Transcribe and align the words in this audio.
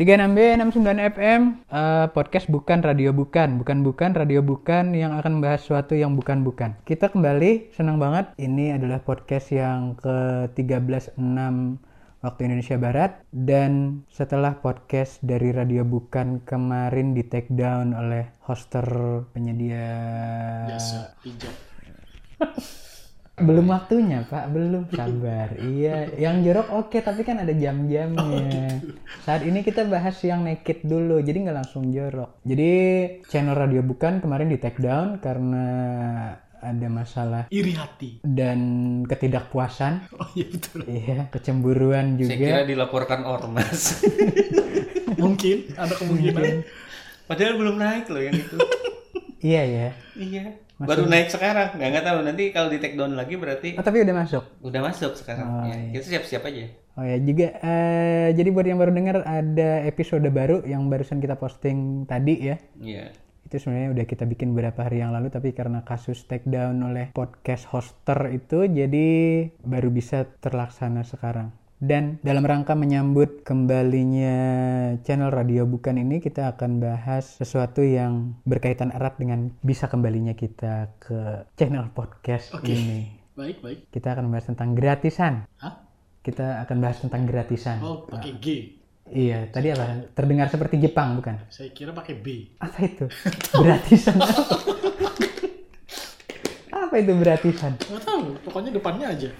36B 0.00 0.56
69 0.56 1.12
FM 1.12 1.40
eh, 1.68 2.08
podcast 2.16 2.48
bukan 2.48 2.80
radio 2.80 3.12
bukan. 3.12 3.60
Bukan 3.60 3.84
bukan 3.84 4.16
radio 4.16 4.40
bukan 4.40 4.96
yang 4.96 5.12
akan 5.12 5.36
membahas 5.36 5.60
sesuatu 5.60 5.92
yang 5.92 6.16
bukan 6.16 6.40
bukan. 6.40 6.72
Kita 6.88 7.12
kembali 7.12 7.76
senang 7.76 8.00
banget. 8.00 8.32
Ini 8.40 8.80
adalah 8.80 9.04
podcast 9.04 9.52
yang 9.52 10.00
ke 10.00 10.48
13 10.56 11.20
6 11.20 12.24
waktu 12.24 12.40
Indonesia 12.48 12.80
Barat. 12.80 13.20
Dan 13.28 14.00
setelah 14.08 14.56
podcast 14.64 15.20
dari 15.20 15.52
radio 15.52 15.84
bukan 15.84 16.48
kemarin 16.48 17.12
di 17.12 17.20
take 17.20 17.52
down 17.52 17.92
oleh 17.92 18.24
hoster 18.48 18.88
penyedia 19.36 19.84
Jasa 20.64 21.12
pijat. 21.20 21.52
belum 23.40 23.66
waktunya 23.68 24.18
pak 24.24 24.44
belum 24.52 24.84
sabar 24.92 25.48
iya 25.58 26.08
yang 26.16 26.44
jorok 26.44 26.68
oke 26.76 26.98
tapi 27.00 27.24
kan 27.24 27.40
ada 27.40 27.52
jam-jamnya 27.52 28.80
saat 29.24 29.42
ini 29.42 29.60
kita 29.60 29.84
bahas 29.84 30.16
yang 30.20 30.44
naked 30.44 30.84
dulu 30.84 31.18
jadi 31.20 31.48
nggak 31.48 31.58
langsung 31.64 31.88
jorok 31.88 32.40
jadi 32.44 32.70
channel 33.26 33.56
radio 33.56 33.80
bukan 33.80 34.20
kemarin 34.20 34.48
di 34.48 34.58
take 34.60 34.78
down 34.78 35.18
karena 35.18 35.66
ada 36.60 36.88
masalah 36.92 37.48
Iri 37.48 37.72
hati. 37.72 38.20
dan 38.20 38.60
ketidakpuasan 39.08 40.12
Oh 40.20 40.28
iya 40.36 40.46
betul. 40.52 40.80
iya 40.84 41.18
kecemburuan 41.32 42.20
Saya 42.20 42.36
juga 42.36 42.36
kira 42.36 42.62
dilaporkan 42.68 43.24
ormas. 43.24 44.04
Mungkin 45.24 45.72
ada 45.72 45.96
kemungkinan. 45.96 46.60
Padahal 47.24 47.54
belum 47.56 47.76
naik 47.80 48.12
loh 48.12 48.20
yang 48.20 48.36
itu. 48.36 48.56
iya 49.40 49.62
ya 49.64 49.88
iya. 50.20 50.44
Baru 50.80 51.04
naik 51.04 51.28
sekarang. 51.28 51.76
Nggak 51.76 51.88
nggak 51.92 52.04
tahu 52.08 52.18
nanti 52.24 52.44
kalau 52.56 52.68
di 52.72 52.78
take 52.80 52.96
down 52.96 53.12
lagi 53.12 53.36
berarti 53.36 53.76
oh 53.76 53.84
tapi 53.84 54.00
udah 54.00 54.16
masuk 54.16 54.44
udah 54.64 54.80
masuk 54.80 55.12
sekarang. 55.12 55.46
ya. 55.68 55.76
Kita 56.00 56.04
siap-siap 56.16 56.42
aja. 56.48 56.64
Oh 56.96 57.04
ya 57.04 57.16
juga 57.20 57.48
eh, 57.60 58.28
jadi 58.32 58.48
buat 58.48 58.66
yang 58.66 58.80
baru 58.80 58.92
dengar 58.96 59.16
ada 59.22 59.70
episode 59.84 60.24
baru 60.32 60.64
yang 60.64 60.88
barusan 60.88 61.20
kita 61.20 61.36
posting 61.36 62.08
tadi 62.08 62.34
ya. 62.40 62.56
Iya. 62.80 63.12
Itu 63.44 63.60
sebenarnya 63.60 63.92
udah 63.92 64.06
kita 64.08 64.24
bikin 64.24 64.56
beberapa 64.56 64.86
hari 64.86 65.04
yang 65.04 65.12
lalu 65.12 65.28
tapi 65.28 65.52
karena 65.52 65.84
kasus 65.84 66.24
take 66.24 66.48
down 66.48 66.80
oleh 66.80 67.12
podcast 67.12 67.68
hoster 67.68 68.32
itu 68.32 68.64
jadi 68.64 69.08
baru 69.60 69.92
bisa 69.92 70.24
terlaksana 70.40 71.04
sekarang. 71.04 71.59
Dan 71.80 72.20
dalam 72.20 72.44
rangka 72.44 72.76
menyambut 72.76 73.40
kembalinya 73.40 74.36
channel 75.00 75.32
Radio 75.32 75.64
Bukan 75.64 75.96
ini 75.96 76.20
kita 76.20 76.52
akan 76.52 76.76
bahas 76.76 77.40
sesuatu 77.40 77.80
yang 77.80 78.36
berkaitan 78.44 78.92
erat 78.92 79.16
dengan 79.16 79.48
bisa 79.64 79.88
kembalinya 79.88 80.36
kita 80.36 80.92
ke 81.00 81.48
channel 81.56 81.88
podcast 81.96 82.52
ini. 82.68 83.08
Baik 83.40 83.64
baik. 83.64 83.88
Kita 83.88 84.12
akan 84.12 84.28
membahas 84.28 84.52
tentang 84.52 84.76
gratisan. 84.76 85.48
Hah? 85.56 85.80
Kita 86.20 86.60
akan 86.60 86.76
bahas 86.84 87.00
tentang 87.00 87.24
gratisan. 87.24 87.80
Oh 87.80 88.04
pakai 88.04 88.36
G. 88.36 88.76
Iya, 89.08 89.48
tadi 89.48 89.72
apa? 89.72 90.12
Terdengar 90.12 90.52
seperti 90.52 90.76
Jepang, 90.76 91.16
bukan? 91.16 91.48
Saya 91.48 91.72
kira 91.72 91.96
pakai 91.96 92.20
B. 92.20 92.52
Apa 92.60 92.78
itu? 92.84 93.08
Gratisan. 93.56 94.20
apa 96.90 96.94
itu 97.00 97.12
gratisan? 97.16 97.72
Nggak 97.80 98.02
tahu. 98.04 98.22
Pokoknya 98.44 98.70
depannya 98.76 99.06
aja. 99.14 99.30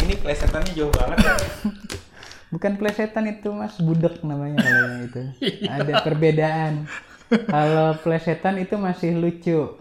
Ini 0.00 0.14
plesetannya 0.20 0.72
jauh 0.76 0.92
banget 0.92 1.18
ya. 1.22 1.34
Bukan 2.50 2.72
plesetan 2.76 3.24
itu, 3.30 3.48
Mas. 3.54 3.78
Budek 3.78 4.26
namanya 4.26 4.58
kalau 4.58 4.82
yang 4.90 5.06
itu. 5.06 5.22
Ada 5.70 5.92
perbedaan. 6.02 6.90
Kalau 7.30 7.94
plesetan 8.02 8.58
itu 8.58 8.74
masih 8.74 9.14
lucu. 9.14 9.78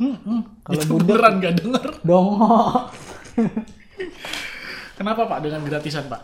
Kalau 0.62 0.82
Itu 0.86 0.94
budek 0.94 1.18
beneran 1.18 1.34
nggak 1.42 1.54
denger. 1.58 1.86
dongok. 2.06 2.94
Kenapa 5.00 5.22
Pak 5.26 5.40
dengan 5.42 5.62
gratisan 5.66 6.06
Pak? 6.06 6.22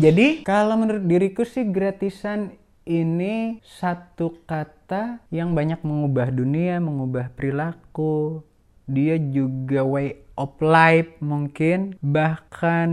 Jadi 0.00 0.46
kalau 0.46 0.78
menurut 0.80 1.04
diriku 1.04 1.44
sih 1.44 1.66
gratisan 1.68 2.56
ini 2.86 3.60
satu 3.60 4.40
kata 4.46 5.20
yang 5.28 5.52
banyak 5.52 5.84
mengubah 5.84 6.30
dunia, 6.30 6.80
mengubah 6.80 7.28
perilaku. 7.34 8.40
Dia 8.84 9.16
juga 9.16 9.80
way 9.80 10.24
of 10.34 10.58
life 10.60 11.14
mungkin 11.22 11.94
bahkan 12.02 12.90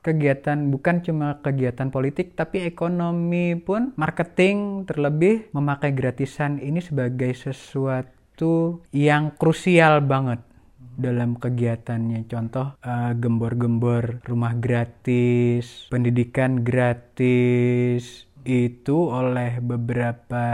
kegiatan 0.00 0.70
bukan 0.70 1.02
cuma 1.02 1.42
kegiatan 1.42 1.90
politik 1.90 2.38
tapi 2.38 2.62
ekonomi 2.64 3.58
pun 3.58 3.92
marketing 3.98 4.86
terlebih 4.86 5.50
memakai 5.50 5.90
gratisan 5.90 6.62
ini 6.62 6.78
sebagai 6.78 7.34
sesuatu 7.34 8.80
yang 8.94 9.34
krusial 9.34 10.00
banget 10.06 10.40
dalam 10.94 11.34
kegiatannya. 11.34 12.26
Contoh 12.30 12.78
eh, 12.80 13.12
gembor-gembor 13.18 14.22
rumah 14.24 14.54
gratis, 14.54 15.90
pendidikan 15.90 16.62
gratis 16.62 18.30
itu 18.44 19.08
oleh 19.08 19.58
beberapa 19.58 20.46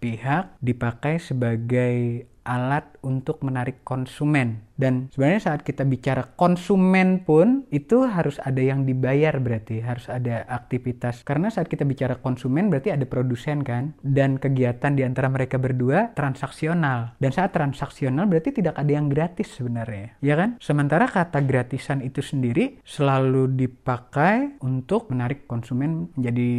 pihak 0.00 0.56
dipakai 0.64 1.20
sebagai 1.20 2.24
alat 2.44 2.84
untuk 3.00 3.40
menarik 3.40 3.82
konsumen. 3.82 4.60
Dan 4.74 5.10
sebenarnya 5.14 5.52
saat 5.52 5.60
kita 5.62 5.86
bicara 5.86 6.34
konsumen 6.34 7.22
pun 7.22 7.66
itu 7.70 8.06
harus 8.06 8.42
ada 8.42 8.58
yang 8.58 8.82
dibayar 8.82 9.38
berarti, 9.38 9.78
harus 9.78 10.10
ada 10.10 10.42
aktivitas. 10.50 11.22
Karena 11.22 11.48
saat 11.48 11.70
kita 11.70 11.86
bicara 11.86 12.18
konsumen 12.18 12.68
berarti 12.68 12.90
ada 12.90 13.06
produsen 13.06 13.62
kan 13.62 13.94
dan 14.02 14.36
kegiatan 14.42 14.98
di 14.98 15.06
antara 15.06 15.30
mereka 15.30 15.56
berdua 15.62 16.10
transaksional. 16.18 17.14
Dan 17.22 17.30
saat 17.30 17.54
transaksional 17.54 18.26
berarti 18.26 18.50
tidak 18.50 18.74
ada 18.74 18.90
yang 18.90 19.06
gratis 19.06 19.54
sebenarnya. 19.54 20.18
Ya 20.18 20.34
kan? 20.34 20.58
Sementara 20.58 21.06
kata 21.06 21.38
gratisan 21.46 22.02
itu 22.02 22.18
sendiri 22.18 22.82
selalu 22.82 23.54
dipakai 23.54 24.58
untuk 24.62 25.10
menarik 25.14 25.46
konsumen 25.46 26.10
menjadi 26.18 26.50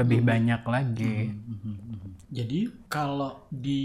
lebih 0.00 0.20
banyak 0.24 0.62
lagi. 0.64 1.14
Jadi 2.30 2.86
kalau 2.86 3.50
di 3.50 3.82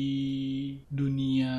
dunia 0.86 1.54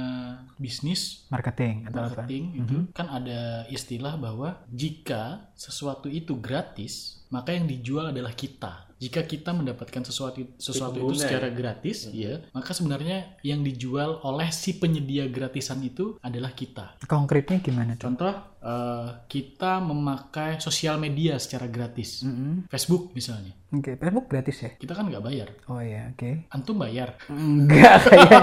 bisnis 0.54 1.26
Marketing 1.34 1.90
atau? 1.90 2.05
Marketing 2.06 2.44
itu 2.62 2.76
kan 2.94 3.06
ada 3.10 3.66
istilah 3.68 4.14
bahwa 4.14 4.62
jika 4.70 5.50
sesuatu 5.58 6.06
itu 6.06 6.38
gratis 6.38 7.25
maka 7.28 7.50
yang 7.50 7.66
dijual 7.66 8.08
adalah 8.08 8.32
kita. 8.32 8.84
Jika 8.96 9.28
kita 9.28 9.52
mendapatkan 9.52 10.08
sesuatu 10.08 10.56
sesuatu 10.56 10.96
itu 10.96 11.20
secara 11.20 11.52
gratis, 11.52 12.08
ya, 12.16 12.40
maka 12.56 12.72
sebenarnya 12.72 13.36
yang 13.44 13.60
dijual 13.60 14.24
oleh 14.24 14.48
si 14.48 14.72
penyedia 14.72 15.28
gratisan 15.28 15.84
itu 15.84 16.16
adalah 16.24 16.56
kita. 16.56 16.96
Konkretnya 17.04 17.60
gimana 17.60 17.92
tuh? 17.92 18.08
Contoh, 18.08 18.32
eh, 18.56 19.08
kita 19.28 19.84
memakai 19.84 20.64
sosial 20.64 20.96
media 20.96 21.36
secara 21.36 21.68
gratis, 21.68 22.24
Mm-mm. 22.24 22.72
Facebook 22.72 23.12
misalnya, 23.12 23.52
Oke, 23.68 24.00
Facebook 24.00 24.32
gratis 24.32 24.64
ya? 24.64 24.70
kita 24.80 24.96
kan 24.96 25.12
nggak 25.12 25.20
bayar. 25.20 25.48
Oh 25.68 25.84
ya, 25.84 26.16
oke. 26.16 26.48
Antum 26.48 26.80
bayar, 26.80 27.20
Enggak 27.28 28.00
kayaknya. 28.08 28.40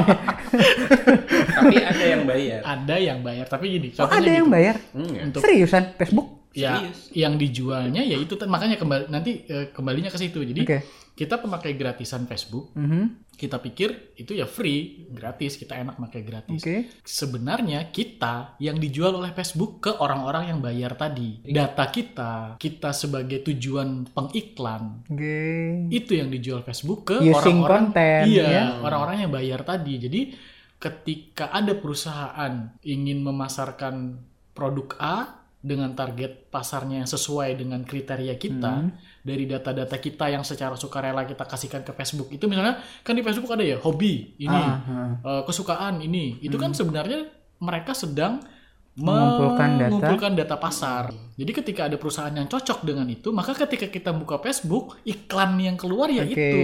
Tapi 1.49 1.75
ada 1.81 2.05
yang 2.05 2.23
bayar. 2.23 2.59
ada 2.61 2.95
yang 3.01 3.19
bayar, 3.21 3.45
tapi 3.49 3.65
gini, 3.73 3.89
Oh, 3.97 4.05
ada 4.05 4.21
contohnya 4.21 4.29
yang 4.31 4.45
gitu. 4.45 4.53
bayar? 4.53 4.75
Untuk 5.25 5.39
Seriusan 5.41 5.97
Facebook? 5.97 6.42
Ya 6.53 6.77
Serius. 6.79 6.99
yang 7.17 7.33
dijualnya 7.35 8.01
ya 8.01 8.13
itu 8.15 8.37
makanya 8.45 8.77
kembali 8.77 9.09
nanti 9.09 9.41
eh, 9.43 9.73
kembalinya 9.73 10.07
ke 10.07 10.17
situ 10.17 10.37
jadi 10.39 10.61
Oke. 10.61 10.77
kita 11.13 11.37
pemakai 11.37 11.73
gratisan 11.73 12.23
Facebook 12.23 12.69
Mhm. 12.77 13.25
kita 13.33 13.57
pikir 13.57 14.13
itu 14.13 14.37
ya 14.37 14.45
free 14.45 15.09
gratis 15.09 15.57
kita 15.57 15.73
enak 15.73 15.97
pakai 15.97 16.21
gratis 16.21 16.61
Oke. 16.61 16.85
sebenarnya 17.01 17.89
kita 17.89 18.53
yang 18.57 18.77
dijual 18.77 19.17
oleh 19.17 19.33
Facebook 19.33 19.81
ke 19.81 19.91
orang-orang 19.91 20.53
yang 20.53 20.59
bayar 20.61 20.93
tadi 20.93 21.41
data 21.43 21.89
kita 21.89 22.61
kita 22.61 22.93
sebagai 22.93 23.41
tujuan 23.43 24.05
pengiklan 24.07 25.01
Oke. 25.09 25.41
itu 25.89 26.13
yang 26.13 26.29
dijual 26.29 26.61
Facebook 26.61 27.09
ke 27.09 27.17
orang-orang 27.17 27.83
iya 28.23 28.45
ya. 28.45 28.63
orang-orang 28.79 29.25
yang 29.25 29.31
bayar 29.33 29.65
tadi 29.65 29.97
jadi 29.99 30.21
ketika 30.77 31.49
ada 31.49 31.73
perusahaan 31.73 32.53
ingin 32.81 33.23
memasarkan 33.23 34.21
produk 34.53 34.93
A 34.99 35.17
dengan 35.63 35.95
target 35.95 36.51
pasarnya 36.51 37.01
yang 37.01 37.09
sesuai 37.09 37.55
dengan 37.55 37.81
kriteria 37.81 38.35
kita 38.35 38.73
Hmm. 38.83 38.91
dari 39.23 39.47
data-data 39.47 39.95
kita 39.95 40.27
yang 40.27 40.43
secara 40.43 40.75
sukarela 40.75 41.23
kita 41.23 41.47
kasihkan 41.47 41.81
ke 41.81 41.95
Facebook 41.95 42.27
itu 42.29 42.45
misalnya 42.45 42.77
kan 42.99 43.15
di 43.15 43.23
Facebook 43.23 43.47
ada 43.49 43.63
ya 43.63 43.79
hobi 43.79 44.35
ini 44.37 44.51
Ah, 44.53 44.83
ah. 44.83 45.11
eh, 45.23 45.43
kesukaan 45.43 45.99
ini 45.99 46.37
itu 46.39 46.53
kan 46.53 46.75
sebenarnya 46.75 47.31
mereka 47.57 47.95
sedang 47.95 48.43
Mengumpulkan 48.93 49.69
data. 49.73 49.89
mengumpulkan 49.89 50.31
data 50.37 50.53
pasar. 50.53 51.09
Jadi 51.33 51.49
ketika 51.51 51.89
ada 51.89 51.97
perusahaan 51.97 52.29
yang 52.29 52.45
cocok 52.45 52.85
dengan 52.85 53.09
itu, 53.09 53.33
maka 53.33 53.57
ketika 53.57 53.89
kita 53.89 54.13
buka 54.13 54.37
Facebook, 54.37 55.01
iklan 55.01 55.57
yang 55.57 55.73
keluar 55.73 56.13
ya 56.13 56.21
Oke. 56.21 56.29
itu. 56.29 56.59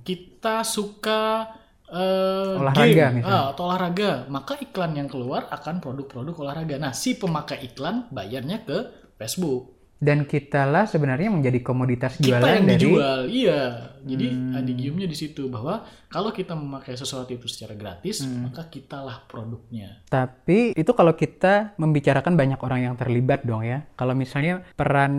Kita 0.00 0.64
suka 0.64 1.44
eh, 1.86 2.60
Olahraga 2.60 3.06
game, 3.12 3.20
ah, 3.22 3.52
atau 3.52 3.68
olahraga, 3.68 4.24
maka 4.26 4.56
iklan 4.56 4.96
yang 4.96 5.08
keluar 5.08 5.46
akan 5.52 5.78
produk-produk 5.78 6.34
olahraga. 6.40 6.76
Nah, 6.80 6.92
si 6.92 7.14
pemakai 7.14 7.60
iklan 7.66 8.08
bayarnya 8.08 8.64
ke 8.64 8.78
Facebook. 9.14 9.72
Dan 9.94 10.28
kita 10.28 10.68
lah 10.68 10.84
sebenarnya 10.84 11.32
menjadi 11.32 11.64
komoditas 11.64 12.20
kita 12.20 12.36
jualan 12.36 12.60
yang 12.60 12.66
dari 12.66 12.76
dijual 12.76 13.20
iya 13.24 13.62
jadi 14.04 14.26
Hmm. 14.26 14.52
adigiumnya 14.52 15.08
di 15.08 15.16
situ 15.16 15.48
bahwa 15.48 15.80
kalau 16.12 16.28
kita 16.28 16.52
memakai 16.52 16.92
sesuatu 16.92 17.32
itu 17.32 17.48
secara 17.48 17.72
gratis 17.72 18.20
Hmm. 18.20 18.44
maka 18.44 18.68
kitalah 18.68 19.24
produknya 19.24 20.04
Tapi 20.12 20.76
itu 20.76 20.92
kalau 20.92 21.16
kita 21.16 21.72
membicarakan 21.80 22.36
banyak 22.36 22.60
orang 22.60 22.80
yang 22.84 22.94
terlibat 23.00 23.48
dong 23.48 23.64
ya. 23.64 23.88
Kalau 23.96 24.12
misalnya 24.12 24.60
peran 24.76 25.14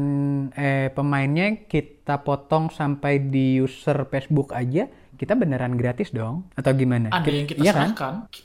eh, 0.53 0.93
pemainnya 0.93 1.65
kita 1.65 2.21
potong 2.21 2.69
sampai 2.69 3.17
di 3.25 3.57
user 3.57 4.05
Facebook 4.05 4.53
aja, 4.53 4.85
kita 5.15 5.33
beneran 5.33 5.73
gratis 5.73 6.11
dong? 6.11 6.47
Atau 6.53 6.71
gimana? 6.73 7.09
ada 7.09 7.27
yang 7.27 7.45
kita 7.45 7.59
Iya 7.59 7.71
kan? 7.71 7.89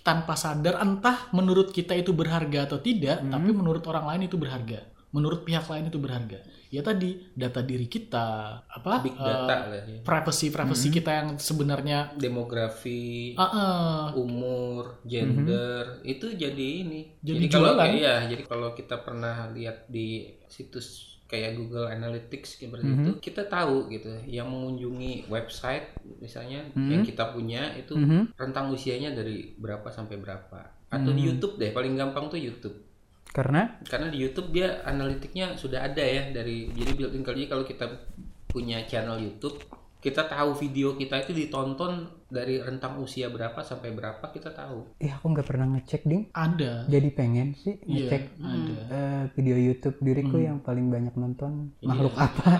tanpa 0.00 0.34
sadar 0.34 0.78
entah 0.78 1.28
menurut 1.30 1.70
kita 1.70 1.92
itu 1.92 2.10
berharga 2.10 2.64
atau 2.64 2.78
tidak 2.78 3.20
Hmm. 3.20 3.30
tapi 3.30 3.50
menurut 3.50 3.82
orang 3.84 4.06
lain 4.06 4.22
itu 4.24 4.34
berharga 4.34 4.80
menurut 5.10 5.42
pihak 5.42 5.66
lain 5.66 5.86
itu 5.86 5.98
berharga 5.98 6.38
ya 6.68 6.80
tadi 6.80 7.34
data 7.34 7.58
diri 7.60 7.84
kita 7.84 8.26
apa 8.62 9.02
Big 9.02 9.10
data 9.12 9.66
lah 9.66 9.82
ya. 9.82 9.98
privacy 10.00 10.46
privacy 10.48 10.86
Hmm. 10.86 10.94
kita 10.94 11.10
yang 11.12 11.28
sebenarnya 11.34 12.14
Demografi, 12.14 13.34
ah, 13.34 13.42
ah, 13.42 14.04
umur, 14.14 15.02
gender, 15.02 15.98
itu 16.04 16.30
jadi 16.30 16.66
ini. 16.80 17.18
Jadi 17.18 17.44
kalau 17.48 17.74
jualan. 17.74 17.90
iya, 17.90 18.22
jadi 18.24 18.42
kalau 18.44 18.70
kita 18.70 19.02
pernah 19.02 19.50
lihat 19.50 19.86
di 19.86 20.30
situs 20.46 21.09
kayak 21.30 21.54
Google 21.54 21.86
Analytics 21.86 22.58
seperti 22.58 22.90
Mhm. 22.90 22.98
itu, 23.06 23.12
kita 23.22 23.46
tahu 23.46 23.86
gitu 23.86 24.10
yang 24.26 24.50
mengunjungi 24.50 25.30
website 25.30 25.94
misalnya 26.18 26.66
yang 26.74 27.06
kita 27.06 27.30
punya 27.30 27.70
itu 27.78 27.94
Mhm. 27.94 28.34
rentang 28.34 28.74
usianya 28.74 29.14
dari 29.14 29.54
berapa 29.54 29.86
sampai 29.94 30.18
berapa. 30.18 30.60
Atau 30.90 31.14
Hmm. 31.14 31.18
di 31.18 31.22
YouTube 31.30 31.54
deh, 31.54 31.70
paling 31.70 31.94
gampang 31.94 32.26
tuh 32.26 32.42
YouTube. 32.42 32.74
Karena 33.30 33.78
Karena 33.86 34.10
di 34.10 34.18
YouTube 34.18 34.50
dia 34.50 34.82
analitiknya 34.82 35.54
sudah 35.54 35.86
ada 35.86 36.02
ya 36.02 36.34
dari 36.34 36.66
jadi 36.74 36.98
built-in 36.98 37.22
kali 37.22 37.46
kalau 37.46 37.62
kita 37.62 37.86
punya 38.50 38.82
channel 38.90 39.22
YouTube 39.22 39.62
kita 40.00 40.24
tahu 40.24 40.50
video 40.54 40.92
kita 40.94 41.20
itu 41.20 41.32
ditonton 41.32 41.92
dari 42.26 42.56
rentang 42.56 42.96
usia 42.96 43.26
berapa 43.26 43.60
sampai 43.60 43.90
berapa 43.90 44.22
kita 44.24 44.50
tahu. 44.50 44.96
ya 44.96 45.14
aku 45.14 45.26
nggak 45.28 45.44
pernah 45.44 45.66
ngecek 45.68 46.02
ding. 46.02 46.30
ada 46.32 46.86
Jadi 46.86 47.08
pengen 47.10 47.52
sih 47.54 47.76
iya 47.82 48.06
ngecek 48.06 48.22
ada 48.38 48.74
eh, 48.88 49.22
video 49.34 49.56
YouTube 49.58 49.96
diriku 49.98 50.32
Hmm. 50.32 50.46
yang 50.46 50.58
paling 50.58 50.88
banyak 50.88 51.14
nonton 51.14 51.74
Iya. 51.76 51.86
makhluk 51.86 52.14
apa? 52.16 52.50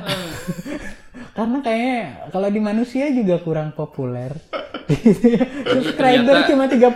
Karena 1.31 1.59
kayaknya 1.61 1.99
kalau 2.29 2.49
di 2.49 2.61
manusia 2.61 3.09
juga 3.09 3.39
kurang 3.39 3.73
populer. 3.73 4.35
Subscriber 5.71 5.95
ternyata 5.97 6.49
cuma 6.49 6.65
33 6.67 6.91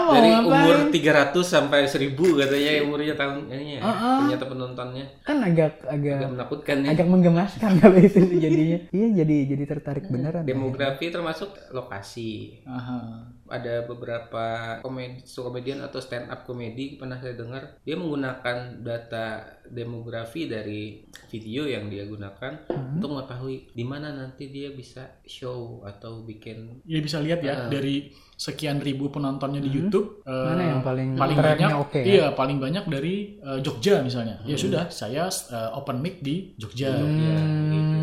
mau 0.00 0.12
dari 0.12 0.28
ngapain? 0.28 0.44
umur 0.44 0.76
300 0.90 1.44
sampai 1.44 1.80
1000 1.84 2.12
katanya 2.14 2.70
umurnya 2.82 3.14
tahun 3.14 3.36
ini 3.48 3.66
ya. 3.74 3.80
Uh-uh. 3.80 4.18
Ternyata 4.24 4.44
penontonnya 4.46 5.04
Kan 5.20 5.36
agak 5.40 5.72
agak 5.84 6.14
agak 6.16 6.30
menakutkan 6.30 6.76
ya. 6.80 6.88
agak 6.90 7.06
menggemaskan 7.06 7.70
kalau 7.80 7.96
itu 7.96 8.18
jadinya. 8.34 8.78
Iya 8.88 9.06
jadi 9.16 9.36
jadi 9.48 9.64
tertarik 9.66 10.04
beneran. 10.06 10.42
Demografi 10.44 11.08
termasuk 11.08 11.50
lokasi. 11.70 12.60
Aha. 12.64 13.30
Ada 13.46 13.84
beberapa 13.84 14.44
komedi 14.80 15.20
komedian 15.26 15.80
atau 15.80 15.98
stand 15.98 16.26
up 16.26 16.42
komedi 16.42 16.96
pernah 16.96 17.16
saya 17.16 17.34
dengar 17.34 17.76
dia 17.80 17.94
menggunakan 17.94 18.56
data 18.80 19.26
demografi 19.64 20.44
dari 20.44 21.02
video 21.28 21.64
yang 21.64 21.86
dia 21.86 22.04
gunakan 22.04 22.64
Hmm. 22.64 22.96
untuk 22.96 23.12
mengetahui 23.12 23.68
di 23.70 23.82
mana 23.82 24.10
nanti 24.10 24.48
dia 24.48 24.70
bisa 24.70 25.04
show 25.22 25.82
atau 25.82 26.20
bikin 26.20 26.80
ya 26.84 27.00
bisa 27.00 27.18
lihat 27.18 27.40
ya 27.40 27.54
Ah. 27.54 27.68
dari 27.68 28.08
sekian 28.34 28.78
ribu 28.78 29.08
penontonnya 29.08 29.58
di 29.58 29.70
YouTube 29.70 30.20
eh, 30.20 30.30
Hmm. 30.30 30.48
Mana 30.50 30.62
yang 30.66 30.82
paling, 30.82 31.08
paling 31.14 31.38
banyak 31.38 31.70
oke 31.72 31.96
ya? 31.96 32.04
iya 32.04 32.26
paling 32.32 32.58
banyak 32.58 32.84
dari 32.86 33.14
eh, 33.38 33.58
Jogja 33.60 34.00
misalnya 34.00 34.40
ya 34.42 34.54
sudah 34.54 34.88
saya 34.88 35.26
eh, 35.28 35.70
open 35.72 35.98
mic 35.98 36.20
di 36.20 36.52
Jogja 36.56 36.90
Hmm. 36.90 37.18
ya, 37.18 37.36
gitu. 37.70 37.93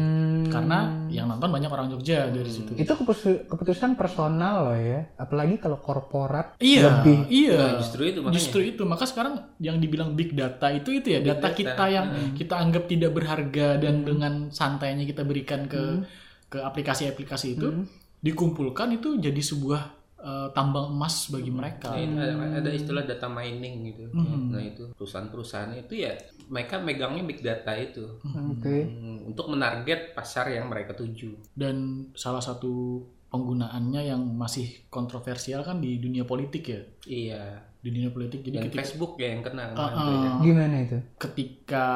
Karena 0.52 0.80
yang 1.08 1.26
nonton 1.26 1.48
banyak 1.48 1.72
orang 1.72 1.88
Jogja 1.88 2.28
dari 2.28 2.46
situ. 2.46 2.76
Itu 2.76 2.92
keputus- 2.94 3.48
keputusan 3.48 3.96
personal 3.96 4.68
loh 4.68 4.78
ya. 4.78 5.08
Apalagi 5.16 5.56
kalau 5.58 5.80
korporat 5.80 6.60
iya 6.60 7.02
lebih 7.02 7.26
iya. 7.32 7.56
Nah, 7.56 7.72
justru 7.80 8.04
itu 8.06 8.20
makanya. 8.20 8.36
justru 8.36 8.60
itu. 8.62 8.84
Maka 8.84 9.08
sekarang 9.08 9.34
yang 9.58 9.80
dibilang 9.80 10.12
big 10.12 10.36
data 10.36 10.68
itu 10.68 10.92
itu 10.92 11.16
ya 11.16 11.20
Big 11.24 11.32
data 11.32 11.48
data. 11.48 11.56
kita 11.56 11.86
yang 11.88 12.08
kita 12.36 12.56
anggap 12.60 12.84
tidak 12.86 13.12
berharga 13.12 13.80
dan 13.80 14.04
dengan 14.04 14.34
santainya 14.52 15.08
kita 15.08 15.24
berikan 15.24 15.66
ke 15.66 16.04
ke 16.48 16.60
aplikasi-aplikasi 16.60 17.56
itu 17.56 17.88
dikumpulkan 18.20 18.92
itu 18.94 19.18
jadi 19.18 19.40
sebuah 19.40 20.01
eh, 20.22 20.48
tambang 20.52 20.90
emas 20.90 21.28
bagi 21.28 21.50
mereka 21.50 21.92
Nah, 21.92 22.00
itu 22.00 22.16
ada, 22.16 22.34
ada 22.58 22.70
istilah 22.72 23.04
data 23.04 23.28
mining 23.28 23.76
gitu. 23.88 24.04
Mhm. 24.12 24.42
Nah 24.48 24.62
itu 24.62 24.84
perusahaan-perusahaan 24.94 25.74
itu 25.76 25.94
ya 25.98 26.14
mereka 26.48 26.78
megangnya 26.78 27.24
big 27.24 27.42
data 27.42 27.72
itu 27.74 28.06
Oke. 28.24 28.76
Hmm, 28.84 29.26
untuk 29.26 29.48
menarget 29.48 30.12
pasar 30.12 30.48
yang 30.48 30.68
mereka 30.68 30.94
tuju. 30.94 31.34
dan 31.52 31.76
salah 32.14 32.40
satu 32.40 33.02
penggunaannya 33.28 34.02
yang 34.06 34.22
masih 34.36 34.68
kontroversial 34.88 35.64
kan 35.64 35.80
di 35.80 35.98
dunia 35.98 36.22
politik 36.22 36.64
ya 36.66 36.82
Iya. 37.04 37.44
di 37.80 37.90
dunia 37.90 38.12
politik 38.12 38.44
jadi 38.44 38.60
Dan 38.60 38.64
ketika, 38.68 38.78
Facebook 38.78 39.14
ya 39.16 39.28
yang 39.32 39.42
kena 39.42 39.64
tuh 39.72 39.82
ya. 39.82 40.32
Gimana 40.40 40.76
itu? 40.82 40.98
ketika 41.18 41.88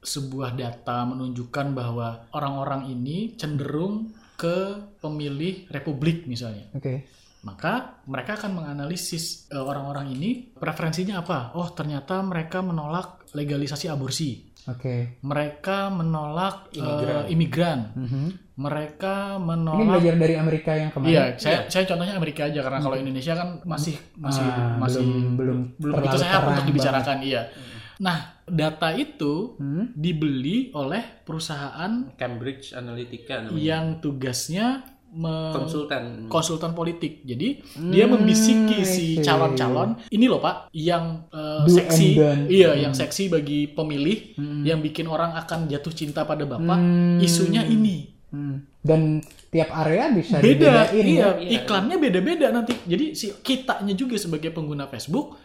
sebuah 0.00 0.54
data 0.54 1.04
menunjukkan 1.04 1.66
bahwa 1.72 2.08
orang-orang 2.30 2.88
ini 2.88 3.34
cenderung 3.34 4.14
ke 4.34 4.56
pemilih 4.96 5.68
republik 5.68 6.24
misalnya 6.24 6.64
Oke. 6.72 7.04
Maka 7.46 8.02
mereka 8.04 8.34
akan 8.34 8.50
menganalisis 8.52 9.46
eh, 9.48 9.56
orang-orang 9.56 10.10
ini 10.10 10.50
preferensinya 10.50 11.22
apa 11.22 11.54
oh 11.54 11.70
ternyata 11.70 12.18
mereka 12.20 12.58
menolak 12.60 13.30
legalisasi 13.30 13.86
aborsi 13.86 14.42
Oke. 14.66 15.22
mereka 15.22 15.86
menolak 15.88 16.74
eh, 16.74 16.82
Imigran. 16.82 17.24
imigran 17.30 17.80
Mhm. 17.94 18.26
mereka 18.56 19.36
Ini 19.36 19.46
menolak 19.46 19.86
belajar 19.86 20.14
dari 20.16 20.34
Amerika 20.34 20.72
yang 20.72 20.90
kemarin. 20.90 21.12
Iya, 21.12 21.24
saya 21.36 21.58
saya 21.68 21.84
contohnya 21.86 22.16
Amerika 22.16 22.48
aja 22.48 22.60
karena 22.64 22.80
kalau 22.80 22.96
Indonesia 22.96 23.36
kan 23.36 23.48
masih 23.62 23.94
masih 24.16 24.42
Ah, 24.42 24.80
masih 24.80 25.04
belum 25.36 25.58
belum 25.76 25.94
itu 26.02 26.16
terang 26.18 26.50
untuk 26.50 26.66
dibicarakan, 26.66 27.18
iya. 27.20 27.42
Nah, 27.96 28.18
data 28.44 28.92
itu 28.92 29.54
banget. 29.54 29.62
Hmm? 29.62 29.84
dibeli 29.94 30.72
oleh 30.72 31.04
perusahaan 31.22 31.92
Cambridge 32.16 32.72
Analytica 32.72 33.44
namanya. 33.44 33.60
yang 33.60 33.84
tugasnya 34.00 34.95
konsultan. 35.24 36.28
konsultan 36.28 36.72
politik. 36.76 37.24
Jadi 37.24 37.64
dia 37.90 38.04
membisiki 38.04 38.84
si 38.84 39.06
calon-calon, 39.24 39.96
ini 40.12 40.26
loh 40.28 40.40
Pak, 40.40 40.70
yang 40.76 41.26
Do 41.32 41.72
seksi, 41.72 42.20
iya, 42.52 42.76
yang 42.76 42.92
seksi 42.92 43.32
bagi 43.32 43.72
pemilih, 43.72 44.36
Hmm. 44.36 44.62
yang 44.62 44.84
bikin 44.84 45.08
orang 45.08 45.32
akan 45.34 45.66
jatuh 45.72 45.92
cinta 45.92 46.28
pada 46.28 46.44
Bapak. 46.44 46.78
Hmm. 46.78 47.18
Isunya 47.18 47.64
ini. 47.64 48.12
Hmm. 48.30 48.66
Dan 48.82 49.22
tiap 49.56 49.72
area 49.72 50.12
bisa 50.12 50.36
beda 50.36 50.92
dibedain 50.92 51.04
iya, 51.06 51.16
ya. 51.16 51.28
Iya. 51.40 51.50
iklannya 51.62 51.96
beda-beda 51.96 52.46
nanti 52.52 52.76
jadi 52.84 53.16
si 53.16 53.32
kitanya 53.40 53.96
juga 53.96 54.20
sebagai 54.20 54.52
pengguna 54.52 54.84
Facebook 54.90 55.38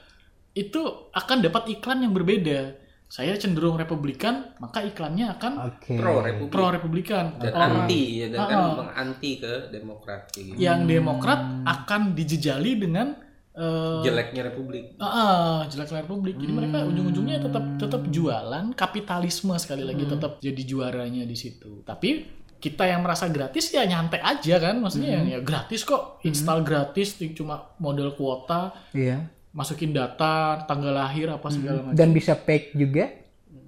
itu 0.51 0.81
akan 1.15 1.38
dapat 1.39 1.79
iklan 1.79 2.03
yang 2.03 2.12
berbeda 2.12 2.75
saya 3.12 3.36
cenderung 3.36 3.75
republikan 3.75 4.56
maka 4.58 4.80
iklannya 4.82 5.27
akan 5.30 5.53
Oke. 5.68 6.00
Pro 6.00 6.24
Republik. 6.24 6.48
pro 6.50 6.72
republikan 6.72 7.36
dan 7.36 7.51
Orang 7.51 7.72
anti 7.84 8.01
ya 8.18 8.27
dan 8.30 8.39
kan 8.41 8.58
Ah. 8.58 8.75
menganti 8.80 9.32
ke 9.36 9.53
demokrat 9.68 10.32
gitu. 10.32 10.56
yang 10.56 10.88
demokrat 10.88 11.39
akan 11.68 12.15
dijejali 12.15 12.80
dengan 12.80 13.20
eh, 13.51 14.00
Jeleknya 14.01 14.48
Republik. 14.48 14.96
ah, 14.96 15.03
ah, 15.03 15.56
jeleknya 15.68 16.00
republik 16.00 16.39
jadi 16.39 16.53
mereka 16.53 16.88
ujung-ujungnya 16.88 17.38
tetap 17.41 17.63
tetap 17.75 18.01
jualan 18.08 18.72
kapitalisme 18.72 19.51
sekali 19.56 19.84
lagi 19.84 20.08
tetap 20.08 20.39
jadi 20.39 20.62
juaranya 20.63 21.27
di 21.27 21.36
situ 21.36 21.84
tapi 21.84 22.24
kita 22.58 22.86
yang 22.86 23.01
merasa 23.01 23.27
gratis 23.27 23.68
ya 23.70 23.84
nyantai 23.84 24.24
aja 24.24 24.56
kan 24.56 24.80
maksudnya 24.80 25.18
yang 25.18 25.27
ya 25.27 25.39
gratis 25.41 25.84
kok 25.84 26.24
install 26.24 26.62
gratis 26.62 27.20
cuma 27.34 27.75
model 27.77 28.13
kuota 28.13 28.72
Iya. 28.94 29.27
Masukin 29.51 29.91
data 29.91 30.34
tanggal 30.63 30.91
lahir 30.91 31.27
apa 31.27 31.48
segala 31.48 31.81
macam 31.81 31.93
Dan 31.93 32.10
bisa 32.12 32.34
fake 32.34 32.72
juga. 32.74 33.05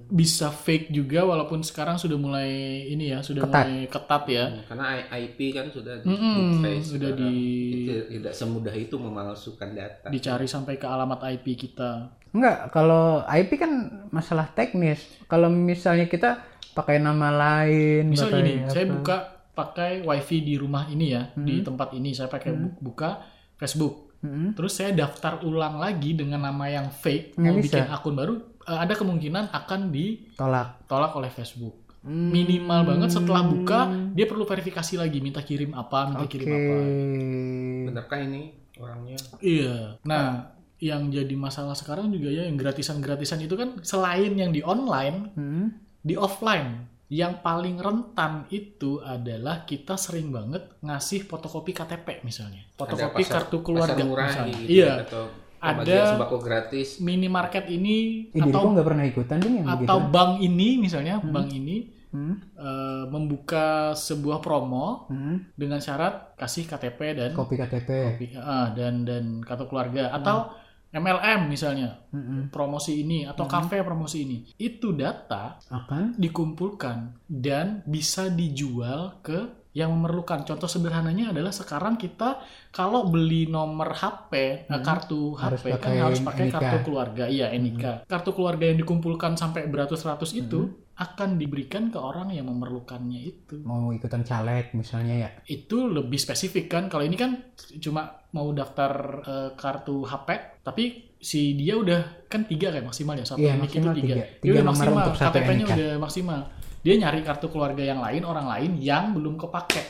bisa 0.06 0.48
fake 0.48 0.94
juga 0.94 1.26
walaupun 1.26 1.60
sekarang 1.60 1.98
sudah 1.98 2.14
mulai 2.16 2.52
ini 2.88 3.10
ya 3.10 3.20
sudah 3.20 3.42
Ketat. 3.42 3.66
mulai 3.66 3.84
ketat 3.88 4.24
ya 4.28 4.46
Karena 4.64 4.86
I- 4.94 5.08
IP 5.26 5.40
kan 5.52 5.66
sudah 5.68 5.96
di 6.00 6.14
face 6.60 6.86
sudah 6.88 7.12
di- 7.12 7.74
Itu 7.82 7.94
tidak 8.14 8.34
semudah 8.34 8.74
itu 8.74 8.94
memalsukan 8.96 9.74
data. 9.74 10.08
dicari 10.08 10.46
sampai 10.46 10.76
ke 10.76 10.86
alamat 10.86 11.18
IP 11.32 11.58
kita 11.58 12.14
Enggak, 12.30 12.70
kalau 12.70 13.22
IP 13.24 13.52
kan 13.56 13.72
masalah 14.10 14.50
teknis. 14.50 14.98
Kalau 15.24 15.50
misalnya 15.50 16.06
kita 16.06 16.42
pakai 16.72 16.98
nama 16.98 17.30
lain, 17.30 18.06
misal 18.08 18.26
pakai 18.28 18.40
gini 18.40 18.54
apa. 18.60 18.70
saya 18.72 18.86
buka 18.88 19.18
pakai 19.52 19.92
wifi 20.02 20.42
di 20.42 20.56
rumah 20.56 20.86
ini 20.88 21.06
ya 21.10 21.30
di 21.32 21.58
Hmm. 21.58 21.66
tempat 21.68 21.94
ini 21.94 22.10
saya 22.10 22.26
pakai 22.28 22.50
bu- 22.52 22.74
buka 22.84 23.22
Facebook 23.56 24.13
Mm-mm. 24.24 24.48
terus 24.54 24.74
saya 24.74 24.90
daftar 24.92 25.44
ulang 25.44 25.78
lagi 25.78 26.14
dengan 26.14 26.40
nama 26.42 26.66
yang 26.66 26.88
fake 26.88 27.36
Nggak 27.36 27.44
mau 27.46 27.60
bisa. 27.60 27.68
bikin 27.70 27.86
akun 27.90 28.16
baru 28.16 28.34
eh, 28.64 28.80
ada 28.80 28.94
kemungkinan 28.94 29.52
akan 29.52 29.80
ditolak 29.90 30.68
tolak. 30.84 31.12
oleh 31.14 31.30
Facebook 31.30 31.76
Hmm. 32.00 32.28
minimal 32.30 32.84
banget 32.86 33.10
setelah 33.14 33.44
buka 33.46 33.80
dia 34.12 34.24
perlu 34.24 34.44
verifikasi 34.44 34.98
lagi 34.98 35.20
minta 35.20 35.40
kirim 35.40 35.72
apa 35.72 36.00
minta 36.06 36.20
Oke. 36.22 36.36
kirim 36.36 36.52
apa 36.52 36.74
Benarkah 37.86 38.20
ini 38.20 38.42
orangnya? 38.76 39.16
iya 39.40 39.96
nah 40.02 40.52
yang 40.78 41.08
jadi 41.08 41.32
masalah 41.34 41.72
sekarang 41.72 42.12
juga 42.12 42.28
ya 42.28 42.44
yang 42.44 42.56
gratisan-gratisan 42.56 43.40
itu 43.40 43.56
kan 43.56 43.80
selain 43.80 44.36
yang 44.36 44.52
di 44.52 44.60
online 44.62 45.32
Hmm. 45.32 45.80
di 45.98 46.16
offline 46.16 46.92
yang 47.14 47.40
paling 47.40 47.78
rentan 47.78 48.50
itu 48.50 48.98
adalah 49.00 49.62
kita 49.62 49.94
sering 49.96 50.30
banget 50.30 50.66
ngasih 50.80 51.22
fotokopi 51.22 51.70
KTP 51.72 52.24
misalnya. 52.24 52.66
Fotokopi 52.74 53.06
Ada 53.16 53.30
pasar- 53.30 53.34
kartu 53.44 53.58
keluarga 53.62 53.94
pasar 53.94 54.10
misalnya. 54.10 54.54
gitu 54.58 54.70
Iya. 54.74 54.92
atau 55.04 55.24
Ada- 55.62 56.10
sembako 56.12 56.38
gratis 56.40 56.88
Minimarket 57.00 57.70
ini 57.70 58.28
Ih, 58.30 58.42
atau 58.42 58.68
nggak 58.68 58.84
pernah 58.84 59.06
ikutan 59.06 59.38
ding 59.38 59.54
yang 59.56 59.68
begitu. 59.70 59.86
atau 59.86 60.00
bank 60.06 60.42
ini 60.42 60.70
misalnya 60.78 61.22
bank 61.24 61.50
ini 61.52 61.78
Hmm, 62.10 62.38
eh, 62.54 63.10
membuka 63.10 63.68
sebuah 63.92 64.38
promo 64.38 65.10
hmm, 65.10 65.58
dengan 65.58 65.82
syarat 65.82 66.38
kasih 66.38 66.70
KTP 66.70 67.00
dan 67.16 67.30
kopi 67.34 67.58
KTP. 67.58 67.90
Ah, 68.36 68.70
dan 68.70 69.02
dan 69.02 69.42
kartu 69.42 69.66
keluarga 69.66 70.14
atau 70.14 70.54
MLM 70.94 71.50
misalnya 71.50 72.06
Mm-mm. 72.14 72.54
promosi 72.54 73.02
ini 73.02 73.26
atau 73.26 73.50
kafe 73.50 73.82
promosi 73.82 74.24
ini 74.24 74.38
itu 74.62 74.94
data 74.94 75.58
Akan 75.74 76.14
dikumpulkan 76.16 77.18
dan 77.26 77.82
bisa 77.90 78.30
dijual 78.30 79.20
ke 79.26 79.64
yang 79.74 79.90
memerlukan. 79.90 80.46
Contoh 80.46 80.70
sederhananya 80.70 81.34
adalah 81.34 81.50
sekarang 81.50 81.98
kita 81.98 82.38
kalau 82.70 83.10
beli 83.10 83.50
nomor 83.50 83.90
HP, 83.98 84.66
nah, 84.70 84.86
kartu 84.86 85.34
Harus 85.34 85.66
HP 85.66 85.82
kan 85.82 85.98
harus 85.98 86.22
pakai 86.22 86.46
NIK. 86.48 86.54
kartu 86.54 86.78
keluarga. 86.86 87.24
Iya, 87.26 87.50
NIK. 87.58 88.06
Kartu 88.06 88.30
keluarga 88.38 88.70
yang 88.70 88.78
dikumpulkan 88.78 89.34
sampai 89.34 89.66
beratus-ratus 89.66 90.38
itu 90.38 90.70
akan 90.94 91.36
diberikan 91.36 91.90
ke 91.90 91.98
orang 91.98 92.30
yang 92.30 92.46
memerlukannya 92.46 93.18
itu. 93.20 93.62
mau 93.62 93.90
ikutan 93.90 94.22
caleg 94.22 94.70
misalnya 94.74 95.16
ya. 95.18 95.30
Itu 95.44 95.90
lebih 95.90 96.16
spesifik 96.16 96.70
kan. 96.70 96.86
Kalau 96.86 97.02
ini 97.02 97.14
kan 97.14 97.50
cuma 97.80 98.30
mau 98.30 98.50
daftar 98.50 98.92
eh, 99.20 99.50
kartu 99.54 100.06
HP, 100.06 100.30
tapi 100.62 100.84
si 101.18 101.56
dia 101.56 101.74
udah 101.76 102.28
kan 102.28 102.44
tiga 102.44 102.70
kan 102.70 102.84
maksimal 102.84 103.16
ya 103.16 103.26
satu 103.26 103.40
Iya, 103.40 103.56
NIK 103.56 103.74
itu 103.74 103.90
tiga. 103.96 104.14
tiga. 104.14 104.16
Dia 104.38 104.52
udah 104.54 104.66
maksimal, 104.66 105.06
KTP-nya 105.14 105.66
udah 105.68 105.92
maksimal. 105.98 106.40
Dia 106.80 106.94
nyari 106.96 107.20
kartu 107.22 107.48
keluarga 107.48 107.82
yang 107.82 107.98
lain, 107.98 108.22
orang 108.22 108.46
lain 108.46 108.72
yang 108.78 109.16
belum 109.16 109.40
kepake 109.40 109.82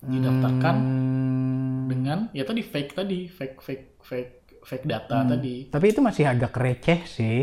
didaftarkan 0.00 0.74
Hmm, 0.74 1.84
dengan 1.86 2.18
ya 2.32 2.42
tadi 2.42 2.62
fake 2.62 2.92
tadi, 2.94 3.28
fake 3.28 3.58
fake 3.60 3.86
fake 4.00 4.32
fake 4.60 4.86
data 4.86 5.20
Hmm. 5.20 5.30
tadi. 5.30 5.68
Tapi 5.68 5.86
itu 5.86 6.00
masih 6.00 6.24
agak 6.24 6.52
receh 6.52 7.00
sih. 7.04 7.38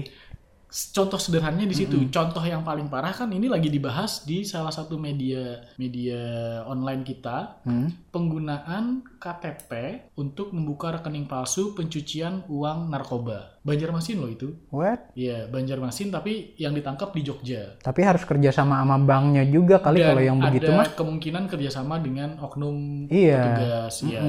Contoh 0.68 1.16
sederhananya 1.16 1.64
di 1.64 1.74
situ. 1.74 1.96
Contoh 2.08 2.44
yang 2.44 2.60
paling 2.62 2.86
parah 2.86 3.10
kan 3.10 3.30
ini 3.30 3.48
lagi 3.48 3.68
dibahas 3.68 4.22
di 4.22 4.44
salah 4.44 4.70
satu 4.70 4.96
media 4.96 5.64
media 5.76 6.20
online 6.64 7.02
kita 7.02 7.64
Hmm. 7.64 7.88
penggunaan 8.12 9.00
KTP 9.18 9.72
untuk 10.14 10.52
membuka 10.52 10.92
rekening 10.92 11.24
palsu 11.24 11.72
pencucian 11.72 12.44
uang 12.48 12.90
narkoba. 12.90 13.56
Banjarmasin 13.62 14.18
loh 14.18 14.28
itu. 14.28 14.56
What? 14.70 15.12
Iya, 15.14 15.48
Banjarmasin 15.48 16.08
tapi 16.10 16.56
yang 16.56 16.72
ditangkap 16.72 17.12
di 17.12 17.22
Jogja. 17.22 17.76
Tapi 17.78 18.00
harus 18.02 18.24
kerja 18.24 18.50
sama 18.50 18.78
sama 18.78 18.96
banknya 18.98 19.44
juga 19.44 19.80
kali 19.80 20.00
Dan 20.00 20.08
kalau 20.10 20.24
yang 20.24 20.38
begitu 20.42 20.68
ada 20.68 20.78
mah. 20.78 20.88
kemungkinan 20.94 21.44
kerjasama 21.48 22.00
dengan 22.00 22.36
oknum 22.38 23.08
Iya. 23.08 23.40
petugas 23.42 23.96
ya. 24.04 24.22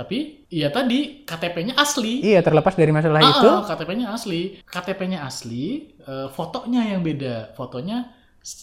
Tapi 0.00 0.48
ya 0.48 0.72
tadi 0.72 1.28
KTP-nya 1.28 1.76
asli. 1.76 2.24
Iya 2.24 2.40
terlepas 2.40 2.72
dari 2.72 2.88
masalah 2.88 3.20
Ah, 3.20 3.28
itu. 3.28 3.48
ah, 3.52 3.60
KTP-nya 3.68 4.06
asli. 4.08 4.56
KTP-nya 4.64 5.20
asli, 5.20 5.64
eh, 6.00 6.28
fotonya 6.32 6.88
yang 6.88 7.04
beda. 7.04 7.52
Fotonya 7.52 8.08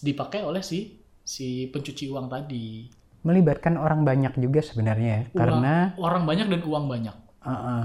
dipakai 0.02 0.42
oleh 0.42 0.66
si 0.66 0.98
si 1.22 1.70
pencuci 1.70 2.10
uang 2.10 2.26
tadi. 2.26 2.90
melibatkan 3.20 3.76
orang 3.76 4.02
banyak 4.02 4.40
juga 4.40 4.64
sebenarnya 4.64 5.10
ya. 5.12 5.22
Uang- 5.28 5.36
Karena 5.36 5.74
orang 6.00 6.24
banyak 6.24 6.48
dan 6.48 6.62
uang 6.64 6.86
banyak. 6.88 7.16
uh, 7.44 7.52
uh. 7.52 7.84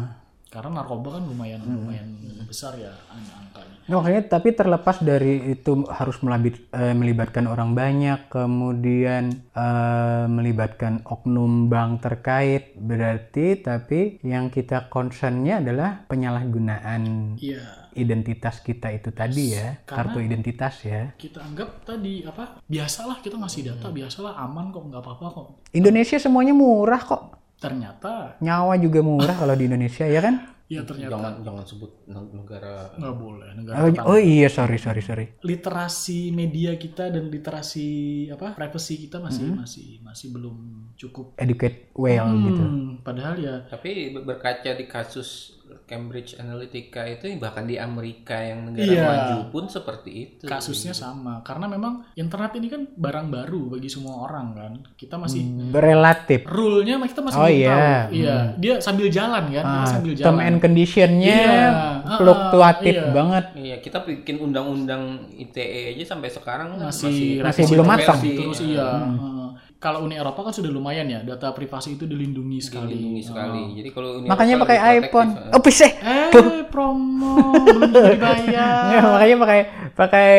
Karena 0.53 0.85
narkoba 0.85 1.17
kan 1.17 1.25
lumayan 1.25 1.65
Hmm. 1.65 1.81
lumayan 1.81 2.09
besar 2.45 2.77
ya 2.77 2.93
ang- 3.09 3.41
angkanya. 3.41 3.73
Nah, 3.83 3.99
makanya 3.99 4.23
tapi 4.31 4.53
terlepas 4.53 5.01
dari 5.01 5.51
itu 5.51 5.83
harus 5.89 6.21
melabit- 6.21 6.69
eh, 6.71 6.93
melibatkan 6.93 7.49
orang 7.49 7.73
banyak, 7.73 8.29
kemudian 8.29 9.33
eh, 9.51 10.25
melibatkan 10.29 11.01
oknum 11.03 11.67
bank 11.67 12.01
terkait, 12.01 12.77
berarti 12.77 13.59
tapi 13.59 14.21
yang 14.23 14.49
kita 14.49 14.87
concernnya 14.87 15.59
adalah 15.59 16.05
penyalahgunaan 16.07 17.35
Iya. 17.37 17.89
identitas 17.93 18.61
kita 18.61 18.89
itu 18.89 19.11
tadi 19.11 19.53
ya, 19.53 19.81
Karena- 19.83 20.13
kartu 20.13 20.19
identitas 20.21 20.75
ya. 20.81 21.13
Kita 21.13 21.41
anggap 21.41 21.83
tadi 21.83 22.23
apa? 22.23 22.61
Biasalah 22.63 23.21
kita 23.21 23.37
ngasih 23.37 23.63
data, 23.67 23.89
biasalah 23.89 24.37
aman 24.39 24.69
kok, 24.69 24.85
nggak 24.85 25.01
apa-apa 25.01 25.27
kok. 25.29 25.47
Indonesia 25.73 26.17
semuanya 26.17 26.53
murah 26.53 27.01
kok. 27.01 27.42
Ternyata 27.63 28.37
Nyawa 28.41 28.75
juga 28.77 29.01
murah 29.01 29.37
kalau 29.37 29.55
di 29.55 29.65
Indonesia 29.65 30.03
ya 30.05 30.19
kan? 30.21 30.37
ya 30.67 30.81
ternyata 30.89 31.13
jangan 31.13 31.35
jangan 31.45 31.65
sebut 31.69 31.91
neg- 32.09 32.33
negara 32.33 32.89
nggak 32.97 33.17
boleh 33.21 33.51
negara 33.53 33.77
Oh, 33.77 33.93
tetangga. 33.93 34.09
oh 34.09 34.17
iya 34.17 34.49
sorry 34.49 34.81
sorry 34.81 35.05
sorry. 35.05 35.27
literasi 35.45 36.33
media 36.33 36.73
kita 36.75 37.13
dan 37.13 37.29
literasi 37.29 37.89
apa 38.33 38.57
privacy 38.57 38.97
kita 38.97 39.21
masih 39.21 39.53
Hmm. 39.53 39.61
masih 39.61 40.01
masih 40.01 40.33
belum 40.33 40.57
cukup 40.97 41.37
Educate 41.37 41.93
well 41.93 42.25
gitu. 42.41 42.63
Hmm, 42.65 43.05
padahal 43.05 43.37
ya 43.37 43.69
tapi 43.69 44.17
ber- 44.17 44.25
berkaca 44.25 44.73
di 44.73 44.89
kasus 44.89 45.61
Cambridge 45.83 46.35
Analytica 46.35 47.03
itu 47.05 47.37
bahkan 47.37 47.65
di 47.65 47.75
Amerika 47.75 48.37
yang 48.37 48.67
negara 48.67 48.85
Iya. 48.85 49.05
maju 49.05 49.37
pun 49.49 49.65
seperti 49.67 50.11
itu 50.11 50.45
kasusnya 50.45 50.93
sama 50.93 51.41
karena 51.41 51.67
memang 51.67 52.07
internet 52.15 52.53
ini 52.55 52.67
kan 52.67 52.83
barang 52.89 53.29
baru 53.29 53.61
bagi 53.71 53.87
semua 53.87 54.23
orang 54.23 54.47
kan 54.53 54.73
kita 54.95 55.17
masih 55.17 55.43
Relatif. 55.71 56.45
rule-nya 56.45 56.97
kita 57.01 57.21
masih 57.21 57.35
Hmm. 57.35 57.43
Oh, 57.43 57.49
belum 57.49 57.59
iya. 57.59 57.75
tahu 57.75 58.13
iya 58.13 58.37
dia 58.57 58.75
sambil 58.79 59.07
jalan 59.09 59.45
kan 59.45 59.63
dia 59.63 59.63
Ah, 59.75 59.87
sambil 59.87 60.13
term 60.13 60.21
jalan 60.35 60.45
and 60.45 60.59
conditionnya 60.59 61.39
Iya, 61.43 61.69
ah, 62.03 62.17
fluktuatif 62.17 62.95
iya. 62.95 63.11
banget. 63.11 63.45
Iya, 63.55 63.77
kita 63.79 63.99
bikin 64.01 64.37
undang-undang 64.39 65.03
ITE 65.33 65.61
aja 65.93 66.05
sampai 66.09 66.29
sekarang 66.29 66.77
masih 66.77 67.39
Masih 67.39 67.43
revisi 67.43 67.73
belum 67.73 67.87
matang. 67.87 68.19
terus 68.19 68.59
iya 68.61 68.89
Heeh. 69.03 69.42
Kalau 69.83 70.07
Uni 70.07 70.15
Eropa 70.15 70.47
kan 70.47 70.55
sudah 70.55 70.71
lumayan 70.71 71.11
ya 71.11 71.27
data 71.27 71.51
privasi 71.51 71.99
itu 71.99 72.07
dilindungi 72.07 72.63
sekali 72.63 72.95
dilindungi 72.95 73.23
sekali. 73.27 73.63
Jadi 73.83 73.89
kalau 73.91 74.23
Uni 74.23 74.31
Makanya 74.31 74.55
Eropa 74.55 74.65
pakai 74.71 74.79
iPhone. 75.03 75.31
eh. 75.35 75.55
Oh, 75.59 75.61
pisah. 75.61 75.91
eh 75.91 76.63
promo 76.71 77.35
belum 77.75 77.91
dibayar 77.91 78.87
Nggak, 78.95 79.03
makanya 79.11 79.37
pakai 79.43 79.61
pakai 79.99 80.31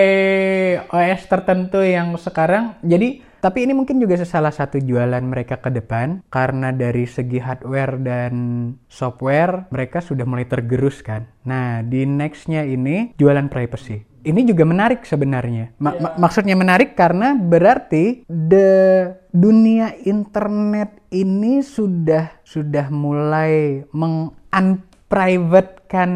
OS 0.87 1.21
tertentu 1.27 1.79
yang 1.83 2.15
sekarang. 2.15 2.79
Jadi 2.79 3.35
tapi 3.43 3.67
ini 3.67 3.75
mungkin 3.75 3.99
juga 3.99 4.15
salah 4.23 4.55
satu 4.55 4.79
jualan 4.79 5.19
mereka 5.19 5.59
ke 5.59 5.67
depan 5.67 6.23
karena 6.31 6.71
dari 6.71 7.03
segi 7.03 7.43
hardware 7.43 7.99
dan 7.99 8.33
software 8.87 9.67
mereka 9.67 9.99
sudah 9.99 10.23
mulai 10.23 10.47
tergerus 10.47 11.03
kan. 11.03 11.27
Nah 11.43 11.83
di 11.83 12.07
nextnya 12.07 12.63
ini 12.63 13.11
jualan 13.19 13.51
privacy. 13.51 14.12
Ini 14.23 14.47
juga 14.47 14.63
menarik 14.63 15.03
sebenarnya. 15.03 15.75
Ma- 15.83 15.99
ma- 15.99 16.15
maksudnya 16.15 16.55
menarik 16.55 16.95
karena 16.95 17.35
berarti 17.35 18.23
the 18.27 19.11
dunia 19.35 19.91
internet 20.07 20.95
ini 21.11 21.59
sudah 21.59 22.31
sudah 22.47 22.87
mulai 22.87 23.83
mengunprivatekan 23.91 26.11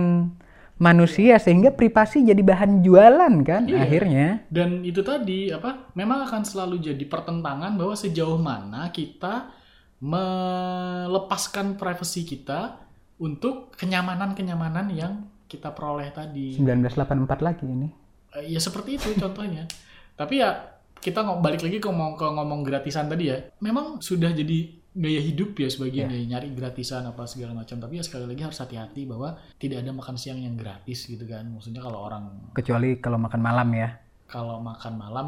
manusia 0.78 1.42
sehingga 1.42 1.74
privasi 1.74 2.22
jadi 2.22 2.38
bahan 2.40 2.86
jualan 2.86 3.34
kan 3.44 3.66
akhirnya. 3.66 4.46
Dan 4.48 4.86
itu 4.86 5.02
tadi 5.02 5.50
apa? 5.50 5.90
Memang 5.98 6.30
akan 6.30 6.46
selalu 6.46 6.94
jadi 6.94 7.04
pertentangan 7.10 7.74
bahwa 7.76 7.98
sejauh 7.98 8.38
mana 8.38 8.94
kita 8.94 9.50
melepaskan 9.98 11.74
privasi 11.74 12.22
kita 12.22 12.78
untuk 13.18 13.74
kenyamanan-kenyamanan 13.74 14.94
yang 14.94 15.26
kita 15.48 15.72
peroleh 15.72 16.12
tadi. 16.12 16.60
1984 16.60 17.40
lagi 17.42 17.66
ini. 17.66 17.88
Eh, 18.36 18.52
ya 18.54 18.60
seperti 18.60 19.00
itu 19.00 19.16
contohnya. 19.18 19.64
Tapi 20.20 20.44
ya 20.44 20.78
kita 20.98 21.24
balik 21.40 21.62
lagi 21.64 21.78
ke 21.80 21.88
ngomong 21.88 22.20
ke 22.20 22.26
ngomong 22.28 22.62
gratisan 22.68 23.08
tadi 23.08 23.32
ya. 23.32 23.38
Memang 23.64 24.04
sudah 24.04 24.30
jadi 24.36 24.76
gaya 24.98 25.22
hidup 25.22 25.54
ya 25.62 25.70
sebagian 25.70 26.10
ya 26.10 26.18
nyari 26.26 26.52
gratisan 26.58 27.06
apa 27.08 27.24
segala 27.26 27.54
macam. 27.56 27.80
Tapi 27.80 27.98
ya 27.98 28.04
sekali 28.04 28.26
lagi 28.28 28.42
harus 28.44 28.60
hati-hati 28.60 29.08
bahwa 29.08 29.38
tidak 29.58 29.86
ada 29.86 29.92
makan 29.94 30.18
siang 30.20 30.42
yang 30.42 30.58
gratis 30.60 31.08
gitu 31.08 31.24
kan. 31.24 31.48
Maksudnya 31.48 31.80
kalau 31.80 32.04
orang 32.04 32.52
Kecuali 32.54 32.98
kalau 33.00 33.18
makan 33.22 33.42
malam 33.42 33.70
ya. 33.74 33.90
kalau 34.28 34.60
makan 34.60 34.94
malam 35.00 35.28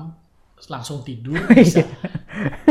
langsung 0.67 0.99
tidur 1.07 1.39
bisa. 1.55 1.87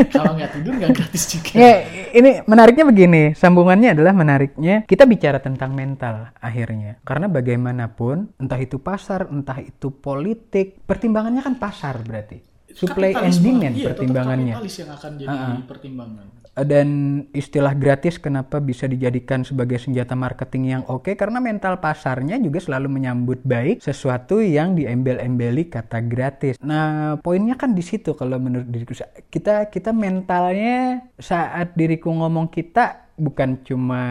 Kalau 0.09 0.35
nggak 0.35 0.51
tidur 0.59 0.73
nggak 0.75 0.91
gratis 0.95 1.23
juga. 1.29 1.53
Ya, 1.55 1.75
ini 2.15 2.41
menariknya 2.47 2.85
begini, 2.87 3.23
sambungannya 3.37 3.93
adalah 3.93 4.13
menariknya 4.15 4.83
kita 4.87 5.05
bicara 5.05 5.39
tentang 5.39 5.75
mental 5.77 6.33
akhirnya. 6.39 6.97
Karena 7.05 7.29
bagaimanapun, 7.29 8.35
entah 8.39 8.59
itu 8.59 8.81
pasar, 8.81 9.29
entah 9.29 9.59
itu 9.61 9.93
politik, 9.93 10.81
pertimbangannya 10.83 11.45
kan 11.45 11.55
pasar 11.61 12.01
berarti. 12.01 12.48
Supply 12.69 13.11
and 13.17 13.33
demand 13.33 13.73
iya, 13.75 13.87
pertimbangannya. 13.91 14.53
kapitalis 14.55 14.75
yang 14.79 14.91
akan 14.93 15.11
jadi 15.17 15.37
pertimbangan. 15.65 16.25
Dan 16.59 16.89
istilah 17.31 17.71
gratis 17.71 18.19
kenapa 18.19 18.59
bisa 18.59 18.83
dijadikan 18.83 19.47
sebagai 19.47 19.79
senjata 19.79 20.11
marketing 20.11 20.63
yang 20.67 20.83
oke 20.91 21.15
karena 21.15 21.39
mental 21.39 21.79
pasarnya 21.79 22.35
juga 22.35 22.59
selalu 22.59 22.99
menyambut 22.99 23.39
baik 23.47 23.79
sesuatu 23.79 24.43
yang 24.43 24.75
diembel-embeli 24.75 25.71
kata 25.71 26.03
gratis. 26.03 26.59
Nah, 26.59 27.15
poinnya 27.23 27.55
kan 27.55 27.71
di 27.71 27.79
situ 27.79 28.11
kalau 28.11 28.35
menurut 28.43 28.67
diriku 28.67 28.91
kita 29.31 29.71
kita 29.71 29.95
mentalnya 29.95 31.07
saat 31.15 31.79
diriku 31.79 32.11
ngomong 32.11 32.51
kita 32.51 33.07
bukan 33.15 33.63
cuma 33.63 34.03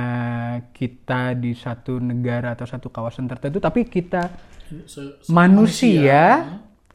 kita 0.72 1.32
di 1.36 1.52
satu 1.52 1.96
negara 1.96 2.52
atau 2.56 2.68
satu 2.68 2.88
kawasan 2.88 3.24
tertentu 3.24 3.56
tapi 3.56 3.88
kita 3.88 4.28
Se- 4.84 5.24
se- 5.24 5.32
manusia 5.32 6.44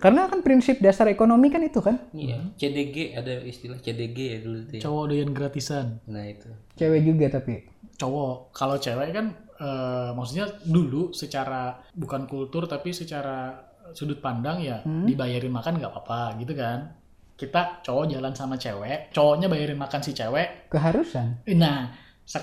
Karena 0.03 0.27
kan 0.27 0.43
prinsip 0.43 0.83
dasar 0.83 1.07
ekonomi 1.07 1.48
kan 1.48 1.63
itu 1.63 1.79
kan. 1.79 1.95
Iya, 2.12 2.51
CDG 2.60 3.15
ada 3.15 3.39
istilah 3.39 3.79
CDG 3.79 4.17
ya 4.36 4.38
dulu 4.43 4.60
tuh. 4.67 4.75
ya. 4.75 4.81
Cowok 4.83 5.03
doyan 5.07 5.31
gratisan. 5.31 6.03
Nah 6.12 6.27
itu. 6.27 6.51
Cewek 6.75 7.07
juga 7.07 7.39
tapi. 7.39 7.63
Cowok. 7.95 8.51
Kalau 8.51 8.75
cewek 8.75 9.15
kan 9.15 9.31
eh, 9.63 10.10
maksudnya 10.12 10.51
dulu 10.67 11.15
secara 11.15 11.79
bukan 11.95 12.27
kultur 12.27 12.67
tapi 12.67 12.91
secara 12.91 13.55
sudut 13.95 14.19
pandang 14.19 14.60
ya 14.60 14.83
dibayarin 14.83 15.53
makan 15.55 15.79
nggak 15.79 15.91
apa-apa 15.95 16.36
gitu 16.43 16.51
kan. 16.51 17.00
Kita 17.39 17.79
cowok 17.79 18.12
jalan 18.12 18.36
sama 18.36 18.60
cewek, 18.60 19.15
cowoknya 19.15 19.48
bayarin 19.48 19.79
makan 19.79 20.03
si 20.03 20.12
cewek. 20.12 20.67
Keharusan. 20.67 21.48
Nah, 21.55 21.95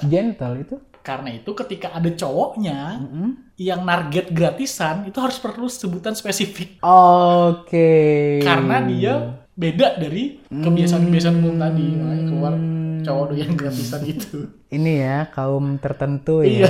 Gentle 0.09 0.65
itu. 0.65 0.77
Karena 1.01 1.33
itu 1.33 1.51
ketika 1.57 1.97
ada 1.97 2.13
cowoknya 2.13 3.01
Mm-mm. 3.01 3.57
yang 3.57 3.83
target 3.89 4.33
gratisan 4.37 5.09
itu 5.09 5.17
harus 5.17 5.41
perlu 5.41 5.67
sebutan 5.67 6.13
spesifik 6.13 6.77
Oke. 6.85 8.41
karena 8.45 8.77
dia 8.85 9.40
beda 9.61 10.01
dari 10.01 10.41
kebiasaan-kebiasaan 10.49 11.37
umum 11.37 11.55
tadi 11.55 11.85
makanya 11.93 12.25
keluar 12.25 12.55
cowok 13.01 13.25
doyan 13.29 13.53
gratisan 13.53 14.01
itu 14.15 14.39
Ini 14.71 14.93
ya 14.99 15.17
kaum 15.29 15.77
tertentu 15.77 16.41
ya. 16.41 16.69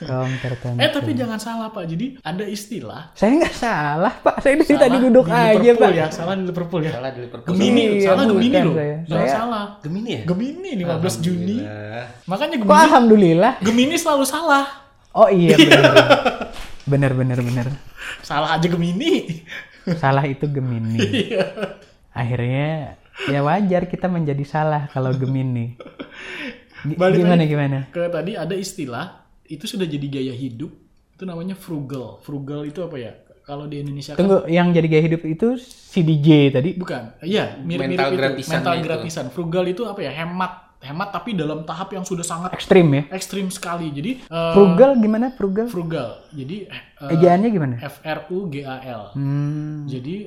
kaum 0.00 0.28
tertentu. 0.36 0.76
eh 0.76 0.90
tapi 0.90 1.10
jangan 1.12 1.38
salah 1.38 1.68
pak 1.68 1.86
jadi 1.86 2.20
ada 2.20 2.44
istilah 2.44 3.10
Saya 3.12 3.34
nggak 3.36 3.54
salah 3.56 4.12
pak. 4.14 4.38
Saya 4.38 4.60
sini 4.60 4.76
tadi 4.76 4.96
duduk 5.00 5.24
di 5.24 5.32
aja 5.32 5.70
pak. 5.72 5.90
ya 5.90 6.06
salah 6.08 6.34
di 6.34 6.44
Liverpool 6.44 6.82
ya 6.82 6.92
Salah 6.92 7.10
di 7.10 7.20
Liverpool. 7.20 7.48
Gemini 7.48 7.82
Iya, 7.96 8.06
salah 8.08 8.24
Gemini 8.26 8.56
loh 8.60 8.74
saya. 8.74 8.96
jangan 9.00 9.18
Saya- 9.20 9.32
salah 9.32 9.64
Gemini 9.80 10.10
ya? 10.12 10.22
Gemini 10.24 10.68
15 10.76 11.16
Juni 11.18 11.56
makanya 12.24 12.54
Kok 12.54 12.62
Gemini 12.62 12.84
alhamdulillah. 12.84 13.52
Gemini 13.60 13.94
selalu 13.96 14.24
salah 14.24 14.64
Oh 15.12 15.28
iya 15.28 15.54
benar. 15.54 15.92
benar 16.84 17.12
benar 17.12 17.38
benar. 17.38 17.66
salah 18.20 18.54
aja 18.54 18.66
Gemini 18.66 19.40
Salah 19.94 20.24
itu 20.24 20.46
Gemini. 20.46 20.98
Iya. 21.24 21.44
Akhirnya 22.10 22.96
ya 23.24 23.40
wajar 23.40 23.86
kita 23.86 24.06
menjadi 24.06 24.42
salah 24.42 24.86
kalau 24.86 25.10
Gemini. 25.12 25.74
Gi- 26.82 26.94
Balik 26.94 27.18
gimana 27.18 27.38
lagi. 27.38 27.48
gimana? 27.48 27.78
ke 27.88 28.02
tadi 28.06 28.32
ada 28.34 28.52
istilah 28.52 29.06
itu 29.44 29.64
sudah 29.64 29.84
jadi 29.84 30.06
gaya 30.08 30.34
hidup 30.34 30.72
itu 31.12 31.22
namanya 31.22 31.54
frugal 31.54 32.18
frugal 32.18 32.62
itu 32.62 32.80
apa 32.80 32.96
ya 32.96 33.12
kalau 33.40 33.64
di 33.64 33.78
Indonesia 33.78 34.12
kan 34.12 34.18
Tunggu, 34.18 34.46
yang 34.46 34.70
jadi 34.70 34.86
gaya 34.88 35.04
hidup 35.04 35.22
itu 35.22 35.54
si 35.58 36.00
DJ 36.00 36.28
tadi. 36.50 36.70
bukan 36.74 37.22
iya 37.22 37.54
mirip-mirip 37.56 37.94
Mental 37.96 38.08
itu 38.08 38.18
gratisan 38.18 38.52
mental 38.56 38.74
itu. 38.74 38.82
gratisan 38.82 39.26
frugal 39.28 39.64
itu 39.64 39.82
apa 39.84 40.00
ya 40.00 40.10
hemat 40.12 40.71
hemat 40.82 41.08
tapi 41.10 41.32
dalam 41.32 41.62
tahap 41.62 41.90
yang 41.90 42.02
sudah 42.02 42.22
sangat 42.22 42.50
Ekstrim 42.52 42.90
ya. 42.90 43.02
ekstrim 43.08 43.46
sekali 43.48 43.88
jadi 43.88 44.18
eh, 44.20 44.52
Frugal 44.52 44.94
gimana? 44.96 45.30
Frugal? 45.30 45.66
frugal 45.66 46.10
jadi 46.30 46.66
eh, 46.66 47.12
Ejaannya 47.12 47.48
gimana? 47.48 47.74
F 47.78 47.98
R 48.00 48.26
U 48.28 48.46
G 48.46 48.62
A 48.62 48.76
L 48.82 49.04
Hmm. 49.12 49.86
jadi 49.86 50.26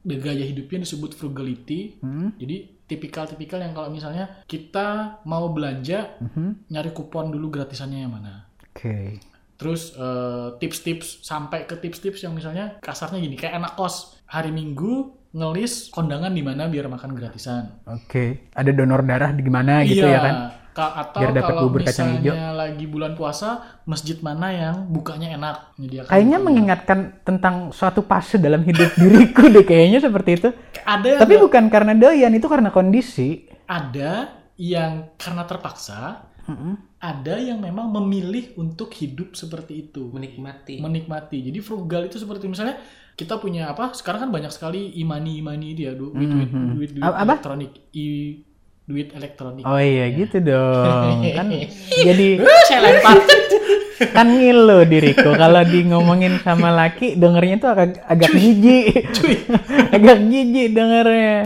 the 0.00 0.16
gaya 0.16 0.42
hidupnya 0.42 0.82
disebut 0.82 1.12
frugality 1.12 2.00
Hmm. 2.00 2.32
jadi 2.34 2.56
tipikal-tipikal 2.84 3.60
yang 3.60 3.72
kalau 3.72 3.88
misalnya 3.88 4.40
kita 4.44 5.20
mau 5.22 5.48
belanja 5.48 6.16
Mhm. 6.18 6.68
nyari 6.68 6.90
kupon 6.90 7.28
dulu 7.28 7.52
gratisannya 7.52 8.00
yang 8.00 8.12
mana 8.12 8.48
Oke. 8.68 9.20
Terus 9.54 9.90
eh, 9.92 10.48
tips-tips 10.56 11.20
sampai 11.20 11.66
ke 11.66 11.74
tips-tips 11.74 12.22
yang 12.22 12.30
misalnya 12.30 12.78
kasarnya 12.78 13.18
gini 13.18 13.34
kayak 13.34 13.58
anak 13.58 13.74
kos 13.74 14.16
hari 14.24 14.48
Minggu 14.48 15.17
ngelis 15.32 15.92
kondangan 15.92 16.32
di 16.32 16.40
mana 16.40 16.66
biar 16.66 16.88
makan 16.88 17.12
gratisan. 17.12 17.84
Oke. 17.84 18.48
Ada 18.56 18.72
donor 18.72 19.04
darah 19.04 19.30
di 19.36 19.44
mana 19.44 19.84
gitu 19.84 20.04
iya. 20.06 20.16
ya 20.16 20.20
kan? 20.24 20.34
Ka- 20.72 20.94
atau 20.94 21.20
Biar 21.20 21.32
dapat 21.34 21.54
bubur 21.58 21.80
kacang 21.82 22.22
misalnya 22.22 22.54
lagi 22.54 22.86
bulan 22.86 23.18
puasa, 23.18 23.82
masjid 23.82 24.14
mana 24.22 24.54
yang 24.54 24.76
bukanya 24.88 25.34
enak. 25.34 25.74
Kayaknya 26.06 26.38
itu. 26.38 26.46
mengingatkan 26.46 26.98
tentang 27.26 27.74
suatu 27.74 28.06
fase 28.06 28.38
dalam 28.38 28.62
hidup 28.62 28.94
diriku 29.00 29.50
deh 29.50 29.66
kayaknya 29.66 29.98
seperti 29.98 30.30
itu. 30.38 30.48
ada 30.86 31.18
Tapi 31.18 31.34
bukan 31.36 31.66
karena 31.68 31.92
doyan, 31.98 32.30
itu 32.30 32.46
karena 32.46 32.70
kondisi. 32.70 33.44
ada 33.68 34.32
yang 34.56 35.12
karena 35.20 35.44
terpaksa, 35.44 36.24
ada 36.98 37.34
yang 37.36 37.60
memang 37.60 37.92
memilih 37.92 38.56
untuk 38.56 38.88
hidup 38.96 39.36
seperti 39.36 39.90
itu. 39.90 40.08
Menikmati. 40.08 40.80
menikmati. 40.80 41.42
Jadi 41.52 41.58
frugal 41.60 42.06
itu 42.08 42.16
seperti 42.16 42.48
misalnya 42.48 42.80
kita 43.18 43.34
punya 43.36 43.66
apa? 43.68 43.90
Sekarang 43.92 44.22
kan 44.22 44.30
banyak 44.30 44.48
sekali 44.48 44.94
imani 44.94 45.42
imani 45.42 45.74
dia 45.74 45.90
du- 45.90 46.14
duit 46.14 46.30
duit 46.30 46.48
duit, 46.48 46.90
duit 46.94 47.02
Apa- 47.02 47.18
apa? 47.18 47.34
elektronik, 47.34 47.72
i 47.92 48.38
duit 48.80 49.10
elektronik. 49.10 49.66
Oh 49.66 49.74
iya 49.74 50.06
gitu 50.08 50.38
dong. 50.48 51.26
Kan 51.28 51.50
jadi 52.06 52.28
Saya 52.64 52.80
lempar. 52.80 53.18
kan 54.14 54.30
ngilu 54.30 54.86
diriku 54.86 55.34
kalau 55.34 55.66
di 55.66 55.82
ngomongin 55.82 56.38
sama 56.38 56.70
laki 56.70 57.18
dengernya 57.18 57.58
tuh 57.58 57.70
agak 57.74 57.88
agak 58.06 58.30
jijik. 58.32 59.10
Cuy. 59.10 59.34
agak 59.90 60.18
jijik 60.24 60.68
dengernya. 60.70 61.36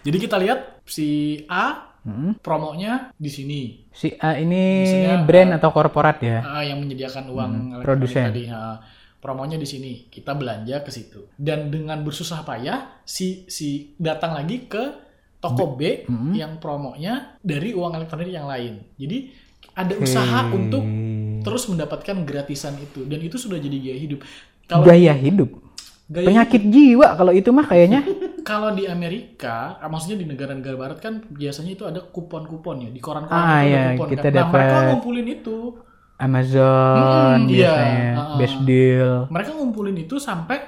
Jadi 0.00 0.16
kita 0.16 0.38
lihat 0.38 0.58
si 0.86 1.08
A 1.46 1.82
Hmm. 2.06 2.38
promonya 2.38 3.10
di 3.12 3.26
sini. 3.26 3.82
Si 3.90 4.14
A 4.14 4.38
ini 4.38 4.86
Misalnya, 4.86 5.26
brand 5.26 5.50
atau 5.58 5.74
korporat 5.74 6.22
ya? 6.22 6.38
A 6.38 6.62
yang 6.62 6.78
menyediakan 6.78 7.26
uang 7.26 7.50
elektronik 7.74 7.82
produsen. 7.82 8.24
tadi. 8.30 8.44
ha. 8.46 8.78
Promonya 9.18 9.56
di 9.56 9.66
sini. 9.66 9.92
Kita 10.06 10.36
belanja 10.36 10.82
ke 10.82 10.90
situ. 10.90 11.32
Dan 11.34 11.68
dengan 11.68 12.00
bersusah 12.02 12.42
payah 12.42 13.02
si 13.02 13.44
si 13.48 13.94
datang 13.96 14.36
lagi 14.36 14.66
ke 14.66 14.84
toko 15.36 15.76
B 15.76 16.08
yang 16.34 16.58
promonya 16.58 17.38
dari 17.38 17.70
uang 17.76 17.92
elektronik 17.94 18.32
yang 18.32 18.48
lain. 18.48 18.82
Jadi 18.96 19.30
ada 19.76 19.94
usaha 20.00 20.48
untuk 20.48 20.82
terus 21.44 21.68
mendapatkan 21.70 22.26
gratisan 22.26 22.74
itu 22.80 23.06
dan 23.06 23.20
itu 23.22 23.36
sudah 23.38 23.60
jadi 23.60 23.76
gaya 23.78 23.98
hidup. 24.00 24.20
Kalau 24.66 24.82
Gaya 24.82 25.14
hidup. 25.14 25.50
gaya 26.06 26.26
Penyakit 26.26 26.62
jiwa 26.70 27.14
kalau 27.14 27.30
itu 27.30 27.50
mah 27.54 27.66
kayaknya. 27.66 28.02
kalau 28.50 28.74
di 28.74 28.86
Amerika, 28.86 29.78
ah, 29.78 29.90
maksudnya 29.90 30.22
di 30.22 30.26
negara-negara 30.26 30.74
barat 30.78 30.98
kan 31.02 31.22
biasanya 31.30 31.74
itu 31.74 31.84
ada 31.86 31.98
kupon-kupon 32.02 32.86
ya 32.86 32.90
di 32.90 32.98
koran-koran 33.02 33.38
Ah, 33.42 33.62
itu 33.62 33.74
ada 33.74 33.78
iya, 33.78 33.82
kupon 33.94 34.08
kita 34.10 34.28
kan. 34.30 34.34
Nah, 34.34 34.46
mereka 34.50 34.76
ngumpulin 34.90 35.26
itu. 35.30 35.56
Amazon 36.16 37.44
Hmm, 37.44 37.52
iya. 37.52 37.72
biasanya 37.72 38.10
Ah, 38.16 38.36
best 38.40 38.58
deal. 38.64 39.28
Mereka 39.28 39.50
ngumpulin 39.52 39.96
itu 40.00 40.16
sampai 40.16 40.58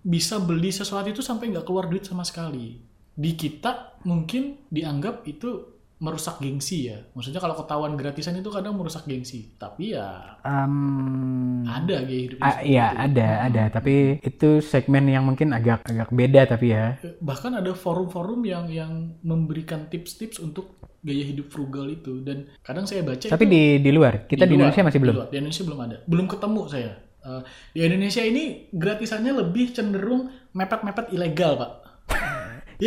bisa 0.00 0.36
beli 0.40 0.68
sesuatu 0.68 1.08
itu 1.08 1.20
sampai 1.20 1.52
nggak 1.52 1.64
keluar 1.64 1.88
duit 1.88 2.04
sama 2.04 2.24
sekali. 2.24 2.80
Di 3.14 3.32
kita 3.36 4.00
mungkin 4.04 4.68
dianggap 4.68 5.24
itu 5.24 5.73
merusak 6.02 6.42
gengsi 6.42 6.90
ya. 6.90 6.98
Maksudnya 7.14 7.38
kalau 7.38 7.54
ketahuan 7.58 7.94
gratisan 7.94 8.36
itu 8.38 8.50
kadang 8.50 8.74
merusak 8.74 9.06
gengsi. 9.06 9.54
Tapi 9.58 9.94
ya 9.94 10.38
Um, 10.44 11.64
ada 11.64 12.04
gaya 12.04 12.20
hidup 12.28 12.36
ah, 12.44 12.60
iya 12.60 12.92
ada 12.92 13.48
ada 13.48 13.72
tapi 13.72 14.20
itu 14.20 14.60
segmen 14.60 15.08
yang 15.08 15.24
mungkin 15.24 15.56
agak 15.56 15.80
agak 15.88 16.12
beda 16.12 16.44
tapi 16.44 16.76
ya. 16.76 17.00
bahkan 17.24 17.56
ada 17.56 17.72
forum-forum 17.72 18.44
yang 18.44 18.68
yang 18.68 19.16
memberikan 19.24 19.88
tips-tips 19.88 20.36
untuk 20.44 20.76
gaya 21.00 21.24
hidup 21.24 21.48
frugal 21.48 21.88
itu 21.88 22.20
dan 22.20 22.52
kadang 22.60 22.84
saya 22.84 23.00
baca 23.00 23.24
Tapi 23.24 23.44
itu 23.48 23.52
di 23.56 23.62
di 23.80 23.90
luar 23.96 24.28
kita 24.28 24.44
di, 24.44 24.52
luar, 24.52 24.68
Indonesia 24.68 24.84
masih 24.84 25.00
di 25.00 25.04
belum. 25.08 25.14
luar. 25.16 25.28
Di 25.32 25.36
Indonesia 25.40 25.64
belum 25.64 25.80
ada 25.80 25.96
belum 26.04 26.26
ketemu 26.28 26.62
saya 26.68 26.92
Eh, 27.24 27.42
di 27.72 27.80
Indonesia 27.80 28.20
ini 28.20 28.68
gratisannya 28.68 29.32
lebih 29.32 29.72
cenderung 29.72 30.28
mepet-mepet 30.52 31.08
ilegal 31.08 31.56
pak 31.56 31.72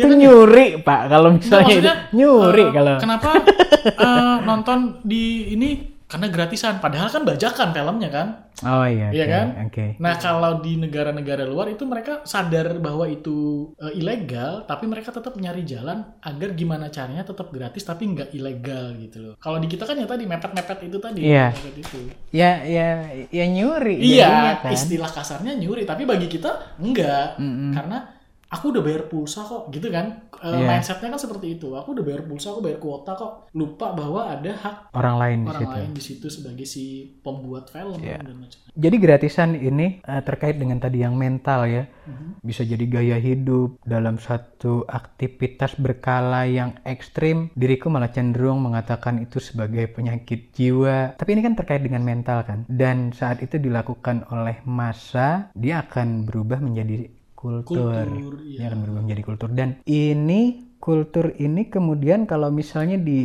itu 0.00 0.14
nyuri 0.14 0.66
pak 0.78 1.00
kalau 1.06 1.28
misalnya 1.32 1.66
itu 1.66 1.80
maksudnya 1.80 1.94
nyuri 2.12 2.62
eh, 2.62 2.70
kalau 2.70 2.94
kenapa 2.98 3.28
eh, 4.06 4.36
nonton 4.42 4.78
di 5.02 5.24
ini 5.50 5.70
karena 6.08 6.32
gratisan 6.32 6.80
padahal 6.80 7.12
kan 7.12 7.20
bajakan 7.20 7.68
filmnya 7.68 8.08
kan 8.08 8.26
oh 8.64 8.88
iya 8.88 9.12
Iya 9.12 9.24
oke, 9.24 9.34
kan? 9.36 9.46
oke 9.68 9.84
Nah, 10.00 10.14
kalau 10.16 10.52
di 10.58 10.74
negara-negara 10.74 11.44
luar 11.44 11.68
itu 11.68 11.84
mereka 11.84 12.24
sadar 12.24 12.80
bahwa 12.80 13.04
itu 13.04 13.68
eh, 13.76 13.92
ilegal, 13.92 14.64
tapi 14.64 14.88
mereka 14.88 15.12
tetap 15.12 15.36
nyari 15.36 15.62
jalan 15.62 16.00
agar 16.18 16.56
gimana 16.56 16.88
caranya 16.88 17.22
tetap 17.22 17.52
gratis 17.52 17.84
tapi 17.84 18.08
nggak 18.08 18.32
ilegal 18.32 18.96
gitu 18.96 19.16
loh. 19.20 19.34
Kalau 19.36 19.60
di 19.60 19.68
kita 19.68 19.84
kan 19.84 19.94
ya 19.94 20.08
tadi 20.08 20.24
mepet-mepet 20.24 20.78
itu 20.82 20.96
tadi, 20.96 21.20
Iya. 21.22 21.52
mepet 21.52 21.76
itu. 21.76 22.00
ya 22.32 22.50
ya 22.64 22.88
ya 23.28 23.44
nyuri 23.46 23.96
Iya, 24.00 24.64
kan. 24.64 24.72
istilah 24.72 25.12
kasarnya 25.12 25.54
nyuri, 25.54 25.84
tapi 25.84 26.02
bagi 26.02 26.26
kita 26.26 26.80
enggak. 26.80 27.36
Karena 27.70 28.16
aku 28.48 28.72
udah 28.72 28.82
bayar 28.82 29.02
pulsa 29.06 29.44
kok, 29.44 29.68
gitu 29.68 29.92
kan. 29.92 30.24
Eh, 30.40 30.48
Iya. 30.48 30.66
Mindsetnya 30.70 31.08
kan 31.12 31.20
seperti 31.20 31.58
itu. 31.58 31.74
Aku 31.74 31.92
udah 31.92 32.04
bayar 32.04 32.22
pulsa, 32.24 32.54
aku 32.54 32.64
bayar 32.64 32.80
kuota 32.80 33.12
kok. 33.12 33.52
Lupa 33.52 33.92
bahwa 33.92 34.30
ada 34.30 34.52
hak 34.54 34.76
orang 34.94 35.16
lain 35.18 35.38
di 35.38 35.48
orang 35.48 35.60
situ 35.60 35.74
lain 35.76 35.90
di 35.92 36.02
situ 36.02 36.26
sebagai 36.30 36.66
si 36.66 36.84
pembuat 37.20 37.68
film 37.68 38.00
Iya. 38.00 38.22
dan 38.22 38.36
macam 38.38 38.58
Jadi 38.78 38.96
gratisan 38.96 39.50
ini 39.58 39.98
eh, 40.00 40.22
terkait 40.22 40.56
dengan 40.56 40.78
tadi 40.78 41.02
yang 41.02 41.18
mental 41.18 41.66
ya. 41.66 41.84
Mhm. 42.06 42.40
Bisa 42.40 42.62
jadi 42.62 42.84
gaya 42.86 43.18
hidup 43.18 43.82
dalam 43.82 44.16
satu 44.16 44.86
aktivitas 44.86 45.74
berkala 45.76 46.46
yang 46.46 46.78
ekstrim. 46.86 47.50
Diriku 47.52 47.90
malah 47.90 48.08
cenderung 48.08 48.62
mengatakan 48.62 49.18
itu 49.18 49.42
sebagai 49.42 49.90
penyakit 49.90 50.54
jiwa. 50.54 51.18
Tapi 51.18 51.30
ini 51.34 51.42
kan 51.42 51.58
terkait 51.58 51.82
dengan 51.82 52.06
mental 52.06 52.46
kan. 52.46 52.62
Dan 52.70 53.10
saat 53.10 53.42
itu 53.42 53.58
dilakukan 53.58 54.30
oleh 54.30 54.62
massa, 54.64 55.50
dia 55.52 55.82
akan 55.82 56.24
berubah 56.24 56.62
menjadi 56.62 57.17
kultur. 57.38 58.02
Kultur, 58.02 58.34
iya. 58.42 58.66
akan 58.66 58.78
berubah 58.82 59.00
menjadi 59.06 59.22
kultur. 59.22 59.48
Dan 59.54 59.78
ini 59.86 60.66
kultur 60.78 61.34
ini 61.36 61.66
kemudian 61.66 62.22
kalau 62.24 62.54
misalnya 62.54 62.94
di 62.96 63.18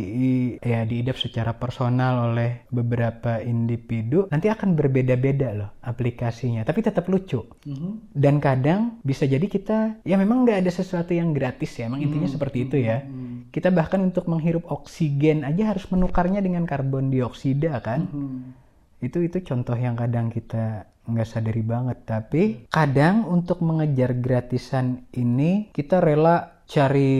ya 0.58 0.82
diidap 0.82 1.14
secara 1.14 1.54
personal 1.54 2.34
oleh 2.34 2.66
beberapa 2.66 3.38
individu 3.38 4.26
nanti 4.26 4.50
akan 4.50 4.74
berbeda-beda 4.74 5.54
loh 5.54 5.70
aplikasinya 5.78 6.66
tapi 6.66 6.82
tetap 6.82 7.06
lucu 7.06 7.46
Mhm. 7.62 8.10
dan 8.10 8.42
kadang 8.42 8.98
bisa 9.00 9.22
jadi 9.22 9.46
kita 9.46 10.02
ya 10.02 10.18
memang 10.18 10.42
nggak 10.42 10.66
ada 10.66 10.72
sesuatu 10.74 11.14
yang 11.14 11.30
gratis 11.30 11.78
ya 11.78 11.86
emang 11.86 12.02
intinya 12.02 12.26
seperti 12.26 12.66
itu 12.66 12.76
ya 12.82 13.06
Hmm. 13.06 13.46
kita 13.54 13.70
bahkan 13.70 14.02
untuk 14.02 14.26
menghirup 14.26 14.66
oksigen 14.66 15.46
aja 15.46 15.70
harus 15.70 15.86
menukarnya 15.86 16.42
dengan 16.42 16.66
karbon 16.66 17.06
dioksida 17.08 17.78
kan 17.78 18.10
Hmm. 18.10 18.63
Itu 19.04 19.18
itu 19.22 19.38
contoh 19.44 19.76
yang 19.76 19.94
kadang 19.94 20.32
kita 20.32 20.88
nggak 21.04 21.28
sadari 21.28 21.60
banget. 21.60 21.98
Tapi 22.04 22.42
kadang 22.72 23.28
untuk 23.28 23.60
mengejar 23.60 24.16
gratisan 24.16 25.04
ini 25.12 25.68
kita 25.70 26.00
rela 26.00 26.64
cari 26.64 27.12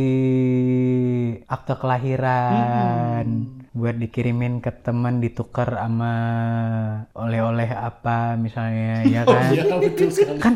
akte 1.45 1.75
kelahiran. 1.77 3.27
Buat 3.75 3.99
dikirimin 3.99 4.63
ke 4.63 4.71
teman 4.71 5.19
ditukar 5.19 5.67
sama 5.75 6.15
oleh-oleh 7.13 7.69
apa 7.75 8.39
misalnya 8.39 9.03
ya 9.05 9.23
kan? 9.29 9.51
Iya 9.51 9.75
betul 9.83 10.09
sekali. 10.15 10.39
kan 10.41 10.55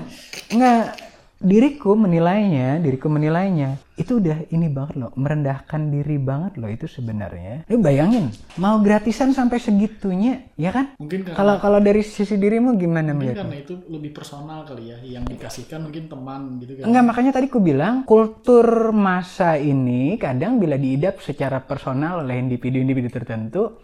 nggak 0.48 1.07
diriku 1.38 1.94
menilainya 1.94 2.82
diriku 2.82 3.06
menilainya 3.06 3.78
itu 3.98 4.22
udah 4.22 4.46
ini 4.54 4.70
banget 4.70 4.94
loh 4.98 5.10
merendahkan 5.18 5.90
diri 5.90 6.18
banget 6.22 6.54
loh 6.58 6.70
itu 6.70 6.86
sebenarnya. 6.86 7.66
Lu 7.66 7.82
bayangin 7.82 8.30
mau 8.58 8.78
gratisan 8.78 9.34
sampai 9.34 9.58
segitunya 9.58 10.50
ya 10.54 10.70
kan? 10.70 10.94
Mungkin 10.98 11.34
kalau 11.34 11.58
kalau 11.58 11.82
dari 11.82 12.06
sisi 12.06 12.38
dirimu 12.38 12.78
gimana 12.78 13.10
mungkin 13.10 13.34
melihatnya? 13.34 13.42
karena 13.42 13.56
itu 13.58 13.74
lebih 13.90 14.10
personal 14.14 14.62
kali 14.62 14.94
ya 14.94 14.98
yang 15.02 15.26
dikasihkan 15.26 15.82
mungkin 15.82 16.06
teman 16.06 16.62
gitu 16.62 16.72
kan. 16.78 16.84
Enggak, 16.86 17.04
makanya 17.10 17.32
tadi 17.34 17.46
ku 17.50 17.58
bilang 17.58 18.06
kultur 18.06 18.94
masa 18.94 19.58
ini 19.58 20.14
kadang 20.14 20.62
bila 20.62 20.78
diidap 20.78 21.18
secara 21.18 21.58
personal 21.58 22.22
oleh 22.22 22.38
individu-individu 22.38 23.10
tertentu, 23.10 23.82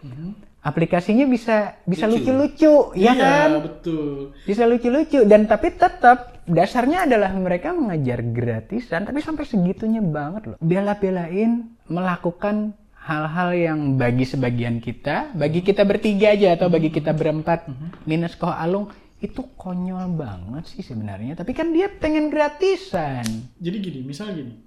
aplikasinya 0.65 1.29
bisa 1.29 1.77
bisa 1.85 2.09
lucu-lucu, 2.09 2.97
ya 2.97 3.13
kan? 3.13 3.49
Iya, 3.53 3.61
betul. 3.61 4.33
Bisa 4.49 4.65
lucu-lucu 4.65 5.21
dan 5.29 5.45
tapi 5.45 5.77
tetap 5.77 6.41
dasarnya 6.49 7.05
adalah 7.05 7.29
mereka 7.37 7.69
mengajar 7.77 8.25
gratisan 8.25 9.05
tapi 9.05 9.21
sampai 9.21 9.45
segitunya 9.45 10.01
banget 10.01 10.49
loh. 10.49 10.57
Bela-belain 10.57 11.69
melakukan 11.85 12.73
hal-hal 12.97 13.53
yang 13.53 13.79
bagi 14.01 14.25
sebagian 14.25 14.81
kita, 14.81 15.37
bagi 15.37 15.61
kita 15.61 15.85
bertiga 15.85 16.33
aja 16.33 16.57
atau 16.57 16.73
bagi 16.73 16.89
kita 16.89 17.13
berempat 17.13 17.69
minus 18.09 18.33
koh 18.33 18.49
alung 18.49 18.89
itu 19.21 19.45
konyol 19.53 20.17
banget 20.17 20.65
sih 20.65 20.81
sebenarnya. 20.81 21.37
Tapi 21.37 21.53
kan 21.53 21.69
dia 21.69 21.93
pengen 21.93 22.33
gratisan. 22.33 23.21
Jadi 23.61 23.77
gini, 23.77 23.99
misal 24.01 24.33
gini, 24.33 24.57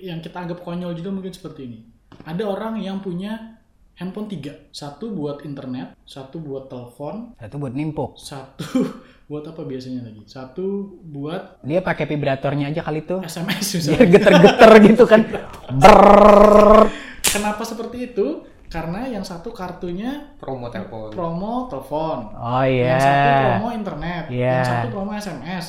yang 0.00 0.24
kita 0.24 0.40
anggap 0.40 0.64
konyol 0.64 0.96
juga 0.96 1.12
mungkin 1.12 1.36
seperti 1.36 1.60
ini. 1.68 1.78
Ada 2.24 2.48
orang 2.48 2.80
yang 2.80 3.04
punya 3.04 3.61
handphone 3.94 4.26
tiga, 4.26 4.52
satu 4.70 5.10
buat 5.10 5.42
internet, 5.42 5.94
satu 6.02 6.38
buat 6.38 6.66
telepon, 6.66 7.36
Satu 7.36 7.54
buat 7.56 7.70
nimpuk. 7.70 8.16
satu 8.16 8.66
buat 9.30 9.44
apa 9.44 9.62
biasanya 9.62 10.02
lagi? 10.02 10.22
Satu 10.24 10.64
buat 11.02 11.62
Dia 11.62 11.80
pakai 11.80 12.04
vibratornya 12.04 12.68
aja 12.68 12.80
kali 12.80 13.02
tuh. 13.02 13.20
SMS 13.22 13.78
Biar 13.78 13.78
misalnya. 13.78 14.06
geter-geter 14.10 14.70
gitu 14.82 15.04
kan. 15.04 15.20
Brrrr. 15.82 16.88
Kenapa 17.22 17.62
seperti 17.62 18.12
itu? 18.12 18.26
Karena 18.66 19.04
yang 19.04 19.20
satu 19.20 19.52
kartunya 19.52 20.32
promo 20.36 20.68
telepon 20.68 21.12
promo 21.12 21.68
telepon, 21.68 22.32
Oh 22.32 22.64
yang 22.64 22.96
satu 22.96 23.12
iya. 23.28 23.40
promo 23.52 23.68
internet, 23.70 24.22
Iya. 24.28 24.48
yang 24.50 24.64
satu 24.66 24.86
promo 24.88 25.10
SMS. 25.12 25.64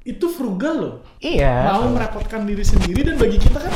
Itu 0.00 0.30
frugal 0.30 0.74
loh. 0.78 0.94
Iya. 1.18 1.74
Mau 1.74 1.90
merepotkan 1.90 2.46
diri 2.46 2.62
sendiri 2.62 3.02
dan 3.02 3.18
bagi 3.18 3.34
kita 3.36 3.58
kan 3.58 3.74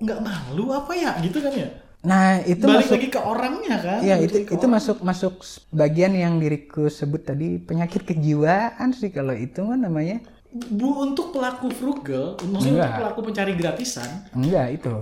nggak 0.00 0.18
malu 0.18 0.72
apa 0.72 0.92
ya 0.92 1.20
gitu 1.20 1.36
kan 1.38 1.52
ya. 1.52 1.68
Nah, 2.02 2.42
itu 2.42 2.66
Balik 2.66 2.82
masuk 2.82 2.94
lagi 2.98 3.08
ke 3.14 3.20
orangnya 3.22 3.76
kan. 3.78 3.98
Iya 4.02 4.16
itu 4.18 4.42
itu 4.42 4.58
orang. 4.58 4.74
masuk 4.74 4.96
masuk 5.06 5.34
bagian 5.70 6.10
yang 6.18 6.42
diriku 6.42 6.90
sebut 6.90 7.22
tadi 7.22 7.62
penyakit 7.62 8.02
kejiwaan 8.02 8.90
sih 8.90 9.14
kalau 9.14 9.30
itu 9.38 9.62
mah 9.62 9.78
namanya 9.78 10.18
Bu 10.52 11.00
untuk 11.00 11.32
pelaku 11.32 11.72
frugal, 11.72 12.36
maksudnya 12.44 12.76
Enggak. 12.76 12.84
untuk 12.84 13.00
pelaku 13.00 13.20
pencari 13.24 13.52
gratisan, 13.56 14.10
enggak 14.36 14.66
itu 14.76 14.94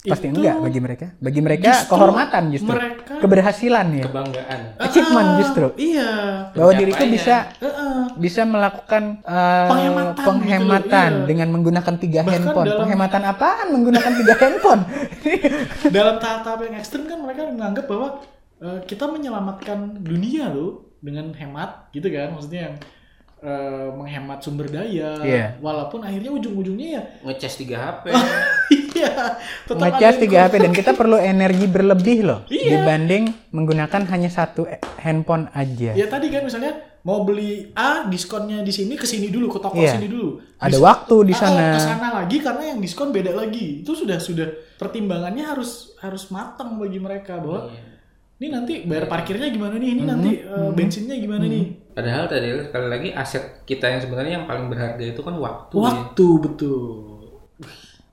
pasti 0.00 0.26
Itu 0.26 0.38
enggak 0.38 0.56
bagi 0.60 0.78
mereka. 0.78 1.06
Bagi 1.18 1.40
mereka 1.40 1.70
justru 1.74 1.90
kehormatan 1.90 2.42
justru. 2.48 2.70
mereka- 2.70 3.18
keberhasilan 3.18 3.86
ya. 3.92 4.04
kebanggaan. 4.06 4.60
Achievement 4.78 5.28
Ah, 5.28 5.36
justru. 5.36 5.66
Iya. 5.74 6.10
bahwa 6.52 6.72
diriku 6.72 7.04
bisa 7.04 7.36
Heeh. 7.56 7.98
bisa 8.16 8.42
melakukan 8.44 9.02
eh, 9.20 9.66
Penghematan 9.66 10.24
penghematan 10.24 11.10
gitu 11.10 11.18
iya. 11.18 11.26
dengan 11.26 11.48
menggunakan 11.50 11.94
tiga 11.96 12.20
Bahkan 12.20 12.30
handphone. 12.32 12.66
dalam- 12.68 12.80
penghematan 12.80 13.22
apaan 13.24 13.66
menggunakan 13.68 14.12
tiga 14.14 14.34
handphone? 14.40 14.82
Dalam 15.96 16.14
tahap-tahap 16.16 16.60
yang 16.62 16.76
ekstrim 16.76 17.04
kan 17.04 17.18
mereka 17.18 17.48
menganggap 17.48 17.84
bahwa 17.86 18.08
eh, 18.60 18.80
kita 18.84 19.04
menyelamatkan 19.04 19.78
dunia 19.98 20.46
loh 20.48 20.94
dengan 20.98 21.30
hemat 21.32 21.90
gitu 21.90 22.06
kan, 22.08 22.32
maksudnya 22.32 22.60
yang 22.64 22.76
eh, 23.40 23.88
menghemat 23.90 24.38
sumber 24.38 24.66
daya, 24.66 25.18
Iya. 25.20 25.46
walaupun 25.58 26.00
akhirnya 26.00 26.30
ujung-ujungnya 26.30 26.88
ya 26.90 27.02
ngecas 27.24 27.54
3 27.56 27.70
HP 27.70 28.04
iya 28.92 29.38
tetap 29.62 29.78
ngecas 29.80 30.12
ada 30.12 30.20
tiga 30.20 30.38
HP 30.42 30.54
dan 30.58 30.72
kita 30.72 30.90
perlu 30.92 31.16
energi 31.16 31.66
berlebih 31.66 32.18
loh 32.22 32.40
Iya. 32.46 32.82
dibanding 32.82 33.24
menggunakan 33.50 34.02
hanya 34.08 34.28
satu 34.28 34.64
eh, 34.64 34.78
handphone 34.98 35.46
aja 35.52 35.94
Ya 35.94 36.06
tadi 36.06 36.28
kan 36.28 36.42
misalnya 36.42 36.74
mau 37.00 37.22
beli 37.22 37.70
A 37.72 38.04
diskonnya 38.04 38.60
di 38.60 38.68
sini 38.68 38.92
ke 38.92 39.04
sini 39.04 39.28
dulu 39.28 39.48
ke 39.48 39.58
toko 39.60 39.76
Iya. 39.76 39.94
sini 39.94 40.06
dulu. 40.06 40.42
ada 40.58 40.68
Dis- 40.68 40.82
waktu 40.82 41.16
di 41.24 41.32
Ah, 41.32 41.38
sana 41.38 41.64
ke 41.70 41.80
sana 41.80 42.08
lagi 42.12 42.36
karena 42.38 42.62
yang 42.66 42.78
diskon 42.78 43.08
beda 43.08 43.32
lagi. 43.32 43.80
Itu 43.80 43.94
sudah 43.94 44.18
sudah 44.18 44.44
pertimbangannya 44.76 45.46
harus 45.46 45.94
harus 45.96 46.28
matang 46.28 46.76
bagi 46.76 46.98
mereka 46.98 47.38
bahwa 47.38 47.70
Iya. 47.70 47.82
ini 48.36 48.46
nanti 48.50 48.72
bayar 48.84 49.06
parkirnya 49.06 49.48
gimana 49.48 49.74
nih, 49.74 49.88
ini 49.88 49.94
Mm-hmm. 49.96 50.10
nanti 50.10 50.30
eh, 50.38 50.70
bensinnya 50.72 51.16
gimana 51.16 51.44
nih. 51.44 51.64
Padahal 51.98 52.30
tadi 52.30 52.46
sekali 52.62 52.86
lagi 52.86 53.08
aset 53.10 53.66
kita 53.66 53.90
yang 53.90 53.98
sebenarnya 53.98 54.32
yang 54.38 54.46
paling 54.46 54.70
berharga 54.70 55.02
itu 55.02 55.18
kan 55.18 55.34
waktu 55.34 55.74
ya. 55.74 55.82
Waktu 55.90 56.26
betul. 56.46 56.86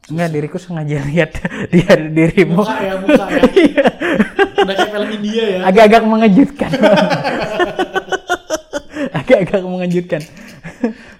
Enggak, 0.09 0.29
diriku 0.33 0.57
sengaja 0.57 1.05
lihat 1.05 1.37
dia 1.73 1.93
dirimu 1.93 2.65
Muka 2.65 2.81
ya, 2.81 2.93
muka 2.97 3.25
ya. 3.29 3.85
Udah 4.65 4.73
kayak 4.73 4.89
film 4.89 5.09
India 5.21 5.43
ya. 5.45 5.59
agak-agak 5.69 6.01
mengejutkan. 6.01 6.71
agak-agak 9.21 9.61
mengejutkan 9.61 10.21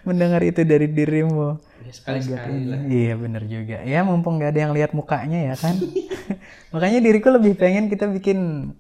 mendengar 0.02 0.42
itu 0.42 0.66
dari 0.66 0.90
dirimu. 0.90 1.62
Ya, 1.86 1.92
sekali-sekali 1.94 2.66
lah 2.66 2.82
Iya 2.90 3.14
bener 3.14 3.46
juga. 3.46 3.78
Ya 3.86 4.02
mumpung 4.02 4.42
gak 4.42 4.58
ada 4.58 4.60
yang 4.66 4.74
lihat 4.74 4.98
mukanya 4.98 5.54
ya 5.54 5.56
kan. 5.58 5.78
Makanya 6.74 6.98
diriku 6.98 7.30
lebih 7.30 7.54
pengen 7.54 7.94
kita 7.94 8.10
bikin 8.10 8.74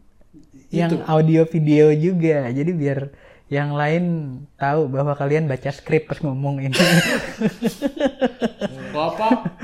yang 0.74 1.06
audio 1.06 1.45
video 1.45 1.93
juga. 1.93 2.50
Jadi 2.50 2.74
biar 2.74 3.24
yang 3.45 3.77
lain 3.77 4.03
tahu 4.58 4.89
bahwa 4.89 5.13
kalian 5.13 5.45
baca 5.45 5.69
skrip 5.69 6.10
pas 6.10 6.17
ngomong 6.17 6.65
ini. 6.65 6.73
Bapak 8.95 9.60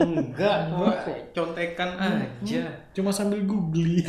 enggak 0.00 0.56
gua 0.72 0.92
contekan 1.30 1.90
aja 1.94 2.62
cuma 2.90 3.14
sambil 3.14 3.44
googling. 3.46 4.02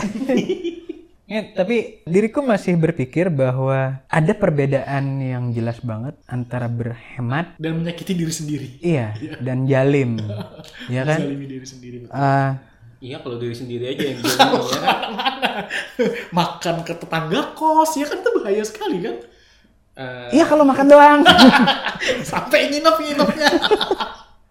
Ya, 1.25 1.41
tapi 1.57 2.01
diriku 2.07 2.41
masih 2.41 2.79
berpikir 2.79 3.29
bahwa 3.29 4.01
ada 4.09 4.33
perbedaan 4.33 5.21
yang 5.21 5.53
jelas 5.53 5.77
banget 5.85 6.17
antara 6.25 6.65
berhemat, 6.65 7.57
Dan 7.61 7.83
menyakiti 7.85 8.13
diri 8.17 8.33
sendiri. 8.33 8.67
iya, 8.81 9.13
dan 9.45 9.69
jalim, 9.69 10.17
ya 10.89 11.05
kan? 11.05 11.19
Zalimi 11.21 11.45
diri 11.45 11.67
sendiri. 11.67 11.95
betul. 12.05 12.15
Ah, 12.15 12.57
iya 12.99 13.17
kalau 13.19 13.35
diri 13.35 13.51
sendiri 13.51 13.89
aja 13.89 14.03
yang 14.05 14.19
gini 14.21 14.35
ya 14.65 14.79
kan 14.79 14.99
Makan 16.29 16.75
ke 16.83 16.93
tetangga 16.93 17.53
kos, 17.53 17.95
ya 17.95 18.05
kan 18.05 18.19
itu 18.19 18.29
bahaya 18.33 18.59
sekali 18.61 18.97
kan. 18.99 19.15
Eh, 19.95 20.27
iya 20.33 20.43
kalau 20.43 20.63
makan 20.63 20.85
doang. 20.85 21.21
Sampai 22.27 22.67
nginep-nginepnya. 22.69 23.49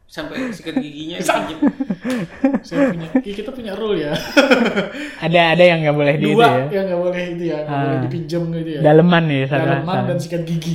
sampai 0.07 0.47
sikat 0.49 0.79
giginya 0.79 1.19
dipinjem. 1.19 1.59
Saya 2.63 2.95
punya, 2.95 3.11
kita 3.19 3.51
punya 3.51 3.75
rule 3.75 3.99
ya. 3.99 4.15
ada 5.19 5.59
ada 5.59 5.65
yang 5.67 5.83
nggak 5.83 5.91
boleh 5.91 6.15
di 6.15 6.23
itu 6.23 6.39
Dua 6.39 6.47
ya. 6.47 6.65
yang 6.71 6.85
nggak 6.87 7.01
boleh 7.03 7.23
itu 7.35 7.45
ya, 7.45 7.59
nggak 7.67 7.81
boleh 7.83 7.99
dipinjam 8.07 8.43
gitu 8.55 8.71
ya. 8.71 8.81
Daleman 8.81 9.23
nih, 9.27 9.43
salah, 9.45 9.67
Daleman 9.67 9.91
salah. 9.91 10.07
dan 10.07 10.19
sikat 10.23 10.43
gigi. 10.47 10.75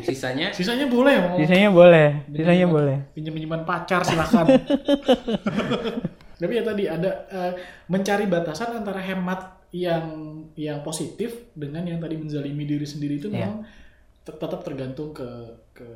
sisanya 0.00 0.46
Sisanya 0.56 0.88
boleh 0.88 1.14
mau 1.20 1.36
Sisanya 1.36 1.68
boleh, 1.68 2.08
sisanya 2.32 2.64
boleh. 2.66 2.96
pinjam-pinjaman 3.12 3.60
pacar 3.68 4.00
silakan. 4.08 4.46
Tapi 6.38 6.52
ya 6.54 6.62
tadi 6.62 6.84
ada 6.86 7.10
eh, 7.28 7.52
mencari 7.90 8.24
batasan 8.24 8.78
antara 8.78 9.02
hemat 9.02 9.58
yang 9.68 10.06
yang 10.56 10.80
positif 10.80 11.50
dengan 11.52 11.84
yang 11.84 12.00
tadi 12.00 12.16
menzalimi 12.16 12.64
diri 12.64 12.86
sendiri 12.88 13.20
itu 13.20 13.28
Iya. 13.28 13.44
memang 13.44 13.54
tet- 14.24 14.38
tetap 14.38 14.60
tergantung 14.64 15.12
ke 15.12 15.28
ke, 15.76 15.88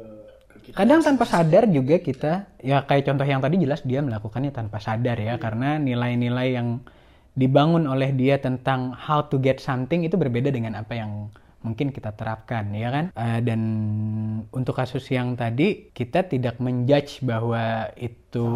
ke 0.51 0.57
kita. 0.69 0.75
Kadang 0.77 1.01
tanpa 1.01 1.25
sadar 1.25 1.65
juga 1.71 1.97
kita, 1.97 2.33
ya 2.61 2.85
kayak 2.85 3.09
contoh 3.09 3.25
yang 3.25 3.41
tadi 3.41 3.57
jelas 3.57 3.81
dia 3.81 4.05
melakukannya 4.05 4.53
tanpa 4.53 4.77
sadar 4.77 5.17
ya, 5.17 5.41
karena 5.41 5.81
nilai-nilai 5.81 6.49
yang 6.53 6.85
dibangun 7.33 7.89
oleh 7.89 8.13
dia 8.13 8.37
tentang 8.37 8.93
how 8.93 9.25
to 9.25 9.41
get 9.41 9.57
something 9.57 10.05
itu 10.05 10.21
berbeda 10.21 10.53
dengan 10.53 10.77
apa 10.77 10.93
yang 10.93 11.33
mungkin 11.63 11.95
kita 11.95 12.15
terapkan 12.15 12.69
ya 12.75 12.91
kan? 12.91 13.05
Eh, 13.15 13.41
dan 13.43 13.61
untuk 14.53 14.77
kasus 14.77 15.07
yang 15.11 15.35
tadi 15.35 15.91
kita 15.95 16.27
tidak 16.27 16.59
menjudge 16.63 17.23
bahwa 17.25 17.91
itu 17.97 18.47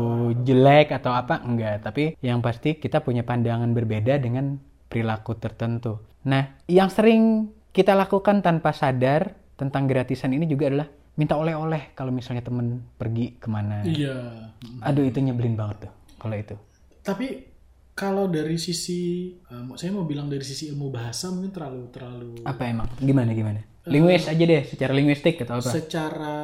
jelek 0.42 0.94
atau 0.94 1.14
apa 1.14 1.42
enggak. 1.42 1.86
Tapi 1.86 2.18
yang 2.20 2.44
pasti 2.44 2.76
kita 2.76 3.00
punya 3.00 3.22
pandangan 3.22 3.70
berbeda 3.72 4.18
dengan 4.20 4.58
perilaku 4.86 5.34
tertentu. 5.38 5.98
Nah 6.26 6.60
yang 6.70 6.90
sering 6.90 7.50
kita 7.74 7.92
lakukan 7.94 8.40
tanpa 8.40 8.70
sadar 8.72 9.34
tentang 9.56 9.88
gratisan 9.88 10.36
ini 10.36 10.44
juga 10.44 10.68
adalah 10.68 10.88
minta 11.16 11.34
oleh-oleh 11.34 11.96
kalau 11.96 12.12
misalnya 12.12 12.44
temen 12.44 12.84
pergi 13.00 13.40
ke 13.40 13.48
mana. 13.48 13.82
Iya. 13.82 14.52
aduh 14.84 15.04
itu 15.04 15.18
nyebelin 15.24 15.56
banget 15.56 15.88
tuh 15.88 15.92
kalau 16.20 16.36
itu. 16.36 16.54
Tapi 17.00 17.55
kalau 17.96 18.28
dari 18.28 18.60
sisi, 18.60 19.32
eh, 19.32 19.62
saya 19.80 19.88
mau 19.88 20.04
bilang 20.04 20.28
dari 20.28 20.44
sisi 20.44 20.68
ilmu 20.68 20.92
bahasa 20.92 21.32
mungkin 21.32 21.48
terlalu 21.48 21.88
terlalu 21.88 22.32
apa 22.44 22.62
emang? 22.68 22.88
Gimana 23.00 23.32
gimana? 23.32 23.60
Linguis 23.88 24.28
aja 24.28 24.44
deh 24.44 24.62
secara 24.68 24.92
linguistik 24.92 25.40
atau 25.40 25.56
apa? 25.56 25.70
secara 25.72 26.36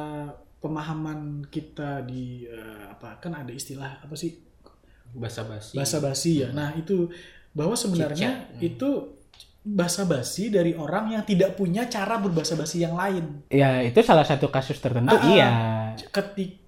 pemahaman 0.57 1.45
kita 1.53 2.01
di 2.01 2.49
eh, 2.49 2.89
apa 2.89 3.21
kan 3.21 3.37
ada 3.37 3.53
istilah 3.53 4.01
apa 4.01 4.17
sih? 4.17 4.33
Basa-basi. 5.13 5.77
bahasa 5.77 6.01
basi 6.01 6.41
ya. 6.41 6.49
Nah 6.49 6.73
itu 6.73 7.05
bahwa 7.53 7.77
sebenarnya 7.77 8.49
itu 8.57 9.13
bahasa 9.61 10.09
basi 10.09 10.49
dari 10.49 10.73
orang 10.73 11.13
yang 11.13 11.21
tidak 11.21 11.53
punya 11.53 11.85
cara 11.85 12.17
berbahasa 12.17 12.57
basi 12.57 12.81
yang 12.81 12.97
lain. 12.97 13.45
ya 13.53 13.85
itu 13.85 14.01
salah 14.01 14.25
satu 14.25 14.49
kasus 14.49 14.81
tertentu 14.81 15.13
Ah, 15.13 15.29
iya. 15.29 15.49
Ketika 16.09 16.62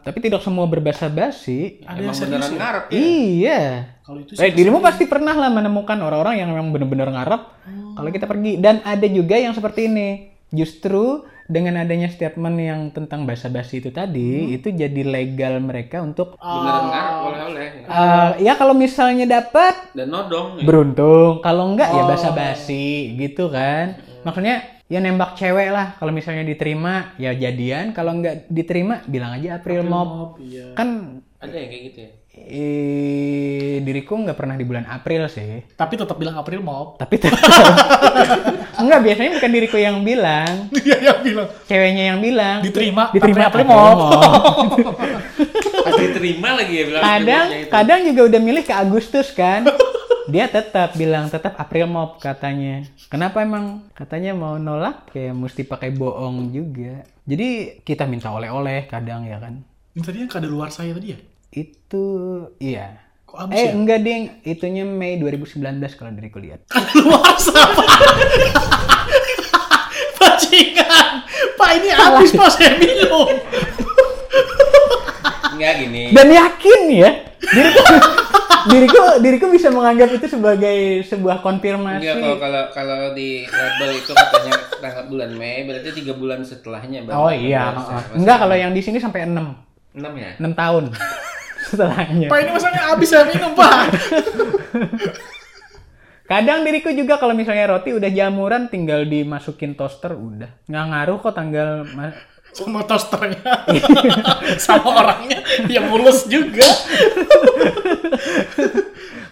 tapi 0.00 0.18
tidak 0.20 0.40
semua 0.40 0.64
berbahasa 0.64 1.06
basi 1.06 1.82
ada 1.82 1.96
Emang 1.96 2.10
yang 2.10 2.22
beneran 2.24 2.44
ya? 2.44 2.56
ngarep 2.56 2.84
ya? 2.86 2.96
iya. 2.96 3.60
Kalau 4.00 4.18
itu 4.18 4.32
Eh, 4.36 4.50
dirimu 4.50 4.78
pasti 4.78 5.04
pernah 5.04 5.32
lah 5.32 5.48
menemukan 5.48 5.96
orang-orang 5.96 6.34
yang 6.36 6.48
memang 6.48 6.70
benar-benar 6.70 7.08
ngarep 7.10 7.42
kalau 7.94 8.10
kita 8.10 8.24
pergi. 8.24 8.56
Dan 8.56 8.82
ada 8.82 9.06
juga 9.06 9.34
yang 9.34 9.50
seperti 9.50 9.86
ini. 9.86 10.08
Justru 10.48 11.24
dengan 11.44 11.76
adanya 11.78 12.06
statement 12.06 12.56
yang 12.56 12.80
tentang 12.88 13.24
basa-basi 13.24 13.78
itu 13.78 13.90
tadi 13.90 14.54
itu 14.54 14.70
jadi 14.70 15.02
legal 15.02 15.58
mereka 15.58 16.00
untuk 16.00 16.36
Beneran 16.36 16.84
ngarep 16.86 17.14
oleh-oleh. 17.22 17.66
eh, 17.80 18.30
ya 18.40 18.54
kalau 18.54 18.72
misalnya 18.72 19.26
dapat 19.26 19.92
Dan 19.92 20.08
nodong. 20.08 20.56
ya. 20.56 20.64
beruntung. 20.64 21.40
Kalau 21.40 21.64
enggak 21.66 21.90
ya 21.90 22.02
basa-basi 22.04 22.86
gitu 23.14 23.48
kan? 23.48 23.96
Maksudnya 24.20 24.73
ya 24.94 25.02
nembak 25.02 25.34
cewek 25.34 25.74
lah 25.74 25.98
kalau 25.98 26.14
misalnya 26.14 26.46
diterima 26.46 27.18
ya 27.18 27.34
jadian 27.34 27.90
kalau 27.90 28.14
enggak 28.14 28.46
diterima 28.46 29.02
bilang 29.04 29.34
aja 29.34 29.58
April 29.58 29.82
Mop 29.82 30.06
Mop, 30.06 30.30
iya. 30.38 30.70
kan 30.72 31.18
Ada 31.36 31.50
yang 31.56 31.68
kayak 31.68 31.82
gitu 31.84 31.98
ya? 31.98 32.10
eh, 32.34 33.74
diriku 33.78 34.14
nggak 34.16 34.34
pernah 34.34 34.54
di 34.54 34.62
bulan 34.62 34.86
April 34.86 35.26
sih 35.26 35.66
Tapi 35.70 35.94
tetap 35.94 36.14
bilang 36.14 36.34
April 36.36 36.62
Mop. 36.62 36.94
tapi 36.94 37.18
tetap 37.18 37.42
enggak 38.80 39.00
biasanya 39.02 39.30
bukan 39.34 39.50
diriku 39.50 39.78
yang 39.78 39.98
bilang 40.00 40.70
Iya 40.78 40.96
yang 41.00 41.18
bilang 41.20 41.48
ceweknya 41.64 42.04
yang 42.14 42.18
bilang 42.20 42.58
Diterima, 42.62 43.10
diterima 43.10 43.50
April 43.50 43.66
April 43.66 43.66
Mop. 43.66 43.98
Diterima 45.94 46.48
lagi 46.54 46.74
ya 46.74 46.84
bilang. 46.86 47.02
kadang 47.02 47.46
itu. 47.50 47.70
kadang 47.70 48.00
juga 48.04 48.20
udah 48.28 48.40
milih 48.40 48.62
ke 48.62 48.74
Agustus 48.74 49.30
kan 49.30 49.66
dia 50.24 50.48
tetap 50.48 50.94
bilang 50.94 51.28
tetap 51.28 51.52
April 51.54 51.84
Mop 51.84 52.16
katanya 52.16 52.80
kenapa 53.06 53.40
emang 53.40 53.84
katanya 53.92 54.32
mau 54.32 54.56
nolak 54.56 55.10
kayak 55.10 55.32
mesti 55.32 55.62
pakai 55.62 55.92
bohong 55.92 56.48
juga 56.48 57.04
jadi 57.22 57.80
kita 57.80 58.04
minta 58.04 58.28
oleh-oleh 58.28 58.84
kadang 58.84 59.24
ya 59.24 59.36
kan 59.36 59.60
Ini 59.92 60.00
tadi 60.00 60.16
yang 60.18 60.30
kada 60.30 60.48
luar 60.48 60.68
saya 60.68 60.90
tadi 60.90 61.12
ya? 61.12 61.18
itu 61.52 62.04
iya 62.56 62.98
Kok 63.24 63.38
abis 63.42 63.54
eh 63.54 63.64
ya? 63.64 63.72
enggak 63.72 64.00
ding 64.00 64.22
itunya 64.42 64.82
Mei 64.82 65.16
2019 65.16 65.60
kalau 65.94 66.10
diriku 66.10 66.38
lihat 66.38 66.64
luar 66.98 67.34
sama. 67.36 67.84
Bajingan. 70.14 71.12
Pak 71.54 71.70
ini 71.74 71.88
habis 71.90 72.30
pak 72.30 72.48
saya 72.48 72.74
minum. 72.74 73.28
Enggak 75.50 75.72
gini. 75.78 76.10
dan 76.10 76.26
yakin 76.28 76.80
ya 76.90 77.10
diriku 77.44 77.82
diriku 78.70 79.02
diriku 79.20 79.46
bisa 79.52 79.68
menganggap 79.68 80.08
itu 80.16 80.26
sebagai 80.28 81.04
sebuah 81.04 81.44
konfirmasi. 81.44 82.04
Enggak 82.04 82.16
kalau 82.16 82.34
kalau 82.40 82.62
kalau 82.72 82.98
di 83.12 83.44
label 83.48 83.90
itu 83.96 84.12
katanya 84.12 84.52
tanggal 84.80 85.04
bulan 85.08 85.30
Mei 85.36 85.64
berarti 85.64 85.88
tiga 85.96 86.12
bulan 86.16 86.40
setelahnya 86.44 87.08
baru 87.08 87.16
oh 87.16 87.32
iya 87.32 87.72
enggak 88.12 88.36
kalau 88.44 88.56
yang 88.56 88.72
di 88.76 88.84
sini 88.84 89.00
sampai 89.00 89.24
6 89.24 89.32
enam 89.94 90.12
ya? 90.16 90.30
6 90.36 90.52
tahun 90.52 90.84
setelahnya. 91.70 92.28
Pak 92.28 92.38
ini 92.44 92.50
masalahnya 92.52 92.82
habis 92.92 93.08
saya 93.08 93.24
minum 93.24 93.56
pak. 93.56 93.88
kadang 96.30 96.64
diriku 96.64 96.92
juga 96.92 97.20
kalau 97.20 97.32
misalnya 97.36 97.72
roti 97.72 97.92
udah 97.96 98.10
jamuran 98.12 98.68
tinggal 98.68 99.04
dimasukin 99.08 99.72
toaster 99.72 100.12
udah. 100.12 100.50
Nggak 100.68 100.84
ngaruh 100.92 101.18
kok 101.24 101.34
tanggal 101.36 101.88
Sama 102.54 102.86
toasternya. 102.86 103.66
sama 104.64 104.88
orangnya 104.94 105.42
yang 105.66 105.90
mulus 105.90 106.24
juga. 106.30 106.64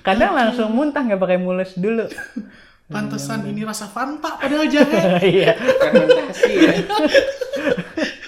kadang 0.03 0.35
langsung 0.35 0.69
muntah 0.75 1.03
nggak 1.07 1.21
pakai 1.23 1.39
mules 1.39 1.73
dulu 1.79 2.11
Pantesan 2.93 3.49
ini 3.49 3.65
rasa 3.65 3.89
Fanta 3.89 4.37
padahal 4.37 4.69
jangan. 4.69 5.17
iya 5.25 5.57
fermentasi 5.57 6.53
ya 6.53 6.75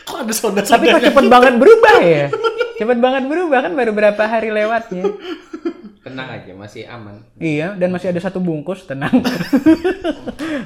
Kok 0.07 0.19
ada 0.25 0.33
soda 0.33 0.63
tapi 0.63 0.89
kok 0.89 1.03
cepet 1.03 1.27
banget 1.27 1.55
berubah 1.59 1.97
ya 2.01 2.31
cepet 2.79 2.99
banget 3.03 3.23
berubah 3.29 3.59
kan 3.67 3.73
baru 3.75 3.93
berapa 3.93 4.23
hari 4.25 4.55
lewatnya 4.55 5.05
tenang 6.15 6.31
aja 6.33 6.53
masih 6.55 6.83
aman 6.87 7.19
Iya, 7.37 7.75
dan 7.75 7.91
masih 7.91 8.09
ada 8.09 8.21
satu 8.21 8.39
bungkus, 8.39 8.87
tenang. 8.87 9.11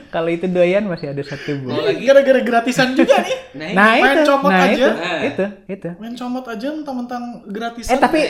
Kalau 0.09 0.29
itu 0.29 0.47
doyan 0.47 0.85
masih 0.85 1.11
ada 1.11 1.23
satu 1.23 1.57
mau 1.59 1.73
bungkus. 1.73 1.87
lagi 1.89 2.03
Gara-gara 2.05 2.41
gratisan 2.41 2.89
juga 2.93 3.17
nih. 3.19 3.37
nah, 3.55 3.69
Nah, 3.73 3.89
main 3.95 4.05
itu, 4.15 4.23
comot 4.27 4.51
nah 4.51 4.61
aja. 4.63 4.73
itu, 4.75 4.89
Nah. 4.91 5.21
itu, 5.25 5.45
itu. 5.67 5.89
Main 5.97 6.15
comot 6.15 6.45
aja 6.45 6.69
mentang-mentang 6.71 7.25
gratisan. 7.47 7.91
Eh 7.91 7.99
tapi 7.99 8.21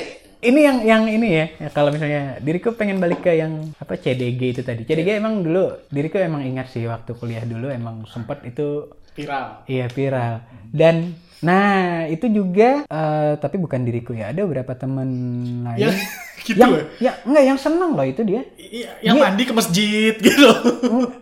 ini 0.41 0.61
yang 0.61 0.79
yang 0.81 1.03
ini 1.05 1.29
ya, 1.29 1.47
ya 1.59 1.69
kalau 1.69 1.91
misalnya 1.91 2.39
diriku 2.39 2.71
pengen 2.73 2.97
balik 2.97 3.21
ke 3.21 3.35
yang 3.35 3.53
apa 3.75 3.95
CDG 3.95 4.41
itu 4.53 4.63
tadi. 4.63 4.83
CDG 4.85 5.19
emang 5.19 5.43
dulu 5.43 5.75
diriku 5.89 6.17
emang 6.17 6.43
ingat 6.43 6.71
sih 6.71 6.87
waktu 6.87 7.11
kuliah 7.13 7.43
dulu 7.43 7.67
emang 7.69 8.07
sempet 8.07 8.47
itu 8.47 8.87
viral. 9.13 9.67
iya 9.67 9.87
viral. 9.89 10.47
Dan 10.71 11.19
nah 11.39 11.71
itu 12.05 12.27
juga 12.27 12.83
eh, 12.83 13.33
tapi 13.37 13.57
bukan 13.57 13.81
diriku 13.81 14.11
ya, 14.11 14.31
ada 14.31 14.43
beberapa 14.43 14.75
teman 14.75 15.09
lain 15.63 15.79
Ya, 15.79 15.91
gitu 16.47 16.59
yang 16.59 16.71
loh. 16.73 16.83
ya 16.99 17.13
enggak 17.23 17.45
yang 17.47 17.59
seneng 17.59 17.91
loh 17.93 18.03
itu 18.03 18.23
dia. 18.23 18.43
Iya, 18.59 18.91
yang 19.03 19.17
mandi 19.17 19.43
ke 19.43 19.53
masjid 19.53 20.15
gitu. 20.27 20.49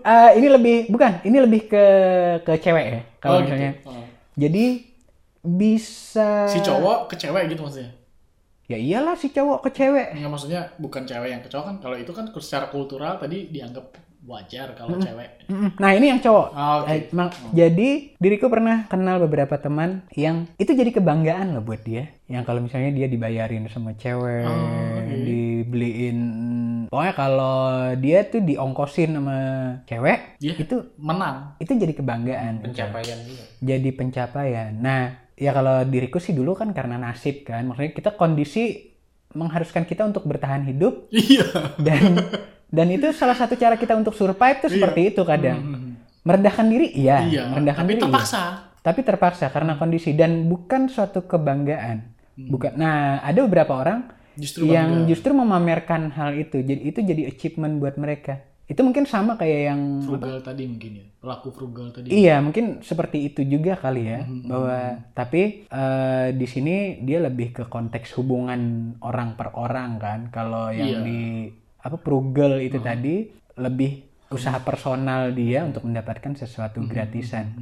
Eh, 0.00 0.30
ini 0.36 0.48
lebih 0.48 0.76
bukan, 0.88 1.20
ini 1.22 1.36
lebih 1.36 1.60
ke 1.66 1.84
ke 2.42 2.52
cewek 2.56 2.84
ya. 2.86 3.00
Kalau 3.18 3.38
Oh, 3.38 3.40
gitu. 3.40 3.52
misalnya. 3.52 3.72
Oh. 3.84 4.04
Jadi 4.34 4.66
bisa 5.42 6.50
Si 6.50 6.58
cowok 6.60 7.06
ke 7.06 7.14
cewek 7.16 7.46
gitu 7.48 7.62
maksudnya. 7.62 7.92
Ya 8.66 8.74
iyalah 8.76 9.14
si 9.14 9.30
cowok 9.30 9.62
ke 9.62 9.70
cewek. 9.72 10.18
Enggak 10.18 10.30
maksudnya 10.32 10.60
bukan 10.76 11.02
cewek 11.04 11.28
yang 11.30 11.38
ke 11.38 11.48
cowok 11.48 11.64
kan. 11.64 11.76
Kalau 11.78 11.96
itu 11.96 12.10
kan 12.10 12.24
secara 12.32 12.66
kultural 12.66 13.14
tadi 13.16 13.46
dianggap 13.46 13.94
wajar 14.26 14.74
kalau 14.74 14.98
cewek. 14.98 15.46
Mm-mm. 15.46 15.70
Nah 15.76 15.90
ini 15.92 16.06
yang 16.08 16.18
cowok. 16.18 16.46
Ah, 16.50 16.74
oke. 16.76 16.88
Eh, 16.88 17.00
mak- 17.10 17.34
Jadi 17.52 17.88
diriku 18.16 18.46
pernah 18.46 18.84
kenal 18.84 19.18
beberapa 19.20 19.54
teman 19.56 20.02
yang 20.12 20.50
itu 20.56 20.68
jadi 20.68 20.90
kebanggaan 20.90 21.54
loh 21.54 21.62
buat 21.62 21.80
dia. 21.80 22.10
Yang 22.26 22.42
kalau 22.44 22.60
misalnya 22.60 22.90
dia 22.92 23.06
dibayarin 23.06 23.66
sama 23.66 23.94
cewek, 23.94 24.42
Oh, 24.42 24.98
dibeliin, 25.06 26.18
pokoknya 26.86 27.14
kalau 27.14 27.58
dia 27.94 28.18
tuh 28.24 28.42
diongkosin 28.42 29.14
sama 29.14 29.38
cewek, 29.84 30.38
Iya. 30.38 30.54
itu 30.58 30.76
Menang. 30.96 31.54
itu 31.58 31.70
jadi 31.72 31.92
kebanggaan. 31.92 32.60
pencapaian 32.60 33.18
juga 33.22 33.44
Jadi 33.60 33.88
pencapaian. 33.90 34.70
Nah 34.74 35.02
ya 35.32 35.52
kalau 35.52 35.84
diriku 35.84 36.18
sih 36.18 36.32
dulu 36.32 36.52
kan 36.52 36.72
karena 36.72 36.96
nasib 36.96 37.42
kan, 37.42 37.62
maksudnya 37.62 37.92
kita 37.92 38.10
kondisi 38.12 38.90
mengharuskan 39.30 39.84
kita 39.84 40.02
untuk 40.02 40.24
bertahan 40.24 40.64
hidup 40.64 41.06
Iya. 41.08 41.76
dan 41.78 42.02
dan 42.66 42.86
itu 42.88 43.10
salah 43.10 43.34
satu 43.34 43.54
cara 43.54 43.74
kita 43.74 43.94
untuk 43.94 44.12
survive 44.12 44.58
tuh 44.58 44.70
seperti 44.70 45.14
itu 45.14 45.22
kadang 45.22 45.58
merendahkan 46.22 46.66
diri 46.66 46.90
iya, 46.92 47.22
Iya. 47.22 47.42
merendahkan 47.48 47.82
Tapi 47.82 47.92
diri 47.92 48.02
terpaksa. 48.02 48.42
iya. 48.42 48.52
tapi 48.82 49.00
terpaksa 49.02 49.46
karena 49.48 49.72
kondisi 49.74 50.10
dan 50.12 50.46
bukan 50.46 50.86
suatu 50.86 51.22
kebanggaan 51.22 52.02
bukan 52.36 52.74
nah 52.74 53.18
ada 53.20 53.42
beberapa 53.42 53.74
orang 53.76 54.00
Justru 54.36 54.68
yang 54.68 55.08
justru 55.08 55.32
memamerkan 55.32 56.12
hal 56.12 56.36
itu 56.36 56.60
jadi 56.60 56.82
itu 56.84 57.00
jadi 57.00 57.22
achievement 57.26 57.80
buat 57.80 57.96
mereka 57.96 58.44
itu 58.66 58.82
mungkin 58.82 59.06
sama 59.06 59.38
kayak 59.38 59.60
yang 59.64 59.80
frugal 60.02 60.42
tadi 60.42 60.66
mungkin 60.66 60.90
ya. 60.92 61.06
Pelaku 61.22 61.48
frugal 61.54 61.86
tadi. 61.94 62.10
Iya, 62.10 62.42
mungkin 62.42 62.82
seperti 62.82 63.22
itu 63.24 63.46
juga 63.46 63.78
kali 63.78 64.02
ya, 64.04 64.26
bahwa 64.26 64.78
tapi 65.14 65.62
eh, 65.64 66.28
di 66.34 66.46
sini 66.46 66.98
dia 66.98 67.22
lebih 67.22 67.54
ke 67.54 67.64
konteks 67.64 68.18
hubungan 68.18 68.58
orang 68.98 69.38
per 69.38 69.54
orang 69.54 70.02
kan. 70.02 70.20
Kalau 70.28 70.74
yang 70.74 70.82
Iya. 70.82 70.98
di 71.00 71.22
apa 71.86 71.96
frugal 71.98 72.58
itu 72.58 72.82
tadi 72.82 73.30
lebih 73.56 74.06
usaha 74.30 74.58
personal 74.60 75.30
dia 75.30 75.62
untuk 75.62 75.86
mendapatkan 75.86 76.34
sesuatu 76.34 76.82
gratisan. 76.84 77.54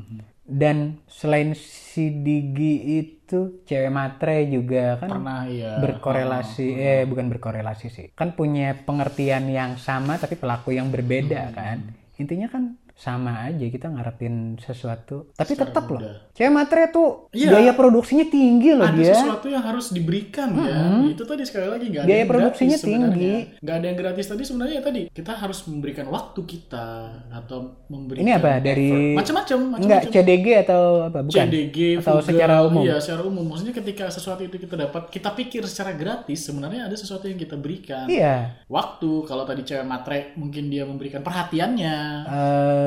Dan 0.44 1.00
selain 1.08 1.56
si 1.56 2.20
Digi 2.20 3.00
itu 3.00 3.64
cewek 3.64 3.88
matre 3.88 4.44
juga 4.44 5.00
kan 5.00 5.08
Pernah 5.08 5.48
iya. 5.48 5.80
berkorelasi 5.80 6.68
eh 6.76 7.02
bukan 7.08 7.32
berkorelasi 7.32 7.86
sih. 7.88 8.06
Kan 8.12 8.36
punya 8.36 8.76
pengertian 8.84 9.48
yang 9.48 9.80
sama 9.80 10.20
tapi 10.20 10.36
pelaku 10.36 10.76
yang 10.76 10.92
berbeda 10.92 11.48
kan. 11.56 11.96
Intinya 12.20 12.52
kan 12.52 12.76
sama 12.94 13.42
aja 13.44 13.66
kita 13.66 13.90
ngarepin 13.90 14.54
sesuatu. 14.56 15.34
Tapi 15.34 15.52
Secara 15.52 15.66
tetap 15.66 15.84
loh. 15.84 15.98
mudah. 15.98 16.14
cewek 16.30 16.46
matre 16.48 16.82
tuh 16.88 17.26
Iya. 17.30 17.50
biaya 17.50 17.72
produksinya 17.72 18.22
tinggi 18.24 18.70
loh 18.70 18.86
ada 18.86 18.94
dia. 18.96 19.14
sesuatu 19.14 19.46
yang 19.46 19.60
harus 19.60 19.90
diberikan 19.90 20.54
ya. 20.54 20.78
Itu 21.04 21.22
tadi 21.22 21.42
sekali 21.42 21.66
lagi 21.68 21.84
nggak 21.88 22.00
ada 22.00 22.08
Biaya 22.08 22.20
yang 22.20 22.30
produksinya 22.30 22.76
gratis 22.76 22.86
tinggi. 22.86 23.34
nggak 23.60 23.74
ada 23.74 23.86
yang 23.86 23.98
gratis 23.98 24.24
tadi 24.24 24.42
sebenarnya 24.42 24.78
tadi. 24.80 25.02
Kita 25.10 25.32
harus 25.34 25.58
memberikan 25.66 26.06
waktu 26.06 26.40
kita 26.44 26.86
atau 27.34 27.58
memberikan 27.88 28.22
ini 28.22 28.32
apa? 28.32 28.52
Dari 28.58 28.88
macam-macam 29.12 29.56
enggak 29.58 29.82
macam-macam 29.90 30.10
CDG 30.14 30.46
atau 30.62 30.82
apa? 31.04 31.18
Bukan. 31.20 31.34
CDG 31.44 31.76
atau 31.98 32.14
Fuga, 32.16 32.26
secara 32.30 32.54
umum? 32.62 32.82
Iya 32.82 32.96
secara 33.00 33.22
umum. 33.22 33.44
Maksudnya 33.44 33.74
ketika 33.74 34.04
sesuatu 34.06 34.42
itu 34.42 34.56
kita 34.56 34.74
dapat 34.76 35.02
kita 35.08 35.34
pikir 35.34 35.66
secara 35.66 35.90
gratis 35.92 36.38
sebenarnya 36.40 36.86
ada 36.86 36.94
sesuatu 36.94 37.26
yang 37.26 37.36
kita 37.36 37.58
berikan. 37.58 38.06
Iya. 38.06 38.62
Waktu 38.64 39.10
kalau 39.24 39.42
tadi 39.42 39.62
cewek 39.62 39.82
matre 39.82 40.30
mungkin 40.34 40.70
dia 40.70 40.86
memberikan 40.86 41.20
perhatiannya. 41.20 41.96
Eh 42.24 42.83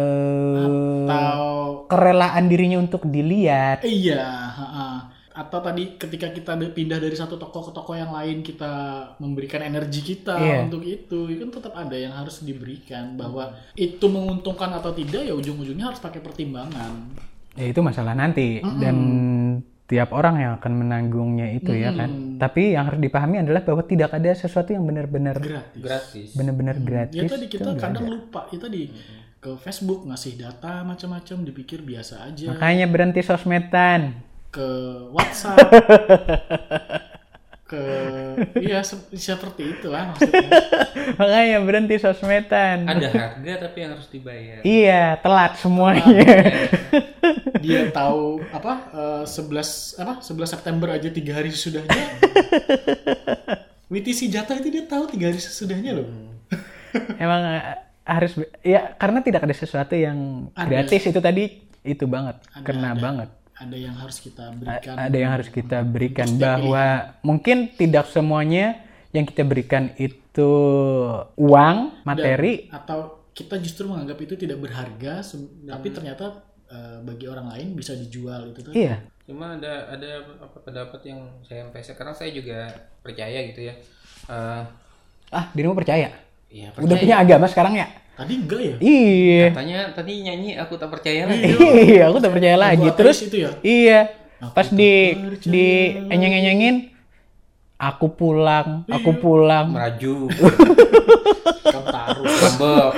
atau 0.58 1.40
kerelaan 1.88 2.46
dirinya 2.48 2.78
untuk 2.78 3.08
dilihat. 3.08 3.84
Iya 3.84 4.24
ha-ha. 4.26 4.90
atau 5.38 5.62
tadi 5.62 6.02
ketika 6.02 6.34
kita 6.34 6.58
pindah 6.74 6.98
dari 6.98 7.14
satu 7.14 7.38
toko 7.38 7.62
ke 7.62 7.70
toko 7.70 7.94
yang 7.94 8.10
lain 8.10 8.42
kita 8.42 8.74
memberikan 9.22 9.62
energi 9.62 10.02
kita 10.02 10.34
Iya. 10.34 10.66
untuk 10.66 10.82
itu 10.82 11.30
itu 11.30 11.46
kan 11.46 11.54
tetap 11.54 11.74
ada 11.78 11.94
yang 11.94 12.10
harus 12.10 12.42
diberikan 12.42 13.14
bahwa 13.14 13.54
itu 13.78 14.02
menguntungkan 14.10 14.74
atau 14.74 14.90
tidak 14.98 15.22
ya 15.22 15.38
ujung-ujungnya 15.38 15.94
harus 15.94 16.02
pakai 16.02 16.26
pertimbangan. 16.26 17.14
Ya 17.54 17.70
itu 17.70 17.86
masalah 17.86 18.18
nanti. 18.18 18.66
Dan 18.82 18.98
tiap 19.86 20.10
orang 20.10 20.42
yang 20.42 20.52
akan 20.58 20.74
menanggungnya 20.74 21.54
itu 21.54 21.70
ya 21.70 21.94
kan. 21.94 22.42
Tapi 22.42 22.74
yang 22.74 22.90
harus 22.90 22.98
dipahami 22.98 23.38
adalah 23.46 23.62
bahwa 23.62 23.86
tidak 23.86 24.18
ada 24.18 24.34
sesuatu 24.34 24.74
yang 24.74 24.90
benar-benar 24.90 25.38
gratis. 25.78 26.34
Benar-benar 26.34 26.82
gratis 26.82 27.14
ya 27.14 27.30
tadi 27.30 27.46
kita 27.46 27.78
kadang 27.78 28.10
ada. 28.10 28.10
lupa. 28.10 28.50
Ya 28.50 28.58
tadi 28.58 28.90
ke 29.38 29.54
Facebook 29.62 30.02
ngasih 30.10 30.34
data 30.34 30.82
macam-macam 30.82 31.38
dipikir 31.46 31.86
biasa 31.86 32.26
aja. 32.26 32.58
Makanya 32.58 32.86
berhenti 32.90 33.22
sosmedan. 33.22 34.18
Ke 34.50 34.66
WhatsApp. 35.14 35.58
Ke 37.68 37.84
iya 38.64 38.80
se- 38.80 39.12
seperti 39.12 39.76
itu 39.76 39.92
lah 39.92 40.16
maksudnya. 40.16 40.48
Makanya 41.20 41.60
berhenti 41.68 42.00
sosmedan. 42.00 42.88
Ada 42.88 43.08
harga 43.12 43.54
tapi 43.68 43.78
yang 43.84 43.92
harus 44.00 44.08
dibayar. 44.08 44.64
Iya 44.64 45.20
telat 45.20 45.60
semuanya. 45.60 46.24
dia 47.64 47.92
tahu 47.92 48.40
apa 48.56 48.74
eh, 48.96 49.24
11 49.28 50.00
apa 50.00 50.14
11 50.24 50.48
September 50.48 50.88
aja 50.96 51.12
tiga 51.12 51.36
hari 51.36 51.52
sesudahnya. 51.52 52.24
WTC 53.92 54.32
jatah 54.32 54.56
itu 54.64 54.72
dia 54.72 54.88
tahu 54.88 55.12
tiga 55.12 55.28
hari 55.28 55.40
sesudahnya 55.44 55.92
loh. 56.00 56.08
Emang 57.20 57.44
harus 58.08 58.40
ya 58.64 58.96
karena 58.96 59.20
tidak 59.20 59.44
ada 59.44 59.52
sesuatu 59.56 59.92
yang 59.94 60.48
Ada. 60.56 60.88
gratis. 60.88 61.04
itu 61.12 61.20
tadi 61.20 61.44
itu 61.84 62.06
banget 62.08 62.40
Ada, 62.56 62.64
kena 62.64 62.96
ada. 62.96 63.04
banget. 63.04 63.30
Ada 63.58 63.74
yang 63.76 63.96
harus 63.98 64.18
kita 64.22 64.54
berikan. 64.54 64.94
ada 64.96 65.18
yang 65.18 65.32
harus 65.34 65.50
kita 65.52 65.78
berikan. 65.84 66.28
bahwa 66.40 66.86
mungkin 67.26 67.74
tidak 67.76 68.08
semuanya 68.08 68.80
yang 69.12 69.26
kita 69.28 69.44
berikan 69.44 69.92
itu 70.00 70.52
uang 71.36 72.06
materi. 72.08 72.70
atau 72.72 73.28
kita 73.34 73.58
justru 73.62 73.86
menganggap 73.90 74.18
itu 74.24 74.34
tidak 74.34 74.58
berharga 74.62 75.22
tapi 75.68 75.88
ternyata 75.94 76.42
eh, 76.70 76.98
bagi 77.02 77.26
orang 77.30 77.50
lain 77.54 77.68
bisa 77.78 77.94
dijual 77.94 78.50
itu 78.56 78.62
tuh 78.66 78.74
iya. 78.74 79.04
Cuma 79.28 79.60
ada 79.60 79.92
ada 79.92 80.24
apa 80.40 80.58
pendapat 80.64 81.04
yang 81.04 81.20
saya 81.44 81.68
sampai 81.68 81.84
sekarang 81.84 82.16
saya 82.16 82.32
juga 82.32 82.72
percaya 83.04 83.44
gitu 83.52 83.68
ya. 83.68 83.76
Eh, 84.32 84.64
ah 85.36 85.46
dirimu 85.52 85.76
percaya 85.76 86.27
ya 86.50 86.68
udah 86.70 86.80
percaya. 86.80 87.00
punya 87.00 87.16
agama 87.18 87.46
sekarang 87.46 87.74
ya 87.76 87.88
tadi 88.14 88.34
enggak 88.36 88.60
ya 88.60 88.76
iya 88.80 89.46
katanya 89.52 89.80
tadi 89.92 90.12
nyanyi 90.22 90.50
aku 90.56 90.74
tak 90.76 90.90
percaya 90.90 91.22
lagi 91.26 91.44
iya 91.88 92.04
aku 92.08 92.18
tak 92.18 92.32
percaya 92.32 92.58
lagi 92.58 92.88
terus 92.94 93.18
itu 93.22 93.36
ya 93.40 93.52
iya 93.62 94.00
Aku 94.38 94.54
pas 94.54 94.70
di 94.70 94.94
percaya. 95.14 95.50
di 95.50 95.68
enyeng-enyengin 96.08 96.76
aku 97.76 98.06
pulang 98.12 98.86
aku 98.88 99.12
Iya. 99.12 99.20
pulang 99.20 99.68
meraju 99.70 100.16
kamu 101.68 101.88
taruh 101.88 102.92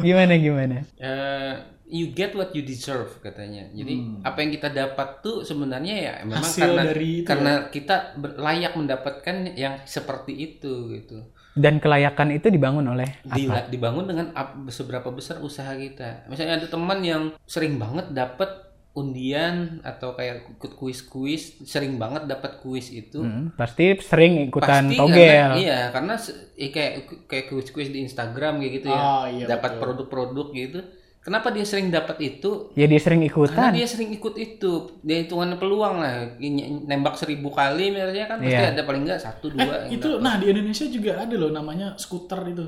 gimana 0.00 0.34
gimana 0.34 0.76
Eh, 0.96 1.52
you 1.86 2.10
get 2.10 2.32
what 2.32 2.50
you 2.50 2.62
deserve 2.62 3.20
katanya. 3.20 3.68
Jadi 3.70 3.94
apa 4.22 4.38
yang 4.38 4.50
kita 4.50 4.68
dapat 4.68 5.20
tuh 5.20 5.42
sebenarnya 5.42 5.94
ya 5.94 6.12
memang 6.22 6.40
Hmm. 6.40 6.46
Hasil 6.46 6.64
karena 6.64 6.82
dari 6.84 7.04
itu 7.04 7.20
ya? 7.20 7.26
karena 7.26 7.52
kita 7.68 7.96
layak 8.34 8.72
mendapatkan 8.74 9.36
yang 9.54 9.74
seperti 9.84 10.32
itu 10.34 10.72
gitu. 10.90 11.18
Dan 11.54 11.78
kelayakan 11.78 12.34
itu 12.34 12.50
dibangun 12.50 12.86
oleh 12.88 13.22
Di- 13.24 13.46
dibangun 13.70 14.04
dengan 14.04 14.26
ap- 14.34 14.58
seberapa 14.68 15.06
besar 15.08 15.38
usaha 15.38 15.70
kita. 15.72 16.26
Misalnya 16.26 16.58
ada 16.58 16.66
teman 16.66 16.98
yang 17.00 17.22
sering 17.46 17.78
banget 17.78 18.10
dapat 18.10 18.50
undian 18.94 19.82
atau 19.82 20.14
kayak 20.14 20.54
ikut 20.54 20.78
kuis-kuis, 20.78 21.58
sering 21.66 21.98
banget 21.98 22.30
dapat 22.30 22.62
kuis 22.62 22.94
itu. 22.94 23.18
Hmm, 23.18 23.50
pasti 23.54 23.98
sering 23.98 24.46
ikutan 24.46 24.86
Pasti 24.86 24.94
togel 24.94 25.18
karena- 25.18 25.58
iya, 25.58 25.80
karena 25.90 26.14
eh, 26.54 26.70
kayak 26.70 26.92
kayak 27.26 27.46
kuis-kuis 27.50 27.90
di 27.90 28.06
Instagram 28.06 28.62
kayak 28.62 28.72
gitu 28.72 28.88
ya. 28.88 29.02
Oh, 29.02 29.24
iya, 29.26 29.46
dapat 29.50 29.82
produk-produk 29.82 30.46
gitu. 30.54 30.80
Kenapa 31.24 31.48
dia 31.48 31.64
sering 31.64 31.88
dapat 31.88 32.20
itu? 32.20 32.68
ya 32.72 32.84
dia 32.84 33.00
sering 33.00 33.24
Karena 33.24 33.32
ikutan 33.32 33.68
dia 33.72 33.86
sering 33.86 34.12
ikut 34.12 34.34
itu. 34.36 34.72
Dia 35.00 35.16
hitungan 35.18 35.56
peluang 35.56 35.96
lah. 35.96 36.36
Nembak 36.84 37.16
seribu 37.16 37.48
kali 37.48 37.90
misalnya 37.90 38.26
kan 38.26 38.36
pasti 38.38 38.52
Iya. 38.54 38.70
ada 38.70 38.82
paling 38.84 39.02
enggak 39.02 39.18
satu 39.18 39.48
dua. 39.48 39.88
yang 39.88 39.88
itu 39.90 40.08
nah 40.18 40.36
di 40.36 40.46
Indonesia 40.46 40.84
juga 40.86 41.12
ada 41.18 41.34
loh 41.34 41.48
namanya 41.48 41.96
skuter 41.96 42.44
itu 42.46 42.64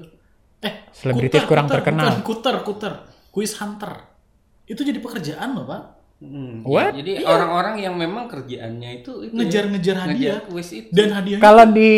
eh 0.58 0.88
Selebritis 0.88 1.36
kuter, 1.36 1.44
kurang 1.44 1.66
kuter, 1.66 1.76
terkenal. 1.78 2.04
bukan, 2.08 2.22
kuter 2.24 2.56
kuter 2.62 2.92
quiz 3.28 3.52
hunter 3.54 3.92
itu 4.64 4.80
jadi 4.80 4.98
pekerjaan 4.98 5.52
loh 5.52 5.64
pak 5.64 5.82
Hmm, 6.16 6.64
What? 6.64 6.96
ya, 6.96 7.04
Jadi 7.04 7.28
orang-orang 7.28 7.76
yang 7.76 7.92
memang 7.92 8.24
kerjaannya 8.24 9.04
itu, 9.04 9.20
itu 9.20 9.32
ya, 9.32 9.36
ngejar-ngejar 9.36 9.96
hadiah 10.00 10.16
ngejar 10.32 10.48
kuis 10.48 10.68
itu. 10.72 10.88
dan 10.88 11.12
hadiahnya 11.12 11.44
kalau 11.44 11.64
di 11.68 11.92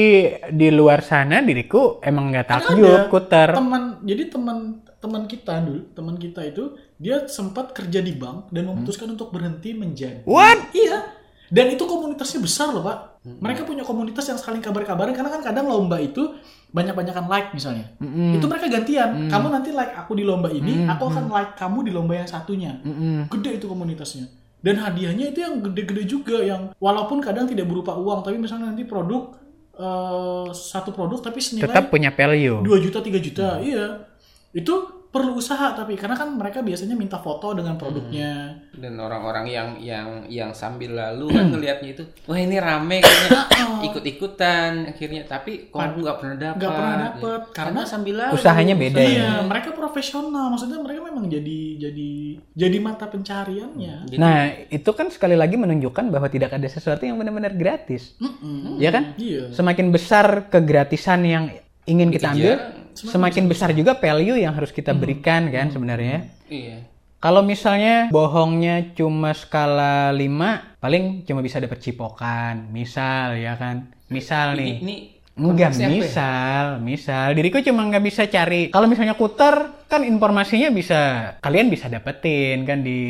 di 0.51 0.69
luar 0.69 1.01
sana 1.01 1.39
diriku 1.39 2.03
emang 2.03 2.35
nggak 2.35 2.51
takjub 2.51 2.83
ada. 2.83 3.07
kuter 3.07 3.49
teman 3.55 3.83
jadi 4.03 4.23
teman 4.27 4.83
teman 4.99 5.31
kita 5.31 5.63
dulu 5.63 5.83
teman 5.95 6.19
kita 6.19 6.43
itu 6.43 6.75
dia 6.99 7.23
sempat 7.31 7.71
kerja 7.71 8.03
di 8.03 8.19
bank 8.19 8.51
dan 8.51 8.67
memutuskan 8.67 9.15
untuk 9.15 9.31
berhenti 9.31 9.71
menjadi. 9.75 10.27
What? 10.27 10.75
Iya. 10.75 11.19
Dan 11.49 11.73
itu 11.73 11.85
komunitasnya 11.89 12.45
besar 12.45 12.75
loh 12.75 12.85
pak. 12.85 13.25
Mereka 13.25 13.65
punya 13.65 13.85
komunitas 13.85 14.25
yang 14.29 14.37
saling 14.37 14.61
kabar-kabaran 14.61 15.17
karena 15.17 15.33
kan 15.33 15.43
kadang 15.45 15.69
lomba 15.69 15.97
itu 16.01 16.37
banyak-banyakan 16.73 17.25
like 17.29 17.51
misalnya. 17.57 17.89
Mm-mm. 18.01 18.37
itu 18.37 18.45
mereka 18.45 18.69
gantian. 18.69 19.33
Kamu 19.33 19.47
nanti 19.49 19.73
like 19.73 19.97
aku 19.97 20.13
di 20.13 20.25
lomba 20.29 20.53
ini 20.53 20.85
aku 20.85 21.09
akan 21.09 21.33
like 21.33 21.57
kamu 21.57 21.89
di 21.89 21.93
lomba 21.93 22.21
yang 22.21 22.29
satunya. 22.29 22.77
Mm-mm. 22.85 23.33
gede 23.33 23.65
itu 23.65 23.67
komunitasnya. 23.71 24.29
Dan 24.59 24.83
hadiahnya 24.83 25.31
itu 25.31 25.39
yang 25.41 25.63
gede-gede 25.63 26.03
juga 26.05 26.43
yang 26.43 26.75
walaupun 26.83 27.23
kadang 27.23 27.47
tidak 27.47 27.71
berupa 27.71 27.95
uang 27.95 28.27
tapi 28.27 28.37
misalnya 28.43 28.75
nanti 28.75 28.83
produk 28.85 29.39
eh, 29.79 30.49
satu 30.51 30.91
produk 30.91 31.23
tapi 31.23 31.39
senilai 31.39 31.71
tetap 31.71 31.89
punya 31.89 32.11
value. 32.13 32.61
2 32.61 32.85
juta 32.85 32.99
3 33.01 33.23
juta 33.23 33.49
iya 33.63 34.05
itu 34.53 34.75
perlu 35.09 35.41
usaha 35.41 35.73
tapi 35.73 35.97
karena 35.97 36.13
kan 36.13 36.37
mereka 36.37 36.61
biasanya 36.61 36.93
minta 36.93 37.17
foto 37.17 37.57
dengan 37.57 37.81
produknya 37.81 38.53
Dan 38.77 39.01
orang-orang 39.01 39.49
yang 39.49 39.69
yang 39.81 40.09
yang 40.29 40.51
sambil 40.53 40.93
lalu 40.93 41.33
kan 41.37 41.49
ngelihatnya 41.49 41.97
itu, 41.97 42.05
wah 42.29 42.37
ini 42.37 42.61
rame 42.61 43.01
kayaknya 43.01 43.41
ikut-ikutan 43.89 44.93
akhirnya. 44.93 45.25
Tapi 45.25 45.73
kok 45.73 45.81
nggak 45.81 46.17
pernah 46.21 46.37
dapat. 46.37 46.57
nggak 46.61 46.73
pernah 46.77 46.97
dapet 47.01 47.41
Karena 47.51 47.57
karena 47.57 47.81
sambil 47.89 48.15
lalu. 48.21 48.35
Usahanya 48.37 48.75
beda 48.77 49.01
ya. 49.01 49.09
iya 49.09 49.31
mereka 49.43 49.73
profesional 49.73 50.45
maksudnya 50.53 50.79
mereka 50.79 51.01
memang 51.03 51.25
jadi 51.27 51.61
jadi 51.89 52.11
jadi 52.55 52.77
mata 52.79 53.09
pencariannya 53.09 54.13
Jadi, 54.13 54.21
nah 54.21 54.53
itu 54.69 54.91
kan 54.93 55.09
sekali 55.09 55.35
lagi 55.35 55.57
menunjukkan 55.57 56.13
bahwa 56.13 56.29
tidak 56.29 56.53
ada 56.55 56.69
sesuatu 56.69 57.03
yang 57.09 57.17
benar-benar 57.17 57.57
gratis 57.57 58.15
Mm-mm. 58.21 58.77
ya 58.79 58.93
kan 58.93 59.17
iya 59.17 59.51
semakin 59.51 59.89
besar 59.91 60.53
kegratisan 60.53 61.21
yang 61.25 61.45
ingin 61.89 62.13
kita 62.13 62.37
ambil 62.37 62.57
semakin 62.93 63.45
besar 63.49 63.73
juga 63.73 63.97
value 63.97 64.37
yang 64.37 64.53
harus 64.53 64.71
kita 64.71 64.93
berikan 64.93 65.49
kan 65.49 65.73
sebenarnya 65.73 66.29
iya. 66.53 66.85
Kalau 67.19 67.43
misalnya 67.43 68.15
bohongnya 68.15 68.95
cuma 68.95 69.35
skala 69.35 70.15
5, 70.15 70.79
paling 70.79 71.27
cuma 71.27 71.43
bisa 71.43 71.59
dapat 71.59 71.83
cipokan, 71.83 72.71
misal 72.71 73.35
ya 73.35 73.59
kan. 73.59 73.91
Misal 74.07 74.55
Ini, 74.55 74.63
nih. 74.63 74.77
ini 74.79 74.97
Enggak, 75.35 75.75
konteksnya 75.75 75.87
apa 75.87 75.91
ya? 75.91 75.99
misal, 75.99 76.65
misal. 76.79 77.27
Diriku 77.35 77.59
cuma 77.59 77.91
nggak 77.91 78.05
bisa 78.07 78.23
cari. 78.31 78.71
Kalau 78.71 78.87
misalnya 78.87 79.19
kuter, 79.19 79.55
kan 79.91 80.07
informasinya 80.07 80.71
bisa 80.71 81.35
kalian 81.43 81.67
bisa 81.67 81.91
dapetin 81.91 82.63
kan 82.63 82.87
di 82.87 83.03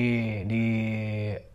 di 0.48 0.64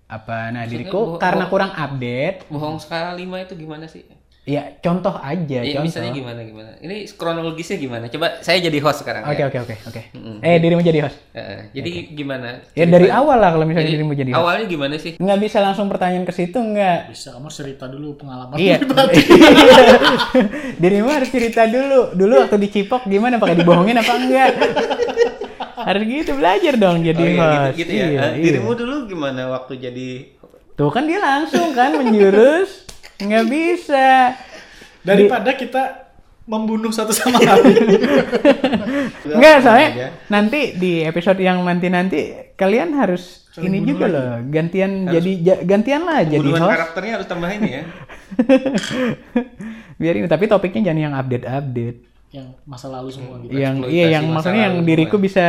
apa? 0.09 0.53
Nah, 0.53 0.69
diriku 0.69 1.17
karena 1.17 1.49
kurang 1.49 1.73
update, 1.73 2.53
Bohong 2.53 2.77
skala 2.77 3.17
5 3.17 3.49
itu 3.49 3.53
gimana 3.57 3.89
sih? 3.89 4.05
Ya 4.43 4.75
contoh 4.77 5.15
aja, 5.15 5.63
Ya, 5.63 5.71
contoh. 5.73 5.88
misalnya 5.88 6.12
gimana 6.12 6.39
gimana? 6.41 6.71
Ini 6.78 7.07
kronologisnya 7.09 7.78
gimana? 7.78 8.05
Coba 8.07 8.39
saya 8.39 8.59
jadi 8.59 8.76
host 8.78 8.99
sekarang. 8.99 9.24
Oke, 9.24 9.39
ya. 9.39 9.47
oke, 9.47 9.57
oke, 9.61 9.76
oke. 9.88 10.01
Eh, 10.39 10.59
dirimu 10.59 10.80
jadi 10.80 10.99
host. 11.01 11.15
Eh, 11.32 11.72
jadi 11.72 11.91
gimana? 12.11 12.59
Ya 12.74 12.84
dari 12.86 13.07
awal 13.07 13.39
lah 13.39 13.49
kalau 13.49 13.63
misalnya 13.63 13.88
Jadi, 13.88 13.95
dirimu 13.97 14.13
jadi 14.13 14.30
host. 14.30 14.39
awalnya 14.39 14.65
gimana 14.67 14.95
sih? 14.97 15.11
Nggak 15.15 15.39
bisa 15.39 15.57
langsung 15.57 15.88
pertanyaan 15.88 16.24
ke 16.24 16.34
situ, 16.34 16.59
nggak. 16.59 16.99
bisa 17.09 17.32
kamu 17.32 17.49
cerita 17.49 17.88
dulu 17.88 18.07
pengalaman 18.15 18.59
Iya. 18.59 18.84
Dirimu 20.82 21.09
harus 21.09 21.30
cerita 21.30 21.63
dulu. 21.65 22.11
Dulu 22.13 22.34
waktu 22.38 22.57
dicipok 22.59 23.05
gimana? 23.05 23.38
Pakai 23.38 23.55
dibohongin 23.55 23.95
apa 23.95 24.13
enggak? 24.13 24.49
Harus 25.76 26.03
gitu 26.05 26.32
belajar 26.34 26.74
dong 26.76 26.99
jadi 27.01 27.15
Oh, 27.17 27.28
iya, 27.30 27.39
host. 27.65 27.76
gitu, 27.76 27.80
gitu 27.82 27.91
ya. 27.93 28.05
Iya, 28.05 28.20
Ah, 28.20 28.32
iya. 28.34 28.43
Dirimu 28.45 28.72
dulu 28.74 28.95
gimana 29.05 29.47
waktu 29.49 29.74
jadi 29.78 30.09
Tuh 30.74 30.89
kan 30.89 31.05
dia 31.05 31.17
langsung 31.17 31.70
kan 31.72 31.93
menjurus. 31.93 32.82
Nggak 33.22 33.45
bisa. 33.49 34.34
Daripada 35.03 35.51
kita 35.53 36.03
membunuh 36.43 36.91
satu 36.91 37.16
sama 37.16 37.39
lain. 37.39 37.72
Enggak, 39.24 39.55
aja. 39.59 39.64
soalnya 39.64 39.89
nanti 40.28 40.76
di 40.76 41.07
episode 41.07 41.39
yang 41.39 41.64
nanti-nanti 41.64 42.51
kalian 42.59 42.91
harus 42.99 43.47
ini 43.64 43.86
juga 43.86 44.09
loh, 44.11 44.43
gantian 44.51 45.07
jadi 45.07 45.32
ja- 45.39 45.64
gantian 45.64 46.03
lah 46.03 46.26
jadi 46.26 46.43
host. 46.43 46.68
karakternya 46.68 47.11
harus 47.22 47.28
tambah 47.30 47.47
ini 47.47 47.70
ya. 47.80 47.84
Biar 50.01 50.14
ini, 50.20 50.28
tapi 50.28 50.49
topiknya 50.51 50.91
jangan 50.91 50.99
yang 50.99 51.16
update-update. 51.16 52.12
Yang 52.34 52.49
masa 52.65 52.89
lalu 52.89 53.13
semua 53.13 53.38
gitu. 53.45 53.53
Yang 53.53 53.93
iya 53.93 54.17
yang 54.17 54.25
maksudnya 54.34 54.65
yang 54.65 54.81
diriku 54.81 55.21
bisa 55.21 55.45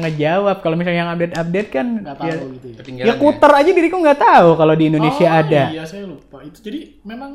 ngejawab. 0.00 0.64
Kalau 0.64 0.80
misalnya 0.80 1.04
yang 1.04 1.12
update-update 1.12 1.68
kan 1.68 1.86
Nggak 2.00 2.16
ya, 2.16 2.32
tahu 2.40 2.46
gitu 2.56 2.66
ya. 2.72 2.76
Ketinggalan 2.80 3.08
ya 3.12 3.14
kuter 3.20 3.52
aja 3.52 3.70
diriku 3.76 3.96
nggak 4.00 4.20
tahu 4.24 4.48
kalau 4.56 4.74
di 4.74 4.84
Indonesia 4.88 5.28
oh, 5.28 5.40
ada. 5.44 5.62
Iya, 5.76 5.84
saya 5.84 6.08
lupa. 6.08 6.40
Itu 6.40 6.58
jadi 6.64 6.80
memang 7.04 7.32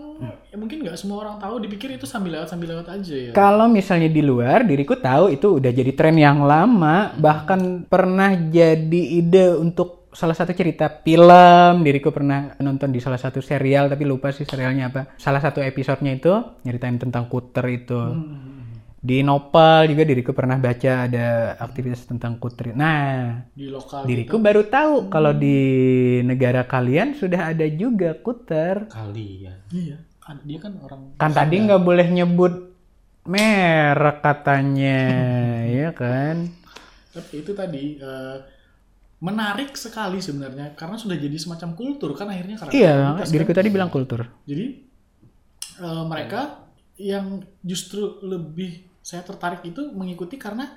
ya 0.50 0.58
mungkin 0.58 0.82
nggak 0.82 0.98
semua 0.98 1.30
orang 1.30 1.38
tahu 1.38 1.62
dipikir 1.62 1.94
itu 1.94 2.10
sambil 2.10 2.42
lewat 2.42 2.50
sambil 2.50 2.74
lewat 2.74 2.88
aja 2.90 3.16
ya. 3.30 3.32
Kalau 3.38 3.70
misalnya 3.70 4.10
di 4.10 4.22
luar, 4.26 4.66
diriku 4.66 4.98
tahu 4.98 5.30
itu 5.30 5.62
udah 5.62 5.70
jadi 5.70 5.92
tren 5.94 6.18
yang 6.18 6.42
lama, 6.42 7.14
bahkan 7.22 7.86
pernah 7.86 8.34
jadi 8.34 9.04
ide 9.22 9.62
untuk 9.62 10.10
salah 10.10 10.34
satu 10.34 10.58
cerita 10.58 10.90
film. 11.06 11.86
Diriku 11.86 12.10
pernah 12.10 12.58
nonton 12.58 12.90
di 12.90 12.98
salah 12.98 13.22
satu 13.22 13.46
serial, 13.46 13.94
tapi 13.94 14.10
lupa 14.10 14.34
sih 14.34 14.50
serialnya 14.50 14.90
apa. 14.90 15.14
Salah 15.22 15.38
satu 15.38 15.62
episodenya 15.62 16.18
itu 16.18 16.34
nyeritain 16.66 16.98
tentang 16.98 17.30
kuter 17.30 17.66
itu. 17.70 18.02
Di 19.08 19.24
Nopal 19.24 19.88
juga 19.88 20.04
diriku 20.04 20.36
pernah 20.36 20.60
baca 20.60 21.08
ada 21.08 21.56
aktivitas 21.64 22.04
tentang 22.04 22.36
kuter. 22.36 22.76
Nah, 22.76 23.40
di 23.56 23.72
lokal 23.72 24.04
diriku 24.04 24.36
baru 24.36 24.68
tahu 24.68 25.08
kalau 25.08 25.32
di 25.32 25.58
negara 26.28 26.68
kalian 26.68 27.16
sudah 27.16 27.56
ada 27.56 27.64
juga 27.72 28.12
kuter. 28.20 28.92
Kalian. 28.92 29.56
Iya, 29.72 29.98
kan 30.20 30.44
dia 30.44 30.60
kan 30.60 30.76
orang 30.84 31.16
Kan 31.16 31.32
tadi 31.32 31.56
nggak 31.64 31.80
boleh 31.80 32.08
nyebut 32.12 32.54
merek 33.24 34.20
katanya, 34.20 35.00
ya 35.80 35.90
kan? 35.96 36.52
tapi 37.18 37.42
itu 37.42 37.50
tadi 37.50 37.98
eh, 37.98 38.38
menarik 39.18 39.74
sekali 39.74 40.22
sebenarnya 40.22 40.78
karena 40.78 41.02
sudah 41.02 41.18
jadi 41.18 41.34
semacam 41.34 41.74
kultur 41.74 42.14
kan 42.14 42.30
akhirnya 42.30 42.62
karena 42.62 42.72
Iya, 42.78 42.96
diriku 43.26 43.56
kan. 43.56 43.60
tadi 43.64 43.70
bilang 43.74 43.90
kultur. 43.90 44.28
Jadi 44.46 44.66
eh, 45.82 46.04
mereka 46.06 46.68
yang 46.98 47.42
justru 47.62 48.22
lebih 48.22 48.86
saya 49.08 49.24
tertarik 49.24 49.64
itu 49.64 49.88
mengikuti 49.96 50.36
karena 50.36 50.68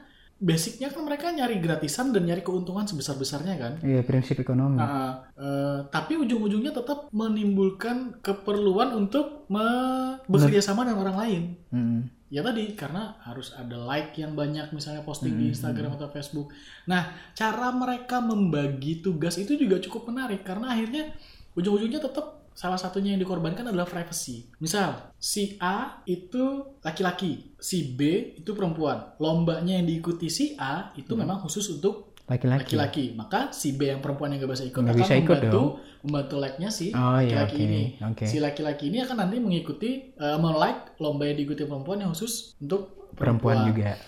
basicnya 0.41 0.89
kan 0.89 1.03
mereka 1.03 1.35
nyari 1.35 1.59
gratisan 1.59 2.15
dan 2.15 2.25
nyari 2.25 2.47
keuntungan 2.47 2.87
sebesar 2.87 3.19
besarnya 3.19 3.59
kan. 3.59 3.73
Iya, 3.83 4.07
prinsip 4.07 4.39
ekonomi. 4.39 4.79
Nah, 4.79 5.29
eh, 5.35 5.79
tapi 5.91 6.17
ujung-ujungnya 6.17 6.71
tetap 6.73 7.11
menimbulkan 7.11 8.23
keperluan 8.23 8.95
untuk 8.95 9.51
me- 9.53 10.23
bekerja 10.31 10.63
sama 10.63 10.87
dengan 10.87 11.11
orang 11.11 11.17
lain. 11.19 11.43
Mm. 11.75 12.01
Ya 12.31 12.47
tadi 12.47 12.73
karena 12.79 13.19
harus 13.27 13.51
ada 13.53 13.75
like 13.85 14.15
yang 14.17 14.39
banyak 14.39 14.71
misalnya 14.71 15.03
posting 15.03 15.35
di 15.35 15.51
Instagram 15.51 15.99
atau 15.99 16.09
Facebook. 16.15 16.55
Nah, 16.87 17.11
cara 17.35 17.75
mereka 17.75 18.23
membagi 18.23 19.03
tugas 19.03 19.35
itu 19.37 19.59
juga 19.59 19.83
cukup 19.83 20.15
menarik 20.15 20.47
karena 20.47 20.71
akhirnya 20.73 21.11
ujung-ujungnya 21.59 21.99
tetap 21.99 22.40
salah 22.61 22.77
satunya 22.77 23.17
yang 23.17 23.23
dikorbankan 23.25 23.65
adalah 23.65 23.89
privacy. 23.89 24.53
Misal, 24.61 25.17
si 25.17 25.57
A 25.57 26.05
itu 26.05 26.77
laki-laki, 26.85 27.57
si 27.57 27.97
B 27.97 28.37
itu 28.37 28.53
perempuan. 28.53 29.17
Lombanya 29.17 29.81
yang 29.81 29.89
diikuti 29.89 30.29
si 30.29 30.53
A 30.61 30.93
itu 30.93 31.17
memang 31.17 31.41
khusus 31.41 31.65
untuk 31.73 32.13
Laki-laki. 32.29 32.77
laki-laki. 32.77 33.05
Maka 33.17 33.49
si 33.57 33.81
B 33.81 33.89
yang 33.89 34.05
perempuan 34.05 34.37
yang 34.37 34.45
gak 34.45 34.61
bisa 34.61 34.69
ikut 34.69 34.77
Nggak 34.77 34.93
akan 34.93 35.03
bisa 35.03 35.15
ikut 35.17 35.39
membantu 35.41 35.63
membantu 36.05 36.37
like-nya 36.37 36.69
si 36.71 36.87
Oh, 36.93 37.17
iya, 37.17 37.43
laki-laki 37.43 37.57
oke. 37.57 37.65
ini. 37.65 37.83
Oke. 38.13 38.25
Si 38.29 38.37
laki-laki 38.39 38.85
ini 38.93 38.99
akan 39.01 39.17
nanti 39.17 39.37
mengikuti 39.41 39.91
eh, 40.13 40.37
me-like 40.39 41.01
lomba 41.01 41.25
yang 41.27 41.41
diikuti 41.41 41.65
perempuan 41.65 42.05
yang 42.05 42.13
khusus 42.13 42.61
untuk 42.61 43.01
Perempuan 43.11 43.67
juga. 43.67 43.99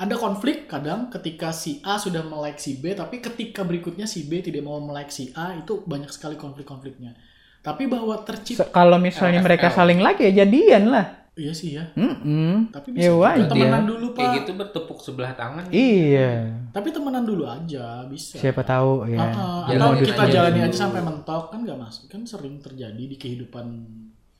Ada 0.00 0.16
konflik 0.16 0.64
kadang 0.66 1.12
ketika 1.12 1.52
si 1.52 1.78
A 1.84 2.00
sudah 2.00 2.24
melike 2.24 2.56
si 2.58 2.80
B, 2.80 2.96
tapi 2.96 3.20
ketika 3.20 3.62
berikutnya 3.62 4.08
si 4.08 4.24
B 4.26 4.40
tidak 4.40 4.64
mau 4.64 4.80
melike 4.80 5.12
si 5.12 5.28
A, 5.36 5.52
itu 5.54 5.84
banyak 5.86 6.08
sekali 6.10 6.34
konflik-konfliknya. 6.34 7.12
Tapi 7.60 7.84
bahwa 7.84 8.16
tercipta, 8.20 8.64
kalau 8.66 8.96
misalnya 8.96 9.38
LFL. 9.38 9.46
mereka 9.46 9.68
saling 9.68 10.00
lagi 10.00 10.24
ya 10.24 10.42
jadian 10.42 10.88
lah. 10.88 11.06
iya 11.32 11.52
sih 11.52 11.72
ya. 11.72 11.88
Mm-mm. 11.94 12.68
Tapi 12.68 12.88
Ya 12.90 12.94
bisa 12.94 13.06
juga 13.06 13.20
wajar. 13.22 13.48
temenan 13.48 13.82
dulu 13.86 14.06
pak. 14.10 14.18
Kayak 14.18 14.32
gitu 14.38 14.50
bertepuk 14.54 14.98
sebelah 14.98 15.32
tangan. 15.32 15.64
Iya. 15.70 16.30
Tapi 16.68 16.88
temenan 16.90 17.24
dulu 17.24 17.44
aja 17.44 18.04
bisa. 18.04 18.36
Siapa 18.36 18.60
tahu 18.60 19.04
ya. 19.06 19.28
Ya, 19.66 19.76
atau 19.78 19.92
kita 19.94 20.20
aja 20.20 20.32
jalani 20.38 20.58
dulu. 20.58 20.66
aja 20.66 20.76
sampai 20.78 21.00
mentok 21.00 21.44
kan 21.48 21.58
nggak 21.60 21.78
masuk 21.78 22.04
kan 22.06 22.20
sering 22.24 22.60
terjadi 22.60 23.00
di 23.00 23.16
kehidupan 23.16 23.66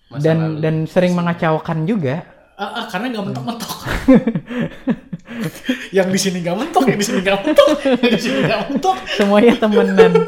Masa 0.09 0.21
Dan 0.21 0.39
lalu. 0.43 0.57
dan 0.61 0.75
sering 0.85 1.13
mengacaukan 1.15 1.79
juga. 1.85 2.17
Ah, 2.55 2.65
ah, 2.75 2.85
karena 2.87 3.07
nggak 3.11 3.25
mentok-mentok. 3.27 3.73
yang 5.97 6.09
di 6.09 6.19
sini 6.19 6.43
nggak 6.43 6.57
mentok, 6.59 6.85
yang 6.85 6.99
di 6.99 7.07
sini 7.07 7.19
nggak 7.23 7.39
mentok, 7.41 7.69
yang 7.81 8.13
di 8.13 8.21
sini 8.21 8.39
nggak 8.43 8.61
mentok. 8.67 8.97
Semuanya 9.17 9.55
temenan. 9.57 10.13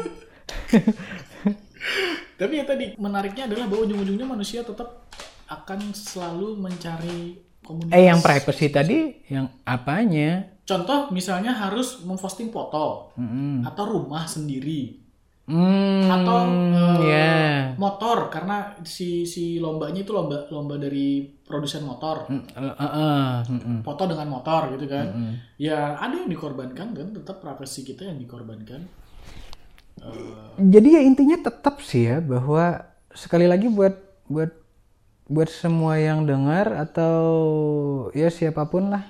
Tapi 2.43 2.59
ya 2.59 2.65
tadi 2.67 2.85
menariknya 2.99 3.47
adalah 3.47 3.71
bahwa 3.71 3.87
ujung-ujungnya 3.87 4.27
manusia 4.27 4.67
tetap 4.67 5.07
akan 5.47 5.95
selalu 5.95 6.59
mencari 6.59 7.39
komunitas. 7.63 7.95
eh 7.95 8.03
yang 8.11 8.19
privacy 8.19 8.67
tadi 8.67 8.97
yang 9.31 9.47
apanya? 9.63 10.51
Contoh 10.67 11.07
misalnya 11.15 11.55
harus 11.55 12.03
memposting 12.03 12.51
foto 12.51 13.15
Mm-mm. 13.15 13.63
atau 13.63 13.83
rumah 13.87 14.27
sendiri 14.27 14.99
Hmm, 15.43 16.07
atau 16.07 16.47
eh, 16.71 16.97
ya. 17.03 17.31
motor 17.75 18.31
karena 18.31 18.79
si 18.87 19.27
si 19.27 19.59
lombanya 19.59 19.99
itu 20.07 20.15
lomba 20.15 20.47
lomba 20.47 20.79
dari 20.79 21.19
produsen 21.43 21.83
motor. 21.83 22.31
Mm, 22.31 22.43
eh, 22.47 22.63
eh, 22.63 22.91
eh, 22.95 23.31
mm-mm. 23.51 23.77
Foto 23.83 24.07
dengan 24.07 24.31
motor 24.31 24.71
gitu 24.71 24.87
kan. 24.87 25.11
Mm. 25.11 25.33
Ya 25.59 25.99
ada 25.99 26.15
yang 26.15 26.31
dikorbankan 26.31 26.95
kan, 26.95 27.07
tetap 27.11 27.43
privasi 27.43 27.83
kita 27.83 28.07
yang 28.07 28.23
dikorbankan. 28.23 28.87
Jadi 30.53 30.87
ya 30.93 31.01
intinya 31.01 31.37
tetap 31.41 31.81
sih 31.81 32.05
ya 32.07 32.21
bahwa 32.21 32.85
sekali 33.13 33.49
lagi 33.49 33.67
buat 33.69 33.97
buat 34.29 34.51
buat 35.25 35.49
semua 35.49 35.97
yang 35.97 36.27
dengar 36.29 36.71
atau 36.77 37.21
ya 38.13 38.27
siapa 38.27 38.67
pun 38.67 38.91
lah 38.91 39.03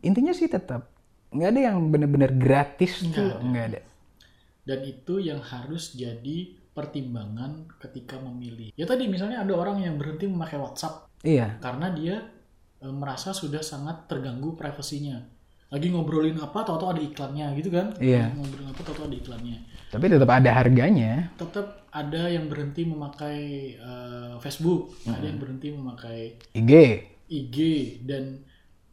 intinya 0.00 0.30
sih 0.34 0.46
tetap 0.46 0.90
nggak 1.32 1.48
ada 1.50 1.60
yang 1.72 1.76
bener-bener 1.90 2.30
gratis 2.34 3.02
tuh 3.10 3.36
nggak 3.42 3.64
ada. 3.74 3.80
dan 4.62 4.78
itu 4.86 5.18
yang 5.18 5.42
harus 5.42 5.94
jadi 5.94 6.62
pertimbangan 6.72 7.68
ketika 7.78 8.16
memilih. 8.16 8.72
Ya 8.74 8.88
tadi 8.88 9.04
misalnya 9.08 9.44
ada 9.44 9.52
orang 9.52 9.84
yang 9.84 10.00
berhenti 10.00 10.24
memakai 10.24 10.56
WhatsApp 10.56 11.08
Iya. 11.22 11.60
karena 11.62 11.92
dia 11.94 12.16
e, 12.80 12.86
merasa 12.90 13.36
sudah 13.36 13.60
sangat 13.60 14.08
terganggu 14.08 14.56
privasinya. 14.56 15.20
Lagi 15.72 15.88
ngobrolin 15.88 16.36
apa, 16.40 16.64
tahu-tahu 16.64 16.96
ada 16.96 17.02
iklannya 17.04 17.46
gitu 17.60 17.72
kan? 17.72 17.96
Iya. 18.00 18.32
Ngobrolin 18.36 18.68
apa, 18.72 18.80
tahu-tahu 18.84 19.08
ada 19.08 19.16
iklannya. 19.16 19.58
Tapi 19.92 20.04
tetap 20.08 20.30
ada 20.32 20.50
harganya. 20.56 21.28
Tetap 21.36 21.84
ada 21.92 22.22
yang 22.32 22.48
berhenti 22.48 22.88
memakai 22.88 23.40
e, 23.76 23.92
Facebook, 24.40 24.96
ada 25.04 25.28
yang 25.28 25.36
berhenti 25.36 25.68
memakai 25.68 26.40
IG. 26.56 26.72
IG 27.28 27.56
dan 28.08 28.40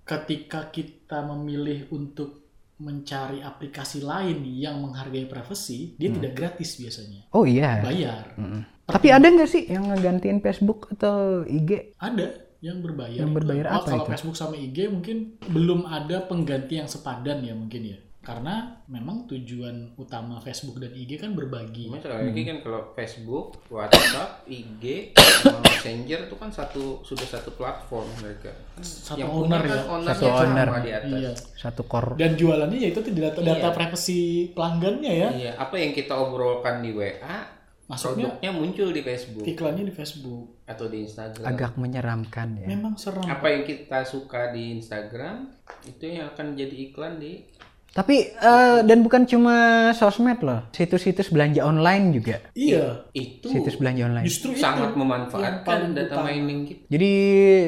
ketika 0.04 0.68
kita 0.68 1.24
memilih 1.24 1.88
untuk 1.96 2.44
mencari 2.80 3.44
aplikasi 3.44 4.04
lain 4.04 4.44
yang 4.44 4.80
menghargai 4.80 5.28
privasi, 5.28 5.96
dia 6.00 6.12
tidak 6.16 6.36
gratis 6.36 6.80
biasanya, 6.80 7.28
Oh 7.36 7.44
iya. 7.44 7.84
bayar. 7.84 8.36
Mm. 8.40 8.64
Tapi 8.88 9.08
ada 9.12 9.28
nggak 9.28 9.50
sih 9.52 9.68
yang 9.68 9.92
ngegantiin 9.92 10.40
Facebook 10.40 10.88
atau 10.96 11.44
IG? 11.44 11.96
Ada 12.00 12.50
yang 12.64 12.80
berbayar. 12.84 13.20
Yang 13.20 13.32
itu. 13.32 13.38
berbayar 13.40 13.66
Oh, 13.68 13.76
apa 13.84 13.88
kalau 13.88 14.06
itu? 14.08 14.12
Facebook 14.16 14.38
sama 14.40 14.56
IG 14.56 14.78
mungkin 14.92 15.18
belum 15.48 15.88
ada 15.88 16.24
pengganti 16.28 16.80
yang 16.80 16.90
sepadan 16.90 17.44
ya 17.44 17.54
mungkin 17.54 17.82
ya. 17.96 18.00
Karena 18.30 18.56
memang 18.86 19.26
tujuan 19.26 19.98
utama 19.98 20.38
Facebook 20.38 20.78
dan 20.78 20.94
IG 20.94 21.18
kan 21.18 21.34
berbagi. 21.34 21.90
Sekali 21.90 22.30
lagi 22.30 22.42
kan 22.46 22.58
kalau 22.62 22.94
Facebook, 22.94 23.58
WhatsApp, 23.68 24.46
IG, 24.46 25.18
Messenger 25.66 26.30
itu 26.30 26.36
kan 26.38 26.54
satu 26.54 27.02
sudah 27.02 27.26
satu 27.26 27.58
platform 27.58 28.06
mereka. 28.22 28.54
Satu 28.80 29.18
Yang 29.18 29.30
owner 29.34 29.62
ya. 29.66 29.82
kan 29.82 30.02
Satu 30.06 30.26
owner. 30.30 30.68
di 30.80 30.92
atas. 30.94 31.10
Iya. 31.10 31.32
Satu 31.58 31.82
core. 31.84 32.14
Dan 32.16 32.38
jualannya 32.38 32.78
yaitu 32.78 33.02
data, 33.02 33.42
data 33.42 33.68
Iya. 33.68 33.76
privasi 33.76 34.20
pelanggannya 34.54 35.12
ya. 35.12 35.30
Iya, 35.34 35.52
apa 35.58 35.76
yang 35.76 35.92
kita 35.92 36.14
obrolkan 36.14 36.86
di 36.86 36.94
WA, 36.94 37.58
Masuknya 37.90 38.30
produknya 38.30 38.52
muncul 38.54 38.88
di 38.94 39.02
Facebook 39.02 39.46
iklannya 39.50 39.82
di 39.82 39.90
Facebook. 39.90 40.62
atau 40.70 40.86
di 40.86 41.02
Instagram. 41.02 41.50
Agak 41.50 41.74
menyeramkan 41.82 42.62
ya. 42.62 42.70
Memang 42.70 42.94
seram. 42.94 43.26
Apa 43.26 43.50
yang 43.50 43.66
kita 43.66 44.06
suka 44.06 44.54
di 44.54 44.78
Instagram 44.78 45.50
itu 45.82 46.06
yang 46.06 46.30
akan 46.30 46.54
jadi 46.54 46.76
iklan 46.86 47.18
di 47.18 47.42
Tapi 47.90 48.16
eh, 48.32 48.80
dan 48.86 49.02
bukan 49.02 49.26
cuma 49.26 49.56
sosmed 49.92 50.40
loh, 50.46 50.70
situs-situs 50.70 51.34
belanja 51.34 51.66
online 51.66 52.14
juga. 52.14 52.38
Iya. 52.54 53.10
Itu 53.12 53.50
Situs 53.50 53.82
belanja 53.82 54.06
online. 54.06 54.26
Justru 54.30 54.54
itu 54.54 54.62
sangat 54.62 54.94
memanfaatkan 54.94 55.98
data 55.98 56.22
utama. 56.22 56.30
mining 56.30 56.70
kita. 56.70 56.82
Jadi 56.86 57.12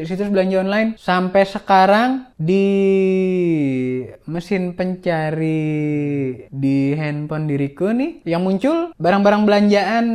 situs 0.06 0.30
belanja 0.30 0.62
online 0.62 0.90
sampai 0.96 1.44
sekarang 1.44 2.12
di 2.38 2.68
mesin 4.26 4.74
pencari 4.74 5.62
di 6.50 6.78
handphone 6.94 7.46
diriku 7.46 7.90
nih 7.90 8.26
yang 8.26 8.42
muncul 8.42 8.94
barang-barang 8.98 9.44
belanjaan 9.46 10.06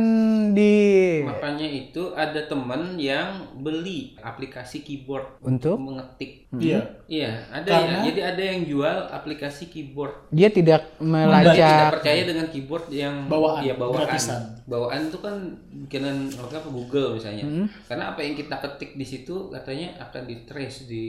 di 0.51 0.75
Makanya 1.23 1.67
itu 1.67 2.15
ada 2.15 2.47
teman 2.47 2.95
yang 2.95 3.55
beli 3.59 4.15
aplikasi 4.19 4.83
keyboard 4.83 5.39
untuk 5.43 5.79
mengetik. 5.79 6.47
Iya. 6.55 7.03
Iya, 7.07 7.31
ada 7.51 7.67
Karena- 7.67 7.99
ya. 8.03 8.05
Jadi 8.07 8.21
ada 8.23 8.43
yang 8.43 8.61
jual 8.63 8.97
aplikasi 9.11 9.67
keyboard. 9.67 9.95
Dia 10.29 10.47
tidak 10.47 10.81
Dia 10.83 11.01
tidak 11.01 11.01
melacak 11.01 11.89
percaya 11.91 12.21
dengan 12.23 12.45
keyboard 12.47 12.85
yang 12.89 13.15
Bawaan, 13.25 13.61
ya 13.61 13.73
bawaan. 13.73 13.97
gratisan. 14.03 14.41
Bawaan 14.63 15.01
itu 15.07 15.17
kan 15.17 15.35
bikinan 15.81 16.15
apa 16.29 16.67
Google 16.67 17.15
misalnya. 17.15 17.45
Karena 17.87 18.11
apa 18.11 18.19
yang 18.19 18.33
kita 18.33 18.55
ketik 18.59 18.93
di 18.93 19.03
situ 19.03 19.49
katanya 19.49 19.97
akan 19.99 20.21
di 20.23 20.35
trace 20.43 20.85
di 20.85 21.03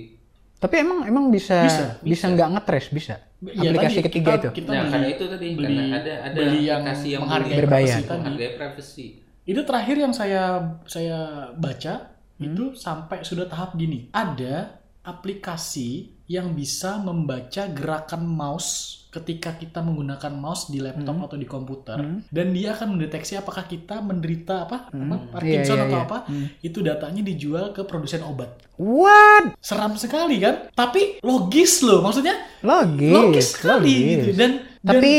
tapi 0.59 0.75
emang 0.77 1.07
emang 1.07 1.31
bisa 1.31 1.63
Bisa, 1.63 1.85
bisa 2.03 2.27
nggak 2.29 2.51
ngetrace 2.51 2.91
bisa 2.91 3.15
Iya, 3.39 3.71
aplikasi 3.71 3.95
tadi 3.95 4.07
ketiga 4.11 4.31
kita- 4.33 4.41
itu 4.41 4.49
Kita 4.57 4.69
Nah, 4.69 4.81
beli- 4.81 4.91
karena 4.91 5.09
itu 5.09 5.25
tadi 5.29 5.47
beli, 5.49 5.67
karena 5.71 5.85
ada 5.95 6.15
ada 6.21 6.35
beli 6.35 6.61
yang 6.61 6.81
aplikasi 6.81 7.07
yang 7.09 7.21
menghargai 7.23 7.57
Berbayar. 7.57 7.99
menghargai 8.11 8.51
privacy. 8.57 9.07
Itu 9.45 9.61
terakhir 9.63 9.97
yang 9.97 10.11
saya 10.11 10.43
saya 10.85 11.19
baca 11.55 11.95
Hmm. 12.35 12.45
itu 12.45 12.65
sampai 12.73 13.23
sudah 13.23 13.47
tahap 13.47 13.75
gini. 13.75 14.11
Ada 14.11 14.78
aplikasi 15.09 15.89
yang 16.29 16.53
bisa 16.53 17.01
membaca 17.01 17.65
gerakan 17.69 18.23
mouse 18.23 18.95
ketika 19.09 19.57
kita 19.57 19.81
menggunakan 19.81 20.29
mouse 20.31 20.69
di 20.69 20.79
laptop 20.79 21.17
Hmm. 21.17 21.25
atau 21.25 21.35
di 21.35 21.49
komputer 21.49 21.97
dan 22.29 22.47
dia 22.53 22.77
akan 22.77 22.95
mendeteksi 22.95 23.35
apakah 23.35 23.65
kita 23.65 24.05
menderita 24.05 24.69
apa, 24.69 24.93
apa 24.93 25.17
Iya, 25.17 25.33
Parkinson 25.33 25.77
iya, 25.77 25.85
atau 25.89 25.97
iya. 25.97 26.05
apa. 26.05 26.19
Itu 26.61 26.79
datanya 26.85 27.25
dijual 27.25 27.73
ke 27.73 27.83
produsen 27.83 28.21
obat. 28.23 28.61
what 28.77 29.57
Seram 29.59 29.97
sekali 29.97 30.37
kan? 30.39 30.69
Tapi 30.71 31.25
logis 31.25 31.81
loh, 31.81 32.05
maksudnya 32.05 32.37
logis 32.61 33.09
logis 33.11 33.47
sekali 33.51 33.89
logis. 33.97 34.09
gitu 34.13 34.29
dan 34.37 34.51
tapi 34.79 35.15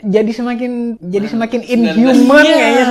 jadi 0.00 0.30
semakin 0.30 0.72
jadi 0.98 1.26
semakin 1.26 1.60
19 1.60 1.68
inhuman 1.68 2.40
Iya. 2.40 2.54
kayaknya 2.54 2.86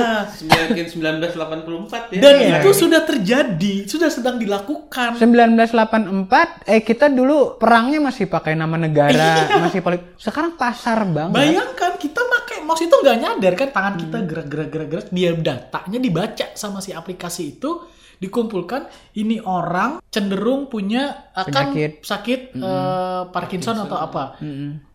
Mungkin 0.68 0.86
1984 0.86 2.10
ya. 2.10 2.20
Dan 2.20 2.34
Iya. 2.36 2.56
itu 2.58 2.70
sudah 2.72 3.00
terjadi, 3.02 3.74
sudah 3.84 4.08
sedang 4.08 4.36
dilakukan. 4.36 5.16
1984 5.16 6.64
eh 6.64 6.80
kita 6.80 7.08
dulu 7.08 7.56
perangnya 7.56 8.00
masih 8.00 8.26
pakai 8.26 8.52
nama 8.52 8.76
negara 8.76 9.48
masih 9.58 9.80
politik 9.80 10.14
sekarang 10.16 10.54
kasar 10.54 11.04
banget 11.04 11.34
Bayangkan 11.34 11.92
kita 11.96 12.20
pakai 12.20 12.56
mouse 12.60 12.80
itu 12.80 12.92
nggak 12.92 13.16
nyadar 13.16 13.52
kan 13.54 13.68
tangan 13.70 13.92
Hmm. 13.94 14.02
kita 14.02 14.18
gerak-gerak 14.24 14.68
gerak-gerak, 14.68 15.06
dia 15.10 15.30
datanya 15.34 15.98
dibaca 15.98 16.46
sama 16.52 16.78
si 16.78 16.90
aplikasi 16.90 17.54
itu 17.54 17.70
dikumpulkan 18.18 18.86
ini 19.14 19.38
orang 19.38 20.02
cenderung 20.08 20.66
punya 20.66 21.30
akan 21.32 21.46
Penyakit. 21.70 22.02
sakit 22.02 22.40
eh, 22.52 23.22
Parkinson, 23.30 23.78
atau 23.78 23.94
apa. 23.96 24.34
Mm-mm. 24.38 24.87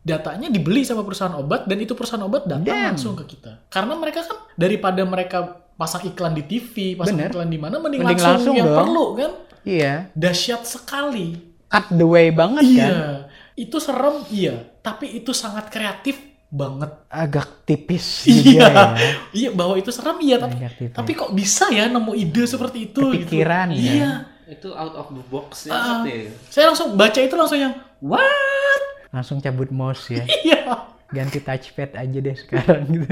Datanya 0.00 0.48
dibeli 0.48 0.82
sama 0.82 1.00
perusahaan 1.00 1.34
obat 1.34 1.64
dan 1.64 1.78
itu 1.78 1.92
perusahaan 1.92 2.20
obat 2.20 2.44
datang 2.44 2.66
Damn. 2.66 2.86
langsung 2.92 3.14
ke 3.14 3.24
kita. 3.28 3.62
Karena 3.66 3.94
mereka 3.94 4.22
kan 4.22 4.36
daripada 4.52 4.98
mereka 5.02 5.38
pasang 5.72 6.02
iklan 6.04 6.32
di 6.32 6.42
TV, 6.42 6.94
pasang 6.94 7.14
Bener. 7.16 7.30
iklan 7.30 7.46
di 7.46 7.56
mana 7.56 7.76
mending, 7.76 8.02
Mending 8.02 8.18
langsung, 8.18 8.34
langsung 8.34 8.54
yang 8.56 8.68
dong. 8.68 8.78
perlu 8.78 9.06
kan. 9.14 9.32
iya 9.62 9.92
Dahsyat 10.12 10.62
sekali. 10.64 11.26
cut 11.64 11.86
the 11.88 12.02
way 12.02 12.28
banget 12.28 12.66
Iya, 12.66 12.84
kan 12.84 13.18
itu 13.54 13.76
serem 13.78 14.16
iya, 14.28 14.54
tapi 14.78 15.08
itu 15.12 15.30
sangat 15.30 15.68
kreatif 15.68 16.18
banget. 16.46 16.90
agak 17.06 17.64
tipis 17.64 18.24
Iya, 18.24 18.36
juga 18.36 18.66
ya 18.66 18.84
iya 19.38 19.50
bahwa 19.50 19.74
itu 19.74 19.88
serem 19.88 20.18
iya, 20.20 20.36
tapi 20.36 20.56
Agak 20.58 20.72
tipis. 20.74 20.92
tapi 20.92 21.10
kok 21.14 21.30
bisa 21.30 21.64
ya 21.68 21.86
nemu 21.86 22.12
ide 22.12 22.44
seperti 22.44 22.90
itu? 22.90 23.00
Kepikiran 23.06 23.70
gitu. 23.70 23.80
ya. 23.80 23.92
Iya, 23.94 24.10
Itu 24.50 24.68
out 24.70 24.92
of 24.94 25.06
the 25.10 25.24
box 25.24 25.64
ya. 25.64 26.04
saya 26.46 26.68
langsung 26.68 26.92
baca 26.92 27.16
itu 27.16 27.32
langsung 27.32 27.56
yang 27.56 27.72
what? 28.00 28.82
Langsung 29.12 29.38
cabut 29.38 29.68
mouse 29.70 30.10
ya 30.10 30.24
Iya. 30.46 30.88
ganti 31.06 31.38
touchpad 31.38 31.92
aja 31.94 32.18
deh 32.18 32.32
sekarang 32.34 32.82
gitu 32.88 33.06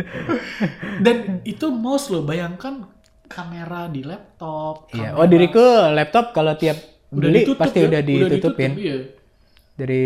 Dan 1.05 1.16
itu 1.42 1.68
mouse 1.68 2.09
loh, 2.09 2.22
bayangkan 2.22 2.88
kamera 3.24 3.86
di 3.86 4.03
laptop. 4.03 4.88
iya 4.90 5.12
kamera- 5.12 5.16
oh 5.16 5.26
diriku 5.26 5.64
laptop 5.90 6.32
kalau 6.32 6.53
tiap 6.55 6.76
beli 7.09 7.42
ditutup 7.42 7.61
pasti 7.61 7.78
ya, 7.78 7.86
udah 7.86 8.01
ditutupin 8.01 8.70
ditutup, 8.72 8.80
iya. 8.80 8.96
dari 9.72 10.05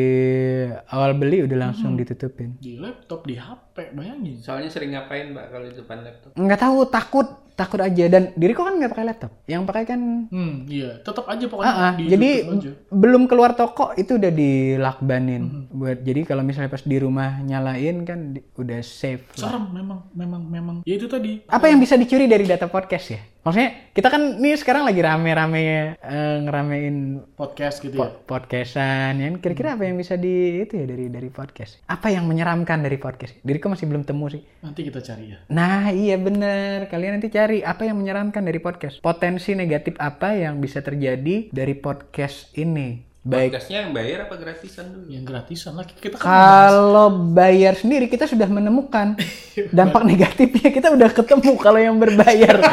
awal 0.89 1.15
beli 1.15 1.41
udah 1.41 1.59
langsung 1.63 1.95
ditutupin 1.95 2.57
Di 2.59 2.77
laptop, 2.77 3.25
di 3.25 3.35
HP, 3.35 3.93
bayangin. 3.93 4.37
Soalnya 4.39 4.69
sering 4.69 4.93
ngapain 4.93 5.31
Mbak 5.31 5.47
kalau 5.49 5.65
di 5.65 5.75
depan 5.75 5.99
laptop? 6.01 6.31
nggak 6.35 6.61
tahu 6.61 6.79
takut 6.87 7.27
takut 7.55 7.79
aja. 7.79 8.05
Dan 8.07 8.35
diriku 8.35 8.61
kan 8.61 8.75
nggak 8.75 8.91
pakai 8.91 9.07
laptop. 9.07 9.33
Yang 9.45 9.63
pakai 9.65 9.85
kan 9.87 10.01
Hmm, 10.27 10.67
iya, 10.67 10.99
tetap 10.99 11.25
aja 11.25 11.45
pokoknya 11.45 11.69
Ah, 11.69 11.83
ah. 11.85 11.93
di 11.95 12.05
jadi 12.07 12.31
aja. 12.49 12.71
belum 12.89 13.25
keluar 13.25 13.53
toko 13.53 13.95
itu 13.95 14.15
udah 14.15 14.31
dilakbanin 14.31 15.43
buat 15.71 16.01
jadi 16.01 16.25
kalau 16.25 16.43
misalnya 16.43 16.69
pas 16.69 16.83
di 16.83 16.97
rumah 16.97 17.39
nyalain 17.41 18.03
kan 18.03 18.19
di- 18.33 18.45
udah 18.55 18.81
safe 18.81 19.25
lah. 19.35 19.49
serem 19.49 19.65
memang 19.71 19.99
memang 20.13 20.43
memang. 20.45 20.77
Ya 20.83 20.95
itu 20.95 21.07
tadi. 21.07 21.43
Apa 21.47 21.67
yang 21.67 21.79
bisa 21.79 21.95
dicuri 21.95 22.25
dari 22.25 22.45
data 22.45 22.67
podcast 22.67 23.07
ya? 23.11 23.21
Maksudnya 23.41 23.71
kita 23.93 24.09
kan 24.09 24.23
nih 24.35 24.57
sekarang 24.57 24.83
lagi 24.83 24.99
rame-rame 24.99 25.61
eh, 25.95 26.37
ngeramein 26.41 26.97
podcast 27.31 27.79
gitu 27.79 27.93
ya. 27.95 28.09
po- 28.09 28.17
podcastan 28.27 29.15
ya 29.15 29.29
kira-kira 29.37 29.77
apa 29.77 29.85
yang 29.85 29.95
bisa 29.95 30.17
di 30.17 30.33
itu 30.59 30.75
ya 30.75 30.87
dari 30.87 31.07
dari 31.09 31.29
podcast? 31.29 31.77
Apa 31.85 32.09
yang 32.09 32.25
menyeramkan 32.25 32.81
dari 32.81 32.97
podcast? 32.97 33.37
Diriku 33.39 33.69
masih 33.69 33.85
belum 33.85 34.03
temu 34.03 34.25
sih. 34.27 34.41
Nanti 34.59 34.81
kita 34.83 34.99
cari 34.99 35.29
ya. 35.29 35.39
Nah 35.51 35.93
iya 35.93 36.17
bener, 36.17 36.89
kalian 36.89 37.21
nanti 37.21 37.29
cari 37.29 37.44
apa 37.67 37.85
yang 37.85 38.01
menyeramkan 38.01 38.41
dari 38.41 38.57
podcast. 38.57 39.05
Potensi 39.05 39.53
negatif 39.53 40.01
apa 40.01 40.33
yang 40.33 40.57
bisa 40.65 40.81
terjadi 40.81 41.53
dari 41.53 41.77
podcast 41.77 42.57
ini. 42.57 43.13
Baik, 43.25 43.57
Podcastnya 43.57 43.89
yang 43.89 43.97
bayar 43.97 44.29
apa 44.29 44.37
gratisan 44.37 44.85
dulu? 44.93 45.09
Yang 45.09 45.25
gratisan 45.33 45.73
lagi 45.81 45.97
kita 45.97 46.21
kan 46.21 46.29
kalau 46.29 47.09
bayar 47.33 47.73
sendiri 47.73 48.05
kita 48.05 48.29
sudah 48.29 48.45
menemukan 48.49 49.17
dampak 49.81 50.05
negatifnya 50.05 50.69
kita 50.69 50.93
udah 50.93 51.09
ketemu 51.09 51.53
kalau 51.57 51.81
yang 51.81 51.97
berbayar. 51.97 52.61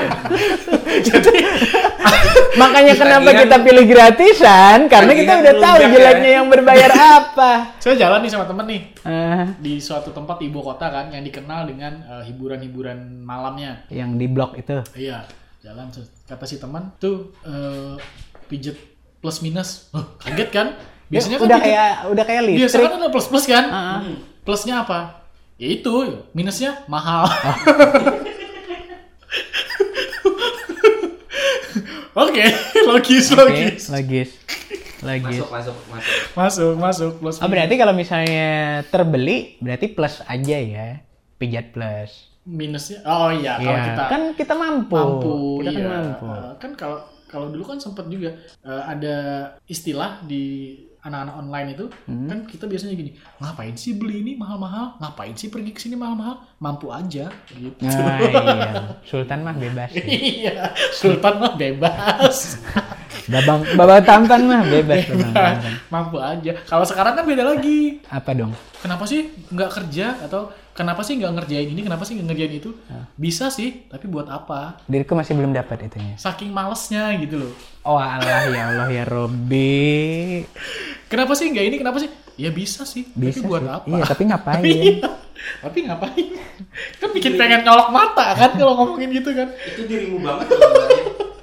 Makanya 2.54 2.94
kenapa 2.94 3.26
Tagihan. 3.26 3.42
kita 3.42 3.58
pilih 3.62 3.86
gratisan 3.86 4.78
karena 4.86 5.12
kita 5.14 5.24
Tagihan 5.30 5.42
udah 5.42 5.56
tahu 5.58 5.78
ya. 5.78 5.88
jeleknya 5.90 6.32
yang 6.34 6.48
berbayar 6.48 6.92
apa. 6.92 7.52
Saya 7.78 7.96
jalan 7.98 8.20
nih 8.20 8.30
sama 8.30 8.44
temen 8.44 8.66
nih 8.66 8.82
Ah, 9.02 9.46
di 9.56 9.74
suatu 9.78 10.10
tempat 10.10 10.36
di 10.38 10.46
ibu 10.46 10.60
kota 10.60 10.88
kan 10.88 11.08
yang 11.10 11.22
dikenal 11.22 11.64
dengan 11.66 11.94
eh, 12.02 12.24
hiburan-hiburan 12.26 12.98
malamnya. 13.20 13.88
yang 13.88 14.16
di 14.16 14.26
blok 14.26 14.56
itu. 14.56 14.84
Iya, 14.94 15.24
jalan 15.62 15.88
kata 16.26 16.44
si 16.44 16.58
teman 16.58 16.92
tuh 16.98 17.32
eh, 17.42 17.96
pijet 18.46 18.76
plus 19.18 19.40
minus. 19.40 19.88
Huh, 19.90 20.04
kaget 20.18 20.50
kan? 20.50 20.68
Biasanya 21.08 21.38
kan 21.38 21.46
udah 21.46 21.58
pijet- 21.58 21.68
kayak 21.70 21.94
udah 22.10 22.24
kayak 22.26 22.42
listrik. 22.46 22.84
kan 22.86 22.98
ada 22.98 23.10
plus 23.10 23.28
plus 23.28 23.46
kan? 23.46 23.66
Ah, 23.66 24.00
Hmm. 24.02 24.18
Plusnya 24.42 24.82
apa? 24.82 25.22
Ya 25.56 25.70
itu, 25.70 25.94
minusnya 26.32 26.82
mahal. 26.86 27.30
Oke, 32.14 32.44
logis 32.90 33.32
logis. 33.32 33.88
logis. 33.88 34.30
Logis. 35.02 35.42
Masuk, 35.42 35.50
masuk, 35.50 35.76
masuk. 35.90 36.16
Masuk, 36.36 36.72
masuk 36.78 37.12
plus. 37.18 37.38
Oh 37.42 37.50
berarti 37.50 37.74
kalau 37.74 37.92
misalnya 37.92 38.48
terbeli 38.86 39.58
berarti 39.58 39.90
plus 39.90 40.22
aja 40.24 40.58
ya, 40.58 40.88
pijat 41.36 41.74
plus. 41.74 42.30
minusnya. 42.42 43.06
Oh 43.06 43.30
iya, 43.30 43.54
kalau 43.56 43.70
Iya, 43.72 43.86
kita 43.88 44.04
kan 44.08 44.22
kita 44.34 44.54
mampu. 44.54 44.98
mampu, 44.98 45.34
Kita 45.62 45.70
kan 45.72 45.78
iya. 45.78 45.90
mampu. 45.90 46.26
Eh, 46.28 46.54
kan 46.58 46.72
kalau 46.74 46.98
kalau 47.26 47.48
dulu 47.48 47.64
kan 47.64 47.78
sempat 47.78 48.10
juga 48.10 48.34
eh, 48.62 48.84
ada 48.84 49.16
istilah 49.66 50.26
di 50.26 50.74
anak-anak 51.02 51.36
online 51.36 51.68
itu 51.72 51.86
Hmm. 52.04 52.26
kan 52.26 52.40
kita 52.44 52.66
biasanya 52.66 52.94
gini 52.94 53.12
ngapain 53.38 53.74
sih 53.74 53.94
beli 53.94 54.22
ini 54.22 54.34
mahal-mahal 54.34 54.98
ngapain 54.98 55.34
sih 55.34 55.48
pergi 55.48 55.72
ke 55.72 55.80
sini 55.80 55.94
mahal-mahal 55.94 56.38
mampu 56.58 56.90
aja 56.90 57.26
gitu 57.50 57.82
Nah, 57.82 58.18
iya. 58.22 58.72
Sultan 59.02 59.42
mah 59.42 59.54
bebas. 59.54 59.90
ya. 59.92 60.04
iya 60.06 60.56
Sultan 60.92 61.34
mah 61.38 61.54
bebas 61.54 62.36
Babang 63.24 63.62
babang 63.74 64.02
tampan 64.02 64.42
mah 64.44 64.62
bebas. 64.64 65.06
tampan. 65.06 65.56
mampu 65.88 66.18
aja 66.18 66.52
kalau 66.64 66.84
sekarang 66.84 67.14
kan 67.14 67.24
beda 67.24 67.44
lagi 67.46 68.02
Apa 68.08 68.34
dong? 68.34 68.54
kenapa 68.78 69.04
sih 69.04 69.26
nggak 69.48 69.70
kerja 69.72 70.18
atau 70.22 70.50
kenapa 70.72 71.02
sih 71.02 71.16
nggak 71.16 71.32
ngerjain 71.34 71.68
ini 71.68 71.82
kenapa 71.82 72.02
sih 72.02 72.14
nggak 72.14 72.28
ngerjain 72.28 72.54
itu 72.56 72.72
bisa 73.14 73.48
sih 73.48 73.86
tapi 73.86 74.06
buat 74.06 74.26
apa 74.26 74.80
Diriku 74.84 75.14
masih 75.14 75.34
belum 75.34 75.52
dapat 75.52 75.86
itunya. 75.86 76.16
saking 76.16 76.50
malesnya 76.50 77.12
gitu 77.18 77.40
loh 77.40 77.54
Oh 77.82 77.96
Allah 77.96 78.46
ya 78.46 78.70
Allah 78.70 78.88
ya 78.88 79.04
Robby. 79.04 80.46
kenapa 81.06 81.34
sih 81.34 81.48
nggak 81.48 81.66
ini 81.66 81.76
kenapa 81.78 81.98
sih 81.98 82.10
ya 82.36 82.50
bisa 82.50 82.84
sih 82.84 83.10
Bisa 83.10 83.38
tapi 83.38 83.48
buat 83.48 83.62
sih. 83.62 83.72
apa 83.72 83.86
Iya, 83.88 84.04
tapi 84.06 84.24
ngapain? 84.26 84.64
Iya. 84.72 85.10
tapi 85.60 85.78
ngapain 85.84 86.28
kan 86.96 87.10
bikin 87.12 87.34
pengen 87.34 87.62
nyolok 87.62 87.90
mata 87.90 88.28
kan 88.32 88.54
kalau 88.54 88.74
ngomongin 88.76 89.10
gitu 89.12 89.34
kan 89.34 89.50
Itu 89.66 89.82
dirimu 89.84 90.22
banget. 90.22 90.48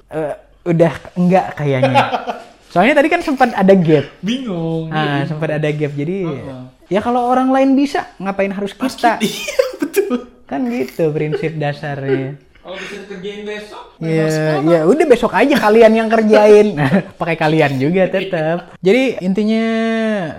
Eh, 0.09 0.35
udah 0.64 0.93
enggak 1.14 1.47
kayaknya. 1.55 2.05
Soalnya 2.70 2.95
tadi 2.95 3.09
kan 3.09 3.18
sempat 3.18 3.51
ada 3.51 3.74
gap. 3.74 4.07
bingung 4.20 4.87
Ah, 4.89 5.24
sempat 5.24 5.51
ada 5.51 5.66
gap. 5.66 5.91
Jadi 5.91 6.16
Heeh. 6.22 6.62
Ya 6.89 7.05
kalau 7.05 7.28
orang 7.28 7.53
lain 7.53 7.76
bisa, 7.76 8.16
ngapain 8.16 8.49
harus 8.49 8.72
kita? 8.72 9.20
Iya 9.20 9.61
betul. 9.80 10.24
Kan 10.49 10.72
gitu 10.72 11.12
prinsip 11.12 11.61
dasarnya. 11.61 12.41
Kalau 12.68 12.76
bisa 12.84 13.01
dikerjain 13.01 13.49
besok, 13.49 13.97
Ya, 13.97 14.61
ya 14.61 14.80
udah 14.84 15.07
besok 15.09 15.32
aja 15.32 15.57
kalian 15.57 15.93
yang 16.05 16.09
kerjain. 16.12 16.76
Pakai 17.20 17.36
kalian 17.41 17.80
juga 17.80 18.12
tetap. 18.12 18.76
Jadi 18.84 19.24
intinya 19.24 19.64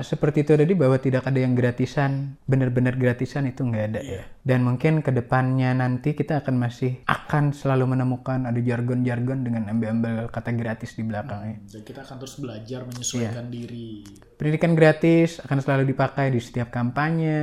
seperti 0.05 0.45
itu 0.45 0.53
tadi 0.53 0.77
bahwa 0.77 1.01
tidak 1.01 1.25
ada 1.25 1.41
yang 1.41 1.57
gratisan, 1.57 2.37
benar-benar 2.45 3.01
gratisan 3.01 3.49
itu 3.49 3.65
nggak 3.65 3.85
ada 3.93 4.01
ya. 4.05 4.21
Dan 4.45 4.61
mungkin 4.61 5.01
ke 5.01 5.09
depannya 5.09 5.73
nanti 5.73 6.13
kita 6.13 6.45
akan 6.45 6.69
masih 6.69 7.01
akan 7.29 7.53
selalu 7.53 7.93
menemukan 7.93 8.49
ada 8.49 8.57
jargon-jargon 8.57 9.45
dengan 9.45 9.69
ambil-ambil 9.69 10.33
kata 10.33 10.49
gratis 10.49 10.97
di 10.97 11.05
belakangnya. 11.05 11.61
Dan 11.69 11.85
kita 11.85 12.01
akan 12.01 12.17
terus 12.17 12.41
belajar 12.41 12.89
menyesuaikan 12.89 13.53
diri. 13.53 14.01
Pendidikan 14.33 14.73
gratis 14.73 15.37
akan 15.37 15.61
selalu 15.61 15.93
dipakai 15.93 16.33
di 16.33 16.41
setiap 16.41 16.73
kampanye. 16.73 17.37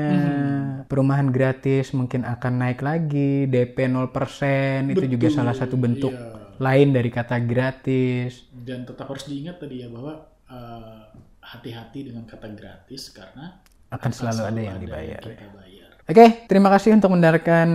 Perumahan 0.90 1.30
gratis 1.30 1.94
mungkin 1.94 2.26
akan 2.26 2.52
naik 2.58 2.82
lagi. 2.82 3.46
DP 3.46 3.86
0% 3.86 4.90
itu 4.90 5.06
juga 5.06 5.30
salah 5.30 5.54
satu 5.54 5.78
bentuk 5.78 6.10
Iya. 6.10 6.58
lain 6.58 6.88
dari 6.90 7.10
kata 7.12 7.36
gratis. 7.38 8.50
Dan 8.50 8.82
tetap 8.82 9.06
harus 9.06 9.22
diingat 9.24 9.62
tadi 9.62 9.84
ya 9.84 9.88
bahwa 9.88 10.18
eh, 10.46 11.02
hati-hati 11.42 12.10
dengan 12.10 12.26
kata 12.26 12.50
gratis 12.50 13.14
karena 13.14 13.62
Akan 13.86 14.10
selalu 14.10 14.42
ada 14.42 14.60
yang 14.64 14.78
dibayar. 14.80 15.22
kita 15.22 15.46
bayar. 15.52 15.75
Oke, 16.06 16.46
terima 16.46 16.70
kasih 16.70 16.94
untuk 16.94 17.10
mendengarkan 17.10 17.66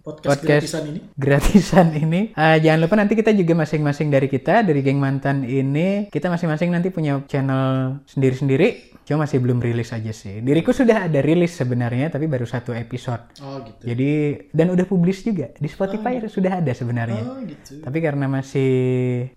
Podcast, 0.00 0.40
podcast, 0.40 0.72
gratisan 0.72 0.84
ini. 0.88 1.00
gratisan 1.20 1.86
ini. 1.92 2.20
Eh, 2.32 2.56
jangan 2.64 2.80
lupa 2.80 2.96
nanti 2.96 3.12
kita 3.12 3.28
juga 3.36 3.52
masing-masing 3.52 4.08
dari 4.08 4.24
kita, 4.32 4.64
dari 4.64 4.80
geng 4.80 4.96
mantan 4.96 5.44
ini, 5.44 6.08
kita 6.08 6.32
masing-masing 6.32 6.72
nanti 6.72 6.88
punya 6.88 7.20
channel 7.28 8.00
sendiri-sendiri. 8.08 8.91
Cuma 9.02 9.26
masih 9.26 9.42
belum 9.42 9.58
rilis 9.58 9.90
aja 9.90 10.14
sih. 10.14 10.38
Diriku 10.40 10.70
sudah 10.70 11.10
ada 11.10 11.18
rilis 11.18 11.58
sebenarnya, 11.58 12.08
tapi 12.08 12.30
baru 12.30 12.46
satu 12.46 12.70
episode. 12.70 13.22
Oh 13.42 13.58
gitu. 13.66 13.82
Jadi 13.92 14.10
dan 14.54 14.70
udah 14.70 14.86
publish 14.86 15.26
juga 15.26 15.50
di 15.58 15.66
Spotify 15.66 16.22
sudah 16.22 16.62
ada 16.62 16.70
sebenarnya. 16.70 17.22
Oh 17.26 17.42
gitu. 17.42 17.82
Tapi 17.82 17.98
karena 17.98 18.30
masih 18.30 18.70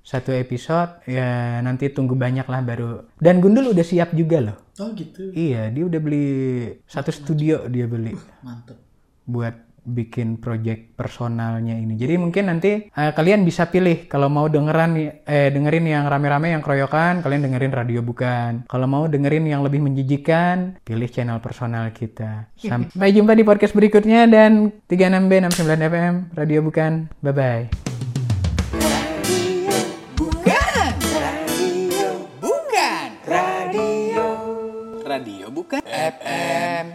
satu 0.05 0.29
episode, 0.31 1.01
ya 1.09 1.59
nanti 1.65 1.89
tunggu 1.89 2.13
banyak 2.13 2.45
lah 2.45 2.61
baru. 2.61 3.09
Dan 3.17 3.41
Gundul 3.41 3.73
udah 3.73 3.85
siap 3.85 4.13
juga 4.13 4.37
loh. 4.41 4.57
Oh 4.77 4.93
gitu. 4.93 5.33
Iya, 5.33 5.73
dia 5.73 5.83
udah 5.87 5.99
beli 6.03 6.27
satu 6.85 7.09
studio 7.09 7.65
dia 7.71 7.87
beli 7.87 8.13
Mantep. 8.43 8.77
buat 9.25 9.64
bikin 9.85 10.41
project 10.41 10.97
personalnya 10.97 11.77
ini. 11.77 11.93
Jadi 11.95 12.17
mungkin 12.17 12.49
nanti 12.49 12.89
eh, 12.89 13.11
kalian 13.13 13.45
bisa 13.45 13.69
pilih 13.69 14.09
kalau 14.09 14.27
mau 14.27 14.49
dengeran 14.49 14.97
eh 15.23 15.53
dengerin 15.53 15.85
yang 15.85 16.03
rame-rame 16.09 16.51
yang 16.57 16.65
keroyokan, 16.65 17.21
kalian 17.21 17.45
dengerin 17.45 17.71
radio 17.71 18.01
bukan. 18.01 18.65
Kalau 18.65 18.89
mau 18.89 19.05
dengerin 19.05 19.45
yang 19.45 19.61
lebih 19.61 19.85
menjijikan, 19.85 20.81
pilih 20.81 21.07
channel 21.07 21.39
personal 21.39 21.93
kita. 21.93 22.49
Sampai 22.59 23.13
jumpa 23.13 23.37
di 23.37 23.45
podcast 23.45 23.77
berikutnya 23.77 24.25
dan 24.25 24.73
36B 24.89 25.31
69 25.53 25.89
FM 25.93 26.13
Radio 26.33 26.59
Bukan. 26.65 26.91
Bye 27.21 27.33
bye. 27.33 27.63
Bukan 30.17 30.91
radio, 31.13 32.07
bukan 32.41 33.07
radio, 33.29 34.25
radio 35.05 35.45
bukan 35.53 35.81
FM. 35.85 36.85